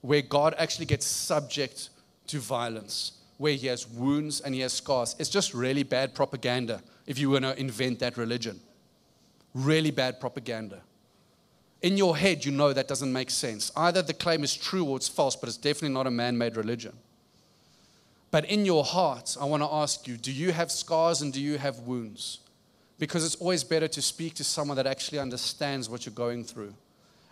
where 0.00 0.22
God 0.22 0.54
actually 0.58 0.86
gets 0.86 1.06
subject 1.06 1.90
to 2.26 2.38
violence, 2.40 3.12
where 3.38 3.54
he 3.54 3.68
has 3.68 3.88
wounds 3.88 4.40
and 4.40 4.54
he 4.54 4.60
has 4.60 4.72
scars. 4.72 5.16
It's 5.18 5.30
just 5.30 5.54
really 5.54 5.84
bad 5.84 6.14
propaganda 6.14 6.82
if 7.06 7.18
you 7.18 7.30
were 7.30 7.40
to 7.40 7.58
invent 7.58 8.00
that 8.00 8.16
religion. 8.16 8.60
Really 9.54 9.90
bad 9.90 10.20
propaganda 10.20 10.82
in 11.84 11.98
your 11.98 12.16
head, 12.16 12.46
you 12.46 12.50
know 12.50 12.72
that 12.72 12.88
doesn't 12.88 13.12
make 13.12 13.28
sense. 13.28 13.70
Either 13.76 14.00
the 14.00 14.14
claim 14.14 14.42
is 14.42 14.56
true 14.56 14.86
or 14.86 14.96
it's 14.96 15.06
false, 15.06 15.36
but 15.36 15.50
it's 15.50 15.58
definitely 15.58 15.90
not 15.90 16.06
a 16.06 16.10
man 16.10 16.38
made 16.38 16.56
religion. 16.56 16.96
But 18.30 18.46
in 18.46 18.64
your 18.64 18.82
heart, 18.82 19.36
I 19.38 19.44
want 19.44 19.62
to 19.62 19.68
ask 19.70 20.08
you 20.08 20.16
do 20.16 20.32
you 20.32 20.50
have 20.52 20.72
scars 20.72 21.20
and 21.20 21.30
do 21.30 21.42
you 21.42 21.58
have 21.58 21.80
wounds? 21.80 22.38
Because 22.98 23.24
it's 23.24 23.34
always 23.36 23.64
better 23.64 23.88
to 23.88 24.02
speak 24.02 24.34
to 24.34 24.44
someone 24.44 24.76
that 24.76 24.86
actually 24.86 25.18
understands 25.18 25.88
what 25.88 26.06
you're 26.06 26.14
going 26.14 26.44
through. 26.44 26.74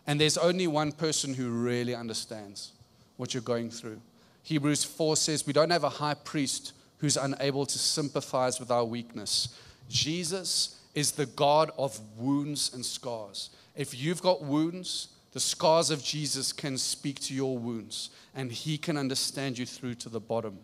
And 0.07 0.21
there's 0.21 0.37
only 0.37 0.67
one 0.67 0.93
person 0.93 1.35
who 1.35 1.51
really 1.51 1.95
understands 1.95 2.73
what 3.17 3.35
you're 3.35 3.43
going 3.43 3.71
through. 3.71 4.01
Hebrews 4.43 4.85
4 4.85 5.17
says, 5.17 5.47
We 5.47 5.53
don't 5.53 5.71
have 5.71 5.85
a 5.85 5.89
high 5.89 6.15
priest 6.15 6.73
who's 6.99 7.17
unable 7.17 7.67
to 7.67 7.79
sympathize 7.79 8.59
with 8.59 8.71
our 8.71 8.85
weakness. 8.85 9.57
Jesus 9.89 10.81
is 10.95 11.13
the 11.13 11.27
God 11.27 11.71
of 11.79 11.99
wounds 12.17 12.73
and 12.75 12.85
scars. 12.85 13.51
If 13.77 13.99
you've 13.99 14.23
got 14.23 14.43
wounds, 14.43 15.09
the 15.33 15.41
scars 15.41 15.91
of 15.91 16.03
Jesus 16.03 16.53
can 16.53 16.77
speak 16.77 17.21
to 17.21 17.35
your 17.35 17.57
wounds 17.57 18.11
and 18.35 18.53
he 18.53 18.77
can 18.77 18.97
understand 18.97 19.59
you 19.59 19.67
through 19.67 19.95
to 19.95 20.09
the 20.09 20.21
bottom. 20.21 20.59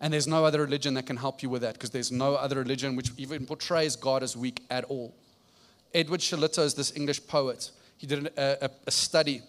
And 0.00 0.12
there's 0.12 0.26
no 0.26 0.44
other 0.44 0.60
religion 0.60 0.94
that 0.94 1.06
can 1.06 1.16
help 1.16 1.42
you 1.42 1.48
with 1.48 1.62
that 1.62 1.74
because 1.74 1.90
there's 1.90 2.12
no 2.12 2.34
other 2.34 2.56
religion 2.56 2.96
which 2.96 3.10
even 3.16 3.46
portrays 3.46 3.96
God 3.96 4.22
as 4.22 4.36
weak 4.36 4.62
at 4.70 4.84
all. 4.84 5.14
Edward 5.94 6.20
Shillito 6.20 6.64
is 6.64 6.74
this 6.74 6.94
English 6.96 7.26
poet. 7.26 7.70
He 7.96 8.06
did 8.06 8.26
a, 8.36 8.64
a, 8.64 8.70
a 8.86 8.90
study 8.90 9.42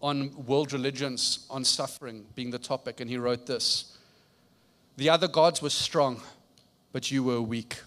on 0.00 0.30
world 0.46 0.72
religions, 0.72 1.46
on 1.50 1.64
suffering 1.64 2.26
being 2.34 2.50
the 2.50 2.58
topic, 2.58 3.00
and 3.00 3.08
he 3.08 3.16
wrote 3.16 3.46
this 3.46 3.96
The 4.96 5.10
other 5.10 5.28
gods 5.28 5.62
were 5.62 5.70
strong, 5.70 6.20
but 6.92 7.10
you 7.10 7.22
were 7.22 7.40
weak. 7.40 7.80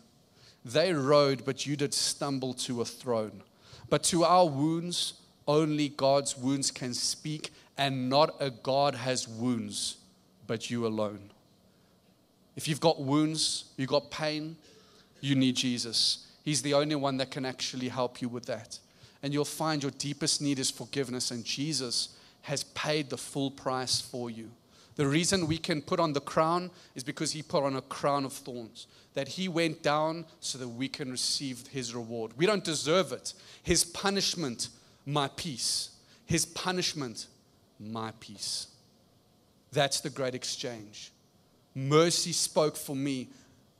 They 0.63 0.93
rode, 0.93 1.45
but 1.45 1.65
you 1.65 1.75
did 1.75 1.93
stumble 1.93 2.53
to 2.55 2.81
a 2.81 2.85
throne. 2.85 3.43
But 3.89 4.03
to 4.05 4.23
our 4.23 4.47
wounds, 4.47 5.13
only 5.47 5.89
God's 5.89 6.37
wounds 6.37 6.71
can 6.71 6.93
speak, 6.93 7.51
and 7.77 8.09
not 8.09 8.35
a 8.39 8.49
God 8.49 8.95
has 8.95 9.27
wounds, 9.27 9.97
but 10.45 10.69
you 10.69 10.85
alone. 10.85 11.31
If 12.57 12.67
you've 12.67 12.81
got 12.81 12.99
wounds, 12.99 13.65
you've 13.77 13.87
got 13.87 14.09
pain, 14.09 14.57
you 15.21 15.35
need 15.35 15.55
Jesus. 15.55 16.27
He's 16.43 16.63
the 16.63 16.73
only 16.73 16.95
one 16.95 17.17
that 17.17 17.29
can 17.29 17.45
actually 17.45 17.87
help 17.87 18.19
you 18.19 18.27
with 18.27 18.47
that. 18.47 18.79
And 19.21 19.31
you'll 19.31 19.45
find 19.45 19.81
your 19.81 19.91
deepest 19.91 20.41
need 20.41 20.57
is 20.57 20.71
forgiveness, 20.71 21.29
and 21.29 21.45
Jesus 21.45 22.17
has 22.41 22.63
paid 22.63 23.09
the 23.09 23.17
full 23.17 23.51
price 23.51 24.01
for 24.01 24.31
you. 24.31 24.49
The 24.95 25.07
reason 25.07 25.45
we 25.45 25.59
can 25.59 25.83
put 25.83 25.99
on 25.99 26.13
the 26.13 26.21
crown 26.21 26.71
is 26.95 27.03
because 27.03 27.31
he 27.31 27.43
put 27.43 27.63
on 27.63 27.75
a 27.75 27.81
crown 27.81 28.25
of 28.25 28.33
thorns, 28.33 28.87
that 29.13 29.27
he 29.27 29.47
went 29.47 29.83
down 29.83 30.25
so 30.39 30.57
that 30.57 30.67
we 30.67 30.87
can 30.87 31.11
receive 31.11 31.67
his 31.67 31.93
reward. 31.93 32.31
We 32.37 32.47
don't 32.47 32.63
deserve 32.63 33.11
it. 33.11 33.33
His 33.61 33.83
punishment, 33.83 34.69
my 35.05 35.27
peace. 35.35 35.91
His 36.25 36.45
punishment, 36.45 37.27
my 37.79 38.13
peace. 38.19 38.67
That's 39.71 39.99
the 39.99 40.09
great 40.09 40.33
exchange. 40.33 41.11
Mercy 41.77 42.31
spoke 42.31 42.75
for 42.75 42.95
me 42.95 43.27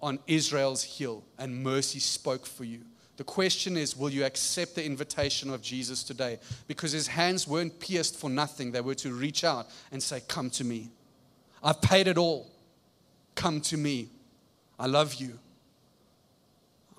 on 0.03 0.19
Israel's 0.27 0.83
hill, 0.83 1.23
and 1.39 1.63
mercy 1.63 1.97
spoke 1.97 2.45
for 2.45 2.63
you. 2.63 2.81
The 3.15 3.23
question 3.23 3.75
is, 3.75 3.97
will 3.97 4.12
you 4.12 4.23
accept 4.23 4.75
the 4.75 4.86
invitation 4.86 5.49
of 5.49 5.63
Jesus 5.63 6.03
today? 6.03 6.38
Because 6.67 6.91
his 6.91 7.07
hands 7.07 7.47
weren't 7.47 7.79
pierced 7.79 8.15
for 8.15 8.29
nothing. 8.29 8.71
They 8.71 8.81
were 8.81 8.93
to 8.93 9.12
reach 9.12 9.43
out 9.43 9.65
and 9.91 10.03
say, 10.03 10.21
Come 10.27 10.51
to 10.51 10.63
me. 10.63 10.91
I've 11.63 11.81
paid 11.81 12.07
it 12.07 12.19
all. 12.19 12.51
Come 13.33 13.62
to 13.62 13.77
me. 13.77 14.10
I 14.77 14.86
love 14.86 15.15
you. 15.15 15.39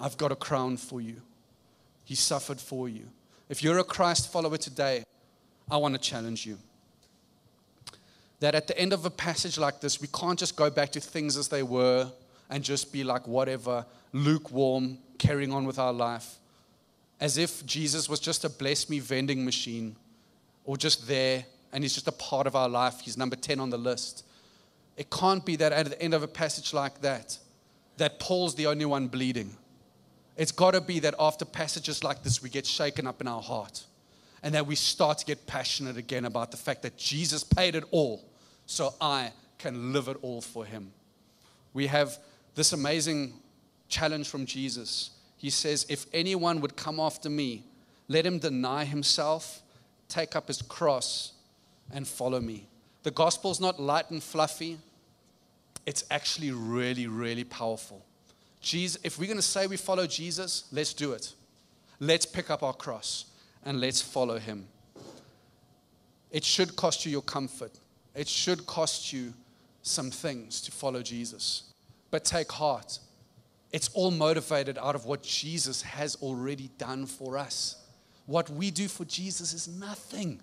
I've 0.00 0.16
got 0.16 0.32
a 0.32 0.36
crown 0.36 0.78
for 0.78 1.00
you. 1.00 1.22
He 2.04 2.16
suffered 2.16 2.60
for 2.60 2.88
you. 2.88 3.04
If 3.48 3.62
you're 3.62 3.78
a 3.78 3.84
Christ 3.84 4.32
follower 4.32 4.56
today, 4.56 5.04
I 5.70 5.76
want 5.76 5.94
to 5.94 6.00
challenge 6.00 6.44
you. 6.44 6.58
That 8.40 8.54
at 8.54 8.66
the 8.66 8.78
end 8.78 8.92
of 8.92 9.04
a 9.04 9.10
passage 9.10 9.58
like 9.58 9.80
this, 9.80 10.00
we 10.00 10.08
can't 10.08 10.38
just 10.38 10.56
go 10.56 10.70
back 10.70 10.92
to 10.92 11.00
things 11.00 11.36
as 11.36 11.48
they 11.48 11.62
were 11.62 12.10
and 12.50 12.62
just 12.62 12.92
be 12.92 13.04
like 13.04 13.26
whatever, 13.26 13.84
lukewarm, 14.12 14.98
carrying 15.18 15.52
on 15.52 15.66
with 15.66 15.78
our 15.78 15.92
life, 15.92 16.36
as 17.20 17.36
if 17.36 17.66
Jesus 17.66 18.08
was 18.08 18.20
just 18.20 18.44
a 18.44 18.48
bless 18.48 18.88
me 18.88 19.00
vending 19.00 19.44
machine 19.44 19.96
or 20.64 20.76
just 20.76 21.08
there 21.08 21.44
and 21.72 21.84
he's 21.84 21.94
just 21.94 22.08
a 22.08 22.12
part 22.12 22.46
of 22.46 22.56
our 22.56 22.68
life. 22.68 23.00
He's 23.00 23.16
number 23.16 23.36
10 23.36 23.60
on 23.60 23.70
the 23.70 23.78
list. 23.78 24.24
It 24.96 25.10
can't 25.10 25.44
be 25.44 25.56
that 25.56 25.72
at 25.72 25.86
the 25.86 26.00
end 26.02 26.14
of 26.14 26.22
a 26.22 26.28
passage 26.28 26.72
like 26.72 27.00
that, 27.02 27.38
that 27.98 28.18
Paul's 28.18 28.54
the 28.54 28.66
only 28.66 28.84
one 28.84 29.08
bleeding. 29.08 29.56
It's 30.36 30.52
got 30.52 30.72
to 30.72 30.80
be 30.80 31.00
that 31.00 31.14
after 31.18 31.44
passages 31.44 32.04
like 32.04 32.22
this, 32.22 32.42
we 32.42 32.48
get 32.48 32.64
shaken 32.64 33.06
up 33.06 33.20
in 33.20 33.26
our 33.26 33.42
heart 33.42 33.84
and 34.42 34.54
that 34.54 34.66
we 34.66 34.76
start 34.76 35.18
to 35.18 35.26
get 35.26 35.46
passionate 35.46 35.96
again 35.96 36.24
about 36.24 36.50
the 36.50 36.56
fact 36.56 36.82
that 36.82 36.96
Jesus 36.96 37.42
paid 37.42 37.74
it 37.74 37.84
all 37.90 38.24
so 38.68 38.94
I 39.00 39.32
can 39.56 39.92
live 39.92 40.08
it 40.08 40.18
all 40.20 40.42
for 40.42 40.64
him. 40.64 40.92
We 41.72 41.86
have 41.86 42.18
this 42.54 42.72
amazing 42.72 43.32
challenge 43.88 44.28
from 44.28 44.44
Jesus. 44.44 45.10
He 45.38 45.50
says, 45.50 45.86
If 45.88 46.06
anyone 46.12 46.60
would 46.60 46.76
come 46.76 47.00
after 47.00 47.30
me, 47.30 47.64
let 48.08 48.26
him 48.26 48.38
deny 48.38 48.84
himself, 48.84 49.62
take 50.08 50.36
up 50.36 50.48
his 50.48 50.60
cross, 50.60 51.32
and 51.90 52.06
follow 52.06 52.40
me. 52.40 52.68
The 53.04 53.10
gospel's 53.10 53.58
not 53.58 53.80
light 53.80 54.10
and 54.10 54.22
fluffy, 54.22 54.78
it's 55.86 56.04
actually 56.10 56.50
really, 56.50 57.06
really 57.06 57.44
powerful. 57.44 58.04
Jesus, 58.60 59.00
if 59.02 59.18
we're 59.18 59.26
going 59.26 59.38
to 59.38 59.42
say 59.42 59.66
we 59.66 59.78
follow 59.78 60.06
Jesus, 60.06 60.64
let's 60.72 60.92
do 60.92 61.12
it. 61.12 61.32
Let's 62.00 62.26
pick 62.26 62.50
up 62.50 62.62
our 62.62 62.74
cross 62.74 63.24
and 63.64 63.80
let's 63.80 64.02
follow 64.02 64.38
him. 64.38 64.66
It 66.30 66.44
should 66.44 66.76
cost 66.76 67.06
you 67.06 67.12
your 67.12 67.22
comfort. 67.22 67.72
It 68.18 68.26
should 68.26 68.66
cost 68.66 69.12
you 69.12 69.32
some 69.82 70.10
things 70.10 70.60
to 70.62 70.72
follow 70.72 71.02
Jesus. 71.02 71.72
But 72.10 72.24
take 72.24 72.50
heart. 72.50 72.98
It's 73.72 73.90
all 73.94 74.10
motivated 74.10 74.76
out 74.76 74.96
of 74.96 75.04
what 75.04 75.22
Jesus 75.22 75.82
has 75.82 76.16
already 76.16 76.68
done 76.78 77.06
for 77.06 77.38
us. 77.38 77.76
What 78.26 78.50
we 78.50 78.72
do 78.72 78.88
for 78.88 79.04
Jesus 79.04 79.52
is 79.52 79.68
nothing 79.68 80.40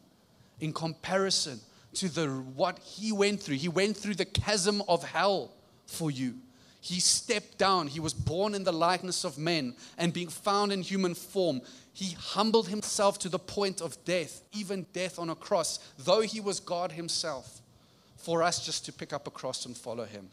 in 0.62 0.72
comparison 0.72 1.60
to 1.96 2.08
the 2.08 2.28
what 2.28 2.80
he 2.80 3.12
went 3.12 3.42
through. 3.42 3.58
He 3.58 3.68
went 3.68 3.98
through 3.98 4.16
the 4.16 4.26
chasm 4.26 4.82
of 4.88 5.04
hell 5.04 5.52
for 5.86 6.10
you. 6.10 6.36
He 6.80 7.02
stepped 7.02 7.58
down. 7.58 7.88
He 7.88 8.00
was 8.00 8.14
born 8.14 8.56
in 8.56 8.64
the 8.64 8.72
likeness 8.72 9.26
of 9.26 9.38
men 9.38 9.76
and 9.98 10.14
being 10.14 10.30
found 10.30 10.72
in 10.72 10.82
human 10.82 11.14
form. 11.14 11.62
He 11.92 12.16
humbled 12.18 12.70
himself 12.70 13.20
to 13.20 13.30
the 13.30 13.40
point 13.40 13.82
of 13.82 14.02
death, 14.06 14.44
even 14.54 14.86
death 14.94 15.20
on 15.20 15.30
a 15.30 15.36
cross, 15.36 15.80
though 15.98 16.22
he 16.22 16.40
was 16.40 16.60
God 16.60 16.92
himself, 16.92 17.62
for 18.26 18.42
us 18.42 18.66
just 18.66 18.84
to 18.86 18.92
pick 18.92 19.14
up 19.14 19.28
a 19.28 19.30
cross 19.30 19.68
and 19.68 19.78
follow 19.78 20.04
him. 20.04 20.28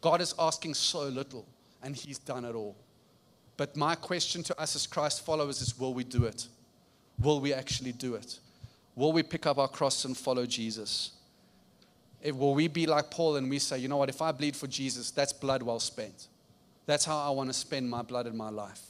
God 0.00 0.20
is 0.20 0.32
asking 0.38 0.74
so 0.74 1.08
little, 1.08 1.44
and 1.82 1.96
he's 1.96 2.18
done 2.18 2.44
it 2.44 2.54
all. 2.54 2.76
But 3.56 3.76
my 3.76 3.96
question 3.96 4.44
to 4.44 4.60
us 4.60 4.76
as 4.76 4.86
Christ 4.86 5.26
followers 5.26 5.60
is 5.60 5.76
will 5.76 5.92
we 5.92 6.04
do 6.04 6.24
it? 6.24 6.46
Will 7.20 7.40
we 7.40 7.52
actually 7.52 7.90
do 7.90 8.14
it? 8.14 8.38
Will 8.94 9.12
we 9.12 9.24
pick 9.24 9.46
up 9.46 9.58
our 9.58 9.66
cross 9.66 10.04
and 10.04 10.16
follow 10.16 10.46
Jesus? 10.46 11.10
It, 12.22 12.36
will 12.36 12.54
we 12.54 12.68
be 12.68 12.86
like 12.86 13.10
Paul 13.10 13.34
and 13.34 13.50
we 13.50 13.58
say, 13.58 13.78
you 13.78 13.88
know 13.88 13.96
what, 13.96 14.08
if 14.08 14.22
I 14.22 14.30
bleed 14.30 14.54
for 14.54 14.68
Jesus, 14.68 15.10
that's 15.10 15.32
blood 15.32 15.64
well 15.64 15.80
spent. 15.80 16.28
That's 16.86 17.04
how 17.04 17.18
I 17.18 17.30
want 17.30 17.48
to 17.48 17.54
spend 17.54 17.90
my 17.90 18.02
blood 18.02 18.28
in 18.28 18.36
my 18.36 18.50
life. 18.50 18.82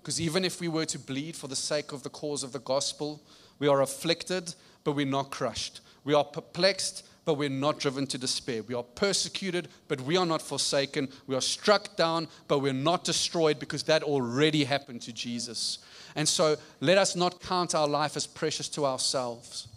Because 0.00 0.20
even 0.20 0.44
if 0.44 0.60
we 0.60 0.68
were 0.68 0.86
to 0.86 0.98
bleed 0.98 1.34
for 1.34 1.48
the 1.48 1.56
sake 1.56 1.90
of 1.90 2.04
the 2.04 2.10
cause 2.10 2.44
of 2.44 2.52
the 2.52 2.60
gospel, 2.60 3.20
we 3.58 3.66
are 3.66 3.82
afflicted, 3.82 4.54
but 4.84 4.92
we're 4.92 5.06
not 5.06 5.32
crushed. 5.32 5.80
We 6.04 6.14
are 6.14 6.24
perplexed, 6.24 7.04
but 7.30 7.38
we're 7.38 7.48
not 7.48 7.78
driven 7.78 8.08
to 8.08 8.18
despair. 8.18 8.60
We 8.64 8.74
are 8.74 8.82
persecuted, 8.82 9.68
but 9.86 10.00
we 10.00 10.16
are 10.16 10.26
not 10.26 10.42
forsaken. 10.42 11.08
We 11.28 11.36
are 11.36 11.40
struck 11.40 11.94
down, 11.94 12.26
but 12.48 12.58
we're 12.58 12.72
not 12.72 13.04
destroyed 13.04 13.60
because 13.60 13.84
that 13.84 14.02
already 14.02 14.64
happened 14.64 15.02
to 15.02 15.12
Jesus. 15.12 15.78
And 16.16 16.28
so 16.28 16.56
let 16.80 16.98
us 16.98 17.14
not 17.14 17.40
count 17.40 17.72
our 17.72 17.86
life 17.86 18.16
as 18.16 18.26
precious 18.26 18.68
to 18.70 18.84
ourselves, 18.84 19.68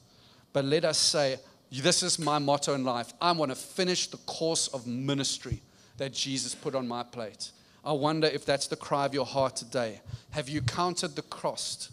but 0.51 0.65
let 0.65 0.83
us 0.83 0.97
say, 0.97 1.37
this 1.71 2.01
is 2.01 2.17
my 2.17 2.39
motto 2.39 2.73
in 2.73 2.83
life. 2.83 3.13
I 3.21 3.33
want 3.33 3.51
to 3.51 3.55
finish 3.55 4.07
the 4.07 4.17
course 4.17 4.67
of 4.69 4.87
ministry 4.87 5.61
that 5.97 6.11
Jesus 6.11 6.55
put 6.55 6.73
on 6.73 6.87
my 6.87 7.03
plate. 7.03 7.51
I 7.85 7.91
wonder 7.91 8.25
if 8.25 8.47
that's 8.47 8.65
the 8.65 8.77
cry 8.77 9.05
of 9.05 9.13
your 9.13 9.27
heart 9.27 9.55
today. 9.55 10.01
Have 10.31 10.49
you 10.49 10.63
counted 10.63 11.15
the 11.15 11.21
cost? 11.21 11.91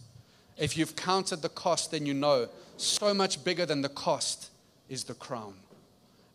If 0.56 0.78
you've 0.78 0.96
counted 0.96 1.42
the 1.42 1.50
cost, 1.50 1.90
then 1.90 2.06
you 2.06 2.14
know 2.14 2.48
so 2.78 3.12
much 3.12 3.44
bigger 3.44 3.66
than 3.66 3.82
the 3.82 3.90
cost 3.90 4.46
is 4.90 5.04
the 5.04 5.14
crown. 5.14 5.54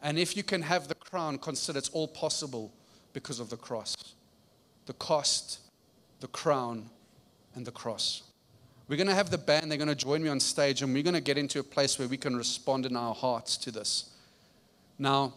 And 0.01 0.17
if 0.17 0.35
you 0.35 0.41
can 0.41 0.63
have 0.63 0.87
the 0.87 0.95
crown, 0.95 1.37
consider 1.37 1.77
it's 1.77 1.89
all 1.89 2.07
possible 2.07 2.73
because 3.13 3.39
of 3.39 3.51
the 3.51 3.57
cross. 3.57 3.95
The 4.87 4.93
cost, 4.93 5.59
the 6.21 6.27
crown, 6.27 6.89
and 7.53 7.65
the 7.65 7.71
cross. 7.71 8.23
We're 8.87 8.97
going 8.97 9.07
to 9.07 9.15
have 9.15 9.31
the 9.31 9.37
band, 9.37 9.69
they're 9.69 9.77
going 9.77 9.87
to 9.87 9.95
join 9.95 10.23
me 10.23 10.29
on 10.29 10.39
stage, 10.39 10.81
and 10.81 10.93
we're 10.93 11.03
going 11.03 11.15
to 11.15 11.21
get 11.21 11.37
into 11.37 11.59
a 11.59 11.63
place 11.63 11.97
where 11.97 12.07
we 12.07 12.17
can 12.17 12.35
respond 12.35 12.85
in 12.85 12.95
our 12.95 13.13
hearts 13.15 13.57
to 13.57 13.71
this. 13.71 14.11
Now, 14.97 15.33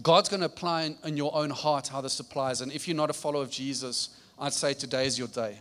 God's 0.00 0.28
going 0.28 0.40
to 0.40 0.46
apply 0.46 0.94
in, 1.04 1.16
your 1.16 1.34
own 1.34 1.50
heart 1.50 1.88
how 1.88 2.00
this 2.00 2.18
applies. 2.20 2.60
And 2.60 2.72
if 2.72 2.86
you're 2.88 2.96
not 2.96 3.10
a 3.10 3.14
follower 3.14 3.42
of 3.42 3.50
Jesus, 3.50 4.20
I'd 4.38 4.52
say 4.52 4.72
today 4.72 5.06
is 5.06 5.18
your 5.18 5.28
day. 5.28 5.60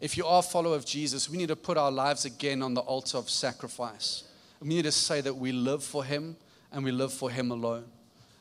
If 0.00 0.16
you 0.16 0.24
are 0.26 0.38
a 0.38 0.42
follower 0.42 0.76
of 0.76 0.86
Jesus, 0.86 1.28
we 1.28 1.36
need 1.36 1.48
to 1.48 1.56
put 1.56 1.76
our 1.76 1.90
lives 1.90 2.24
again 2.24 2.62
on 2.62 2.74
the 2.74 2.82
altar 2.82 3.18
of 3.18 3.28
sacrifice. 3.28 4.24
We 4.60 4.68
need 4.68 4.84
to 4.84 4.92
say 4.92 5.20
that 5.20 5.34
we 5.34 5.52
live 5.52 5.82
for 5.82 6.04
Him 6.04 6.36
and 6.72 6.84
we 6.84 6.90
live 6.90 7.12
for 7.12 7.30
Him 7.30 7.50
alone. 7.50 7.84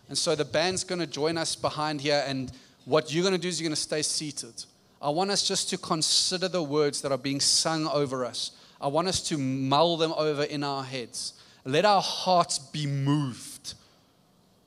And 0.08 0.18
so 0.18 0.36
the 0.36 0.46
band's 0.46 0.84
going 0.84 1.00
to 1.00 1.08
join 1.08 1.38
us 1.38 1.56
behind 1.56 2.02
here, 2.02 2.24
and 2.28 2.52
what 2.86 3.12
you're 3.14 3.24
going 3.24 3.34
to 3.34 3.40
do 3.40 3.48
is 3.48 3.60
you're 3.60 3.68
going 3.68 3.76
to 3.76 3.82
stay 3.82 4.04
seated. 4.04 4.64
I 5.02 5.10
want 5.10 5.32
us 5.32 5.48
just 5.48 5.70
to 5.72 5.78
consider 5.78 6.48
the 6.48 6.62
words 6.64 7.02
that 7.02 7.12
are 7.12 7.18
being 7.18 7.40
sung 7.40 7.88
over 7.88 8.24
us. 8.24 8.52
I 8.80 8.88
want 8.88 9.08
us 9.08 9.22
to 9.30 9.38
mull 9.38 9.98
them 9.98 10.14
over 10.16 10.44
in 10.44 10.64
our 10.64 10.84
heads. 10.84 11.34
Let 11.64 11.86
our 11.86 12.02
hearts 12.02 12.60
be 12.60 12.86
moved 12.86 13.74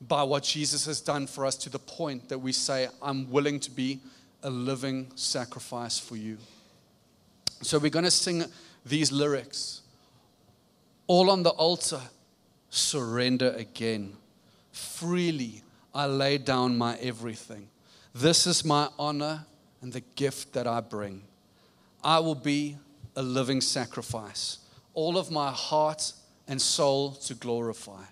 by 0.01 0.23
what 0.23 0.43
Jesus 0.43 0.85
has 0.85 1.01
done 1.01 1.27
for 1.27 1.45
us 1.45 1.55
to 1.55 1.69
the 1.69 1.79
point 1.79 2.29
that 2.29 2.39
we 2.39 2.51
say, 2.51 2.87
I'm 3.01 3.29
willing 3.29 3.59
to 3.61 3.71
be 3.71 3.99
a 4.43 4.49
living 4.49 5.11
sacrifice 5.15 5.99
for 5.99 6.15
you. 6.15 6.37
So 7.61 7.77
we're 7.79 7.89
going 7.89 8.05
to 8.05 8.11
sing 8.11 8.43
these 8.85 9.11
lyrics. 9.11 9.81
All 11.09 11.31
on 11.31 11.41
the 11.41 11.49
altar, 11.49 12.01
surrender 12.69 13.49
again. 13.57 14.13
Freely 14.71 15.63
I 15.91 16.05
lay 16.05 16.37
down 16.37 16.77
my 16.77 16.97
everything. 16.97 17.67
This 18.13 18.45
is 18.45 18.63
my 18.63 18.89
honor 18.99 19.43
and 19.81 19.91
the 19.91 20.03
gift 20.15 20.53
that 20.53 20.67
I 20.67 20.81
bring. 20.81 21.23
I 22.03 22.19
will 22.19 22.35
be 22.35 22.77
a 23.15 23.23
living 23.23 23.59
sacrifice, 23.59 24.59
all 24.93 25.17
of 25.17 25.31
my 25.31 25.49
heart 25.49 26.13
and 26.47 26.61
soul 26.61 27.13
to 27.13 27.33
glorify. 27.33 28.03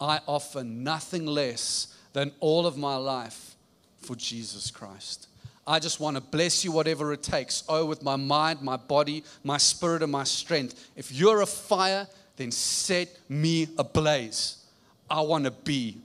I 0.00 0.20
offer 0.28 0.62
nothing 0.62 1.26
less 1.26 1.88
than 2.12 2.30
all 2.38 2.68
of 2.68 2.76
my 2.76 2.94
life 2.94 3.56
for 3.96 4.14
Jesus 4.14 4.70
Christ. 4.70 5.26
I 5.66 5.80
just 5.80 5.98
want 5.98 6.16
to 6.18 6.20
bless 6.20 6.64
you 6.64 6.70
whatever 6.70 7.12
it 7.12 7.24
takes. 7.24 7.64
Oh, 7.68 7.84
with 7.84 8.04
my 8.04 8.14
mind, 8.14 8.62
my 8.62 8.76
body, 8.76 9.24
my 9.42 9.58
spirit, 9.58 10.04
and 10.04 10.12
my 10.12 10.22
strength. 10.22 10.90
If 10.94 11.10
you're 11.10 11.40
a 11.40 11.46
fire, 11.46 12.06
then 12.36 12.50
set 12.50 13.08
me 13.28 13.68
ablaze. 13.78 14.64
I 15.08 15.20
want 15.20 15.44
to 15.44 15.50
be 15.50 15.98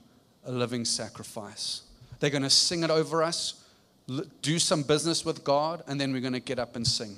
a 0.46 0.52
living 0.52 0.86
sacrifice. 0.86 1.82
They're 2.20 2.30
going 2.30 2.44
to 2.44 2.50
sing 2.50 2.84
it 2.84 2.90
over 2.90 3.24
us 3.24 3.60
do 4.42 4.60
some 4.60 4.84
business 4.84 5.24
with 5.24 5.44
God, 5.44 5.84
and 5.88 6.00
then 6.00 6.12
we're 6.12 6.22
going 6.22 6.34
to 6.34 6.40
get 6.40 6.60
up 6.60 6.76
and 6.76 6.86
sing. 6.86 7.18